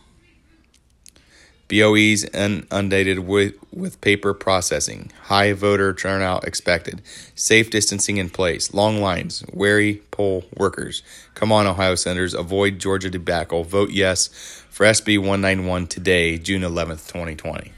BOEs 1.72 2.26
inundated 2.34 3.20
with, 3.20 3.56
with 3.72 4.02
paper 4.02 4.34
processing, 4.34 5.10
high 5.24 5.54
voter 5.54 5.94
turnout 5.94 6.46
expected, 6.46 7.02
safe 7.34 7.70
distancing 7.70 8.18
in 8.18 8.30
place, 8.30 8.74
long 8.74 8.98
lines, 8.98 9.46
wary 9.54 10.02
poll 10.12 10.44
workers. 10.58 11.02
Come 11.34 11.50
on, 11.54 11.66
Ohio 11.66 11.96
Senators, 11.96 12.34
avoid 12.34 12.78
Georgia 12.78 13.10
debacle. 13.10 13.64
Vote 13.64 13.92
yes 13.92 14.28
for 14.70 14.86
SB 14.86 15.18
191 15.18 15.88
today, 15.88 16.38
June 16.38 16.62
11th, 16.62 17.08
2020. 17.08 17.72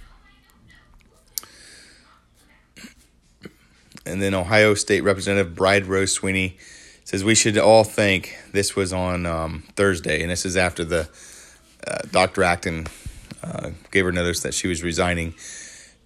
And 4.08 4.22
then 4.24 4.34
Ohio 4.34 4.74
State 4.74 5.02
Representative 5.02 5.54
Bride 5.54 5.86
Rose 5.86 6.12
Sweeney 6.12 6.58
says 7.06 7.24
we 7.24 7.36
should 7.36 7.60
all 7.60 7.84
think 7.84 8.36
this 8.54 8.76
was 8.76 8.92
on 8.92 9.28
um, 9.28 9.64
Thursday, 9.76 10.24
and 10.24 10.32
this 10.32 10.48
is 10.48 10.58
after 10.58 10.84
the 10.84 11.08
uh, 11.86 12.00
Dr. 12.12 12.42
Acton 12.42 12.88
uh, 13.44 13.72
gave 13.92 14.06
her 14.06 14.12
notice 14.12 14.42
that 14.42 14.54
she 14.54 14.68
was 14.68 14.84
resigning. 14.84 15.34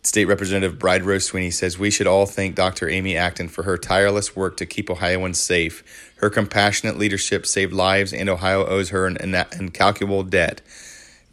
State 0.04 0.26
Representative 0.26 0.80
Bride 0.80 1.04
Rose 1.04 1.26
Sweeney 1.26 1.52
says 1.52 1.78
we 1.78 1.90
should 1.90 2.08
all 2.08 2.26
thank 2.26 2.56
Dr. 2.56 2.90
Amy 2.90 3.18
Acton 3.18 3.50
for 3.50 3.64
her 3.64 3.78
tireless 3.78 4.36
work 4.36 4.56
to 4.58 4.66
keep 4.66 4.90
Ohioans 4.90 5.40
safe. 5.40 6.14
Her 6.18 6.30
compassionate 6.30 6.98
leadership 6.98 7.46
saved 7.46 7.74
lives, 7.74 8.14
and 8.14 8.30
Ohio 8.30 8.66
owes 8.66 8.90
her 8.90 9.06
an 9.06 9.18
incalculable 9.60 10.24
debt. 10.24 10.62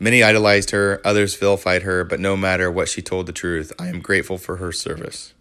Many 0.00 0.22
idolized 0.22 0.70
her, 0.72 1.00
others 1.04 1.36
vilified 1.36 1.82
her, 1.82 2.02
but 2.02 2.18
no 2.18 2.36
matter 2.36 2.70
what, 2.70 2.88
she 2.88 3.00
told 3.00 3.26
the 3.26 3.32
truth. 3.32 3.72
I 3.78 3.88
am 3.88 4.00
grateful 4.00 4.38
for 4.38 4.56
her 4.56 4.72
service. 4.72 5.33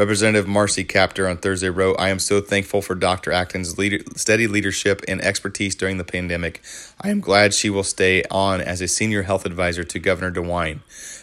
Representative 0.00 0.48
Marcy 0.48 0.82
Kaptur 0.82 1.28
on 1.28 1.36
Thursday 1.36 1.68
wrote, 1.68 1.94
I 1.98 2.08
am 2.08 2.18
so 2.18 2.40
thankful 2.40 2.80
for 2.80 2.94
Dr. 2.94 3.32
Acton's 3.32 3.76
steady 4.16 4.46
leadership 4.46 5.02
and 5.06 5.20
expertise 5.20 5.74
during 5.74 5.98
the 5.98 6.04
pandemic. 6.04 6.62
I 7.02 7.10
am 7.10 7.20
glad 7.20 7.52
she 7.52 7.68
will 7.68 7.82
stay 7.82 8.24
on 8.30 8.62
as 8.62 8.80
a 8.80 8.88
senior 8.88 9.24
health 9.24 9.44
advisor 9.44 9.84
to 9.84 9.98
Governor 9.98 10.32
DeWine. 10.32 10.78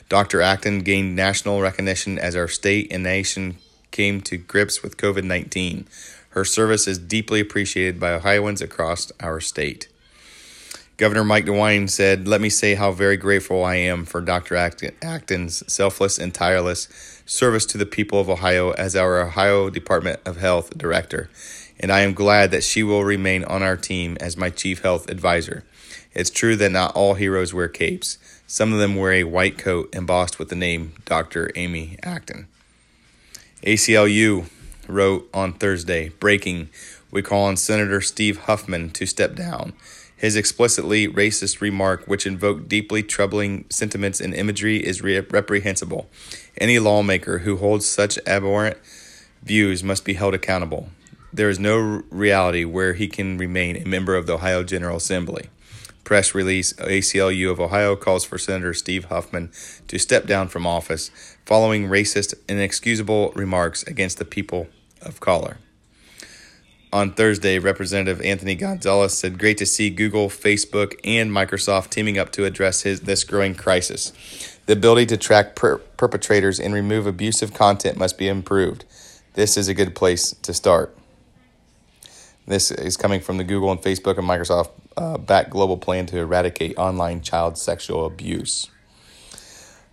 Dr. 0.09 0.43
Acton 0.43 0.81
gained 0.81 1.15
national 1.15 1.59
recognition 1.59 2.19
as 2.19 2.35
our 2.35 2.47
state 2.47 2.87
and 2.91 3.01
nation 3.01 3.57
came 3.89 4.21
to 4.21 4.37
grips 4.37 4.83
with 4.83 4.95
COVID 4.95 5.23
19. 5.23 5.87
Her 6.29 6.45
service 6.45 6.87
is 6.87 6.99
deeply 6.99 7.39
appreciated 7.39 7.99
by 7.99 8.13
Ohioans 8.13 8.61
across 8.61 9.11
our 9.19 9.39
state. 9.39 9.87
Governor 10.97 11.23
Mike 11.23 11.45
DeWine 11.45 11.89
said, 11.89 12.27
Let 12.27 12.41
me 12.41 12.49
say 12.49 12.75
how 12.75 12.91
very 12.91 13.17
grateful 13.17 13.63
I 13.63 13.75
am 13.75 14.05
for 14.05 14.21
Dr. 14.21 14.55
Acton's 14.55 15.63
selfless 15.71 16.19
and 16.19 16.31
tireless 16.31 17.16
service 17.27 17.65
to 17.65 17.77
the 17.77 17.85
people 17.85 18.19
of 18.19 18.29
Ohio 18.29 18.71
as 18.71 18.95
our 18.95 19.21
Ohio 19.21 19.69
Department 19.69 20.19
of 20.25 20.37
Health 20.37 20.75
Director, 20.77 21.29
and 21.79 21.91
I 21.91 21.99
am 21.99 22.13
glad 22.13 22.51
that 22.51 22.63
she 22.63 22.81
will 22.81 23.03
remain 23.03 23.43
on 23.43 23.61
our 23.61 23.75
team 23.75 24.17
as 24.19 24.37
my 24.37 24.49
Chief 24.49 24.81
Health 24.81 25.09
Advisor. 25.09 25.65
It's 26.13 26.29
true 26.29 26.55
that 26.55 26.71
not 26.71 26.95
all 26.95 27.13
heroes 27.13 27.53
wear 27.53 27.67
capes. 27.67 28.17
Some 28.47 28.71
of 28.71 28.79
them 28.79 28.95
wear 28.95 29.11
a 29.11 29.25
white 29.25 29.57
coat 29.57 29.93
embossed 29.93 30.39
with 30.39 30.47
the 30.47 30.55
name 30.55 30.93
Dr. 31.03 31.51
Amy 31.55 31.99
Acton. 32.01 32.47
ACLU 33.61 34.49
wrote 34.87 35.29
on 35.33 35.51
Thursday, 35.51 36.09
breaking, 36.09 36.69
we 37.11 37.21
call 37.21 37.43
on 37.43 37.57
Senator 37.57 37.99
Steve 37.99 38.37
Huffman 38.39 38.89
to 38.91 39.05
step 39.05 39.35
down. 39.35 39.73
His 40.17 40.35
explicitly 40.35 41.07
racist 41.07 41.61
remark, 41.61 42.05
which 42.07 42.25
invoked 42.25 42.67
deeply 42.67 43.03
troubling 43.03 43.65
sentiments 43.69 44.19
and 44.19 44.33
imagery, 44.33 44.77
is 44.77 45.03
re- 45.03 45.19
reprehensible. 45.19 46.09
Any 46.57 46.79
lawmaker 46.79 47.39
who 47.39 47.57
holds 47.57 47.87
such 47.87 48.17
abhorrent 48.25 48.77
views 49.43 49.83
must 49.83 50.03
be 50.03 50.15
held 50.15 50.33
accountable. 50.33 50.89
There 51.31 51.49
is 51.51 51.59
no 51.59 52.01
reality 52.09 52.65
where 52.65 52.93
he 52.93 53.07
can 53.07 53.37
remain 53.37 53.77
a 53.77 53.87
member 53.87 54.15
of 54.15 54.25
the 54.25 54.33
Ohio 54.33 54.63
General 54.63 54.97
Assembly. 54.97 55.49
Press 56.03 56.33
release 56.33 56.73
ACLU 56.73 57.51
of 57.51 57.59
Ohio 57.59 57.95
calls 57.95 58.23
for 58.23 58.39
Senator 58.39 58.73
Steve 58.73 59.05
Huffman 59.05 59.51
to 59.87 59.99
step 59.99 60.25
down 60.25 60.47
from 60.47 60.65
office 60.65 61.11
following 61.45 61.87
racist, 61.87 62.33
inexcusable 62.49 63.33
remarks 63.35 63.83
against 63.83 64.17
the 64.17 64.25
people 64.25 64.67
of 65.01 65.19
color. 65.19 65.57
On 66.93 67.11
Thursday, 67.11 67.59
Representative 67.59 68.21
Anthony 68.21 68.55
Gonzalez 68.55 69.17
said, 69.17 69.37
Great 69.37 69.57
to 69.57 69.65
see 69.65 69.89
Google, 69.89 70.29
Facebook, 70.29 70.97
and 71.03 71.31
Microsoft 71.31 71.89
teaming 71.89 72.17
up 72.17 72.31
to 72.31 72.45
address 72.45 72.83
his, 72.83 73.01
this 73.01 73.25
growing 73.25 73.55
crisis. 73.55 74.13
The 74.67 74.73
ability 74.73 75.07
to 75.07 75.17
track 75.17 75.55
per- 75.55 75.79
perpetrators 75.79 76.61
and 76.61 76.73
remove 76.73 77.05
abusive 77.05 77.53
content 77.53 77.97
must 77.97 78.17
be 78.17 78.29
improved. 78.29 78.85
This 79.33 79.57
is 79.57 79.67
a 79.67 79.73
good 79.73 79.95
place 79.95 80.31
to 80.31 80.53
start. 80.53 80.97
This 82.45 82.71
is 82.71 82.95
coming 82.95 83.19
from 83.19 83.37
the 83.37 83.43
Google 83.43 83.69
and 83.69 83.81
Facebook 83.81 84.17
and 84.17 84.27
Microsoft 84.27 84.69
uh, 84.95 85.17
backed 85.17 85.49
global 85.49 85.77
plan 85.77 86.05
to 86.07 86.17
eradicate 86.17 86.77
online 86.77 87.21
child 87.21 87.57
sexual 87.57 88.05
abuse. 88.05 88.69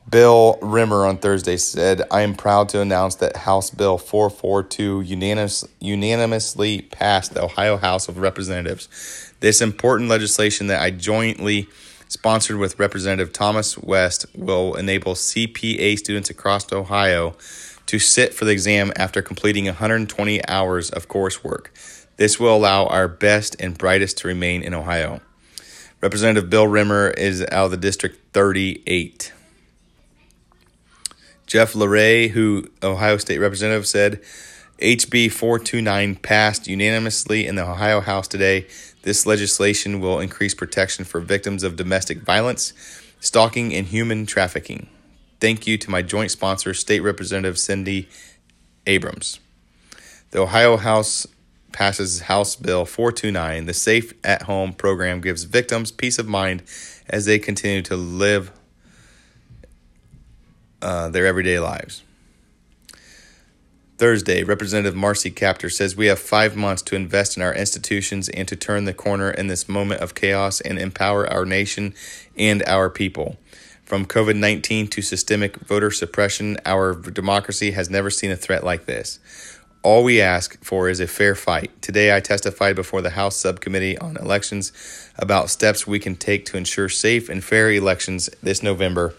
Bill 0.08 0.58
Roemer 0.60 1.06
on 1.06 1.16
Thursday 1.16 1.56
said, 1.56 2.02
I 2.10 2.20
am 2.20 2.34
proud 2.34 2.68
to 2.70 2.80
announce 2.80 3.14
that 3.16 3.36
House 3.38 3.70
Bill 3.70 3.96
442 3.96 5.00
unanimous, 5.00 5.64
unanimously 5.80 6.82
passed 6.82 7.32
the 7.32 7.42
Ohio 7.42 7.78
House 7.78 8.06
of 8.06 8.18
Representatives. 8.18 9.32
This 9.40 9.62
important 9.62 10.10
legislation 10.10 10.66
that 10.66 10.82
I 10.82 10.90
jointly 10.90 11.68
sponsored 12.08 12.58
with 12.58 12.78
Representative 12.78 13.32
Thomas 13.32 13.78
West 13.78 14.26
will 14.36 14.74
enable 14.74 15.14
CPA 15.14 15.98
students 15.98 16.28
across 16.28 16.70
Ohio 16.70 17.34
to 17.86 17.98
sit 17.98 18.34
for 18.34 18.44
the 18.44 18.52
exam 18.52 18.92
after 18.96 19.22
completing 19.22 19.64
120 19.64 20.46
hours 20.46 20.90
of 20.90 21.08
coursework. 21.08 21.68
This 22.18 22.38
will 22.38 22.54
allow 22.54 22.86
our 22.86 23.08
best 23.08 23.56
and 23.58 23.76
brightest 23.76 24.18
to 24.18 24.28
remain 24.28 24.62
in 24.62 24.74
Ohio. 24.74 25.22
Representative 26.02 26.50
Bill 26.50 26.66
Roemer 26.66 27.08
is 27.08 27.40
out 27.50 27.64
of 27.64 27.70
the 27.70 27.76
District 27.78 28.18
38. 28.34 29.32
Jeff 31.46 31.74
LaRe, 31.74 32.28
who 32.28 32.68
Ohio 32.82 33.16
State 33.16 33.38
Representative, 33.38 33.86
said 33.86 34.20
HB 34.78 35.30
429 35.30 36.16
passed 36.16 36.66
unanimously 36.66 37.46
in 37.46 37.54
the 37.54 37.64
Ohio 37.64 38.00
House 38.00 38.26
today. 38.26 38.66
This 39.02 39.26
legislation 39.26 40.00
will 40.00 40.20
increase 40.20 40.54
protection 40.54 41.04
for 41.04 41.20
victims 41.20 41.62
of 41.62 41.76
domestic 41.76 42.22
violence, 42.22 42.72
stalking, 43.20 43.72
and 43.74 43.86
human 43.86 44.26
trafficking. 44.26 44.88
Thank 45.40 45.66
you 45.66 45.78
to 45.78 45.90
my 45.90 46.02
joint 46.02 46.30
sponsor, 46.30 46.74
State 46.74 47.00
Representative 47.00 47.58
Cindy 47.58 48.08
Abrams. 48.86 49.40
The 50.30 50.40
Ohio 50.40 50.76
House 50.76 51.26
passes 51.70 52.22
House 52.22 52.56
Bill 52.56 52.84
429. 52.84 53.66
The 53.66 53.74
Safe 53.74 54.14
at 54.24 54.42
Home 54.42 54.72
program 54.72 55.20
gives 55.20 55.44
victims 55.44 55.92
peace 55.92 56.18
of 56.18 56.26
mind 56.26 56.62
as 57.08 57.26
they 57.26 57.38
continue 57.38 57.82
to 57.82 57.96
live 57.96 58.50
uh, 60.84 61.08
their 61.08 61.26
everyday 61.26 61.58
lives. 61.58 62.02
Thursday, 63.96 64.42
Representative 64.42 64.96
Marcy 64.96 65.30
Kaptur 65.30 65.72
says 65.72 65.96
we 65.96 66.06
have 66.06 66.18
five 66.18 66.56
months 66.56 66.82
to 66.82 66.96
invest 66.96 67.36
in 67.36 67.42
our 67.42 67.54
institutions 67.54 68.28
and 68.28 68.46
to 68.48 68.56
turn 68.56 68.84
the 68.84 68.92
corner 68.92 69.30
in 69.30 69.46
this 69.46 69.68
moment 69.68 70.00
of 70.00 70.14
chaos 70.14 70.60
and 70.60 70.78
empower 70.78 71.26
our 71.26 71.44
nation 71.44 71.94
and 72.36 72.62
our 72.66 72.90
people. 72.90 73.36
From 73.84 74.04
COVID 74.04 74.36
19 74.36 74.88
to 74.88 75.02
systemic 75.02 75.56
voter 75.58 75.90
suppression, 75.90 76.58
our 76.66 76.94
democracy 76.94 77.70
has 77.70 77.88
never 77.88 78.10
seen 78.10 78.30
a 78.30 78.36
threat 78.36 78.64
like 78.64 78.86
this. 78.86 79.20
All 79.84 80.02
we 80.02 80.20
ask 80.20 80.62
for 80.64 80.88
is 80.88 80.98
a 80.98 81.06
fair 81.06 81.34
fight. 81.34 81.70
Today, 81.82 82.16
I 82.16 82.20
testified 82.20 82.74
before 82.74 83.02
the 83.02 83.10
House 83.10 83.36
Subcommittee 83.36 83.98
on 83.98 84.16
Elections 84.16 84.72
about 85.18 85.50
steps 85.50 85.86
we 85.86 85.98
can 85.98 86.16
take 86.16 86.46
to 86.46 86.56
ensure 86.56 86.88
safe 86.88 87.28
and 87.28 87.44
fair 87.44 87.70
elections 87.70 88.28
this 88.42 88.62
November. 88.62 89.14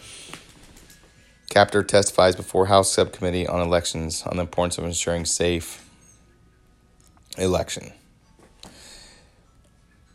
Kaptur 1.50 1.88
testifies 1.88 2.36
before 2.36 2.66
House 2.66 2.91
Subcommittee 2.91 3.48
on 3.48 3.62
Elections 3.62 4.24
on 4.24 4.38
the 4.38 4.41
importance 4.41 4.78
of 4.78 4.84
ensuring 4.84 5.26
safe 5.26 5.89
election. 7.38 7.93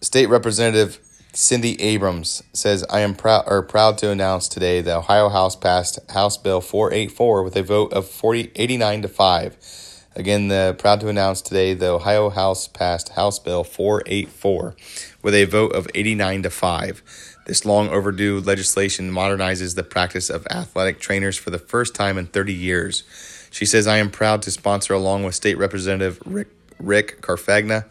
State 0.01 0.27
Representative 0.27 0.99
Cindy 1.33 1.81
Abrams 1.81 2.43
says, 2.53 2.85
"I 2.91 3.01
am 3.01 3.15
proud 3.15 3.45
or 3.47 3.63
proud 3.63 3.99
to 3.99 4.11
announce 4.11 4.49
today 4.49 4.81
the 4.81 4.97
Ohio 4.97 5.29
House 5.29 5.55
passed 5.55 5.99
House 6.11 6.37
Bill 6.37 6.61
484 6.61 7.43
with 7.43 7.57
a 7.57 7.63
vote 7.63 7.93
of 7.93 8.09
40, 8.09 8.51
89 8.57 9.03
to 9.03 9.09
5. 9.09 9.57
Again, 10.17 10.49
the 10.49 10.75
proud 10.77 11.01
to 11.01 11.09
announce 11.09 11.41
today 11.41 11.73
the 11.73 11.91
Ohio 11.91 12.31
House 12.31 12.67
passed 12.67 13.11
House 13.11 13.39
Bill 13.39 13.63
484 13.63 14.75
with 15.23 15.35
a 15.35 15.45
vote 15.45 15.73
of 15.73 15.87
89 15.95 16.43
to 16.43 16.51
5. 16.51 17.03
This 17.47 17.65
long 17.65 17.89
overdue 17.89 18.41
legislation 18.41 19.11
modernizes 19.11 19.75
the 19.75 19.83
practice 19.83 20.31
of 20.31 20.47
athletic 20.51 21.01
trainers 21.01 21.37
for 21.37 21.51
the 21.51 21.59
first 21.59 21.95
time 21.95 22.19
in 22.19 22.27
30 22.27 22.53
years. 22.53 23.03
She 23.51 23.65
says, 23.65 23.87
I 23.87 23.99
am 23.99 24.11
proud 24.11 24.43
to 24.43 24.51
sponsor, 24.51 24.95
along 24.95 25.25
with 25.25 25.35
State 25.35 25.59
Representative 25.59 26.21
Rick, 26.25 26.49
Rick 26.79 27.23
Carfagna, 27.23 27.87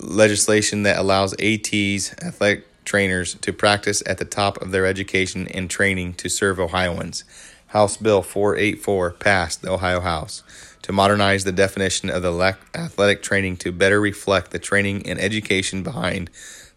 legislation 0.00 0.84
that 0.84 0.98
allows 0.98 1.34
ATs, 1.34 2.14
athletic 2.22 2.66
trainers, 2.84 3.34
to 3.34 3.52
practice 3.52 4.02
at 4.06 4.18
the 4.18 4.24
top 4.24 4.60
of 4.62 4.70
their 4.70 4.86
education 4.86 5.46
and 5.48 5.68
training 5.68 6.14
to 6.14 6.28
serve 6.28 6.58
Ohioans. 6.58 7.24
House 7.68 7.96
Bill 7.96 8.22
484 8.22 9.12
passed 9.12 9.62
the 9.62 9.70
Ohio 9.70 10.00
House 10.00 10.42
to 10.82 10.92
modernize 10.92 11.44
the 11.44 11.52
definition 11.52 12.10
of 12.10 12.22
the 12.22 12.56
athletic 12.74 13.22
training 13.22 13.56
to 13.58 13.72
better 13.72 14.00
reflect 14.00 14.50
the 14.50 14.58
training 14.58 15.06
and 15.06 15.18
education 15.18 15.82
behind 15.82 16.30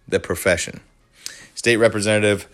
the 0.07 0.19
profession. 0.19 0.79
State 1.65 1.77
Representative 1.77 2.47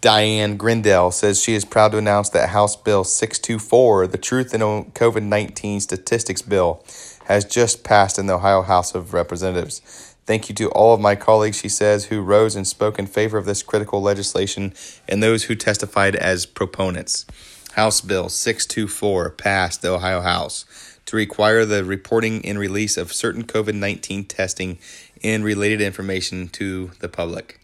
Diane 0.00 0.56
Grendell 0.56 1.12
says 1.12 1.40
she 1.40 1.54
is 1.54 1.64
proud 1.64 1.92
to 1.92 1.98
announce 1.98 2.28
that 2.30 2.48
House 2.48 2.74
Bill 2.74 3.04
624, 3.04 4.08
the 4.08 4.18
Truth 4.18 4.52
in 4.52 4.60
COVID 4.60 5.22
19 5.22 5.78
Statistics 5.78 6.42
Bill, 6.42 6.84
has 7.26 7.44
just 7.44 7.84
passed 7.84 8.18
in 8.18 8.26
the 8.26 8.34
Ohio 8.34 8.62
House 8.62 8.96
of 8.96 9.14
Representatives. 9.14 9.78
Thank 10.26 10.48
you 10.48 10.56
to 10.56 10.70
all 10.70 10.92
of 10.92 11.00
my 11.00 11.14
colleagues, 11.14 11.60
she 11.60 11.68
says, 11.68 12.06
who 12.06 12.20
rose 12.20 12.56
and 12.56 12.66
spoke 12.66 12.98
in 12.98 13.06
favor 13.06 13.38
of 13.38 13.44
this 13.44 13.62
critical 13.62 14.02
legislation 14.02 14.74
and 15.08 15.22
those 15.22 15.44
who 15.44 15.54
testified 15.54 16.16
as 16.16 16.44
proponents. 16.44 17.26
House 17.74 18.00
Bill 18.00 18.28
624 18.28 19.30
passed 19.30 19.82
the 19.82 19.92
Ohio 19.92 20.20
House 20.20 20.64
to 21.06 21.14
require 21.14 21.64
the 21.64 21.84
reporting 21.84 22.44
and 22.44 22.58
release 22.58 22.96
of 22.96 23.12
certain 23.12 23.44
COVID 23.44 23.76
19 23.76 24.24
testing 24.24 24.80
and 25.22 25.44
related 25.44 25.80
information 25.80 26.48
to 26.48 26.90
the 26.98 27.08
public. 27.08 27.60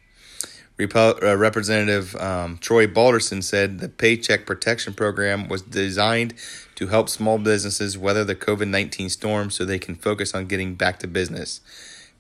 Repo- 0.79 1.23
uh, 1.23 1.37
Representative 1.37 2.17
um, 2.17 2.59
Troy 2.59 2.87
Balderson 2.87 3.43
said 3.43 3.79
the 3.79 3.89
Paycheck 3.89 4.45
Protection 4.45 4.93
Program 4.93 5.49
was 5.49 5.63
designed 5.63 6.35
to 6.75 6.89
help 6.89 7.09
small 7.09 7.39
businesses 7.39 7.97
weather 7.97 8.25
the 8.25 8.35
COVID 8.35 8.69
19 8.69 9.09
storm 9.09 9.51
so 9.51 9.65
they 9.65 9.79
can 9.79 9.95
focus 9.95 10.35
on 10.35 10.47
getting 10.47 10.75
back 10.75 10.99
to 10.99 11.07
business. 11.07 11.61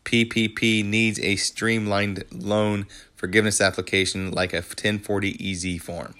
PPP 0.05 0.85
needs 0.85 1.19
a 1.21 1.35
streamlined 1.37 2.25
loan 2.31 2.87
forgiveness 3.17 3.61
application 3.61 4.31
like 4.31 4.53
a 4.53 4.59
1040 4.59 5.51
EZ 5.51 5.83
form. 5.83 6.15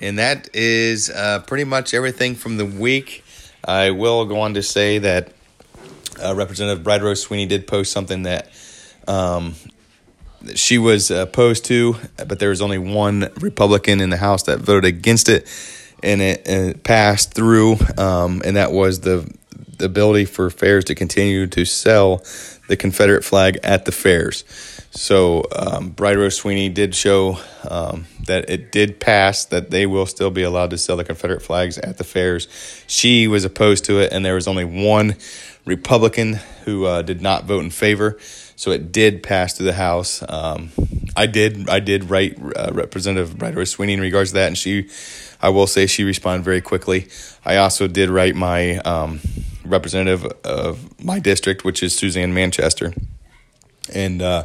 And 0.00 0.18
that 0.18 0.48
is 0.54 1.10
uh, 1.10 1.40
pretty 1.40 1.64
much 1.64 1.92
everything 1.92 2.36
from 2.36 2.56
the 2.56 2.66
week. 2.66 3.24
I 3.64 3.90
will 3.90 4.24
go 4.26 4.40
on 4.40 4.54
to 4.54 4.62
say 4.62 4.98
that 4.98 5.32
uh, 6.22 6.34
Representative 6.36 6.84
Brad 6.84 7.02
Rose 7.02 7.22
Sweeney 7.22 7.46
did 7.46 7.66
post 7.66 7.90
something 7.90 8.22
that 8.22 8.48
um, 9.08 9.54
she 10.54 10.78
was 10.78 11.10
opposed 11.10 11.64
to, 11.66 11.96
but 12.16 12.38
there 12.38 12.50
was 12.50 12.62
only 12.62 12.78
one 12.78 13.30
Republican 13.40 14.00
in 14.00 14.10
the 14.10 14.16
House 14.16 14.44
that 14.44 14.60
voted 14.60 14.84
against 14.84 15.28
it, 15.28 15.46
and 16.02 16.20
it, 16.20 16.46
and 16.46 16.70
it 16.70 16.84
passed 16.84 17.34
through. 17.34 17.76
Um, 17.96 18.42
and 18.44 18.56
that 18.56 18.72
was 18.72 19.00
the 19.00 19.30
the 19.78 19.84
ability 19.84 20.24
for 20.24 20.50
fairs 20.50 20.84
to 20.86 20.94
continue 20.94 21.46
to 21.46 21.64
sell 21.64 22.22
the 22.68 22.76
Confederate 22.76 23.24
flag 23.24 23.58
at 23.62 23.84
the 23.84 23.92
fairs. 23.92 24.44
So, 24.90 25.44
um, 25.54 25.90
Bride 25.90 26.16
Rose 26.16 26.36
Sweeney 26.36 26.68
did 26.68 26.94
show 26.94 27.38
um, 27.68 28.06
that 28.26 28.50
it 28.50 28.72
did 28.72 28.98
pass, 29.00 29.44
that 29.46 29.70
they 29.70 29.86
will 29.86 30.06
still 30.06 30.30
be 30.30 30.42
allowed 30.42 30.70
to 30.70 30.78
sell 30.78 30.96
the 30.96 31.04
Confederate 31.04 31.42
flags 31.42 31.78
at 31.78 31.98
the 31.98 32.04
fairs. 32.04 32.48
She 32.86 33.28
was 33.28 33.44
opposed 33.44 33.84
to 33.84 34.00
it, 34.00 34.12
and 34.12 34.24
there 34.24 34.34
was 34.34 34.48
only 34.48 34.64
one 34.64 35.14
Republican 35.64 36.34
who 36.64 36.86
uh, 36.86 37.02
did 37.02 37.20
not 37.20 37.44
vote 37.44 37.62
in 37.62 37.70
favor. 37.70 38.18
So 38.58 38.72
it 38.72 38.90
did 38.90 39.22
pass 39.22 39.54
through 39.54 39.66
the 39.66 39.72
House. 39.72 40.20
Um, 40.28 40.70
I 41.14 41.26
did 41.26 41.68
I 41.68 41.78
did 41.78 42.10
write 42.10 42.36
uh, 42.56 42.72
Representative 42.72 43.38
Bride 43.38 43.68
Sweeney 43.68 43.92
in 43.92 44.00
regards 44.00 44.30
to 44.30 44.34
that, 44.34 44.48
and 44.48 44.58
she, 44.58 44.88
I 45.40 45.50
will 45.50 45.68
say, 45.68 45.86
she 45.86 46.02
responded 46.02 46.44
very 46.44 46.60
quickly. 46.60 47.06
I 47.44 47.58
also 47.58 47.86
did 47.86 48.10
write 48.10 48.34
my 48.34 48.78
um, 48.78 49.20
representative 49.64 50.24
of 50.42 51.00
my 51.02 51.20
district, 51.20 51.64
which 51.64 51.84
is 51.84 51.94
Suzanne 51.94 52.34
Manchester, 52.34 52.92
and. 53.94 54.20
Uh, 54.20 54.44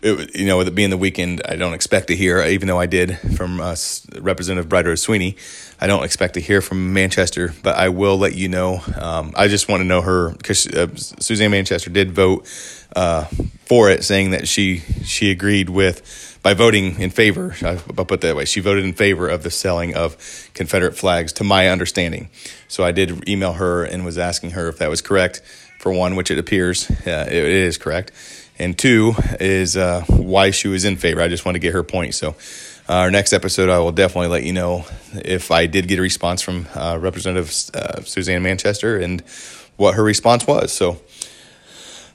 it, 0.00 0.36
you 0.36 0.46
know, 0.46 0.58
with 0.58 0.68
it 0.68 0.76
being 0.76 0.90
the 0.90 0.96
weekend, 0.96 1.42
I 1.44 1.56
don't 1.56 1.74
expect 1.74 2.06
to 2.06 2.14
hear, 2.14 2.40
even 2.40 2.68
though 2.68 2.78
I 2.78 2.86
did 2.86 3.18
from 3.36 3.60
uh, 3.60 3.74
Representative 4.20 4.68
Bride 4.68 4.96
Sweeney. 4.96 5.34
I 5.80 5.88
don't 5.88 6.04
expect 6.04 6.34
to 6.34 6.40
hear 6.40 6.60
from 6.60 6.92
Manchester, 6.92 7.52
but 7.64 7.76
I 7.76 7.88
will 7.88 8.16
let 8.16 8.36
you 8.36 8.48
know. 8.48 8.80
Um, 8.96 9.32
I 9.36 9.48
just 9.48 9.68
want 9.68 9.80
to 9.80 9.84
know 9.84 10.00
her 10.00 10.30
because 10.34 10.68
uh, 10.68 10.94
Suzanne 10.94 11.50
Manchester 11.50 11.90
did 11.90 12.12
vote 12.12 12.46
uh, 12.94 13.24
for 13.64 13.90
it, 13.90 14.04
saying 14.04 14.30
that 14.30 14.48
she 14.48 14.78
she 15.04 15.30
agreed 15.30 15.68
with 15.70 16.38
by 16.42 16.54
voting 16.54 17.00
in 17.00 17.10
favor. 17.10 17.54
I'll 17.62 17.78
put 17.78 18.12
it 18.12 18.20
that 18.22 18.36
way. 18.36 18.44
She 18.44 18.60
voted 18.60 18.84
in 18.84 18.92
favor 18.92 19.28
of 19.28 19.42
the 19.42 19.50
selling 19.50 19.94
of 19.94 20.16
Confederate 20.54 20.96
flags, 20.96 21.32
to 21.34 21.44
my 21.44 21.68
understanding. 21.68 22.28
So 22.68 22.84
I 22.84 22.92
did 22.92 23.28
email 23.28 23.54
her 23.54 23.84
and 23.84 24.04
was 24.04 24.18
asking 24.18 24.52
her 24.52 24.68
if 24.68 24.78
that 24.78 24.88
was 24.88 25.02
correct. 25.02 25.42
For 25.80 25.92
one, 25.92 26.16
which 26.16 26.32
it 26.32 26.38
appears 26.38 26.90
uh, 26.90 27.26
it, 27.28 27.36
it 27.36 27.52
is 27.52 27.78
correct 27.78 28.10
and 28.58 28.76
two 28.76 29.14
is 29.40 29.76
uh, 29.76 30.02
why 30.08 30.50
she 30.50 30.68
was 30.68 30.84
in 30.84 30.96
favor. 30.96 31.20
I 31.20 31.28
just 31.28 31.44
want 31.44 31.54
to 31.54 31.60
get 31.60 31.72
her 31.72 31.82
point. 31.82 32.14
So, 32.14 32.30
uh, 32.88 32.94
our 32.94 33.10
next 33.10 33.32
episode, 33.32 33.68
I 33.68 33.78
will 33.78 33.92
definitely 33.92 34.28
let 34.28 34.44
you 34.44 34.52
know 34.52 34.86
if 35.12 35.50
I 35.50 35.66
did 35.66 35.88
get 35.88 35.98
a 35.98 36.02
response 36.02 36.42
from 36.42 36.66
uh, 36.74 36.98
Representative 37.00 37.52
uh, 37.74 38.02
Suzanne 38.02 38.42
Manchester 38.42 38.96
and 38.98 39.20
what 39.76 39.94
her 39.94 40.02
response 40.02 40.46
was. 40.46 40.72
So, 40.72 41.00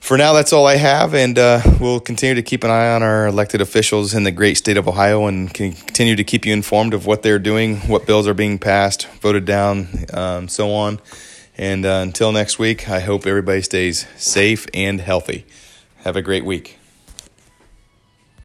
for 0.04 0.18
now, 0.18 0.34
that's 0.34 0.52
all 0.52 0.68
I 0.68 0.76
have, 0.76 1.16
and 1.16 1.40
uh, 1.40 1.62
we'll 1.80 2.02
continue 2.02 2.36
to 2.36 2.42
keep 2.42 2.66
an 2.66 2.70
eye 2.70 2.94
on 2.94 3.02
our 3.02 3.26
elected 3.26 3.62
officials 3.62 4.14
in 4.14 4.26
the 4.26 4.32
great 4.32 4.58
state 4.58 4.76
of 4.76 4.86
Ohio 4.86 5.28
and 5.28 5.54
continue 5.54 6.18
to 6.18 6.26
keep 6.26 6.46
you 6.46 6.52
informed 6.52 6.94
of 6.94 7.06
what 7.06 7.24
they're 7.24 7.40
doing, 7.40 7.78
what 7.88 8.06
bills 8.06 8.28
are 8.28 8.34
being 8.34 8.60
passed, 8.60 9.08
voted 9.22 9.46
down, 9.46 9.88
um, 10.14 10.50
so 10.50 10.74
on. 10.74 11.00
And 11.58 11.86
uh, 11.86 12.02
until 12.04 12.34
next 12.34 12.60
week, 12.60 12.90
I 12.90 13.00
hope 13.00 13.26
everybody 13.26 13.62
stays 13.62 14.06
safe 14.18 14.68
and 14.74 15.00
healthy. 15.00 15.46
Have 16.00 16.18
a 16.18 16.22
great 16.22 16.44
week. 16.44 16.80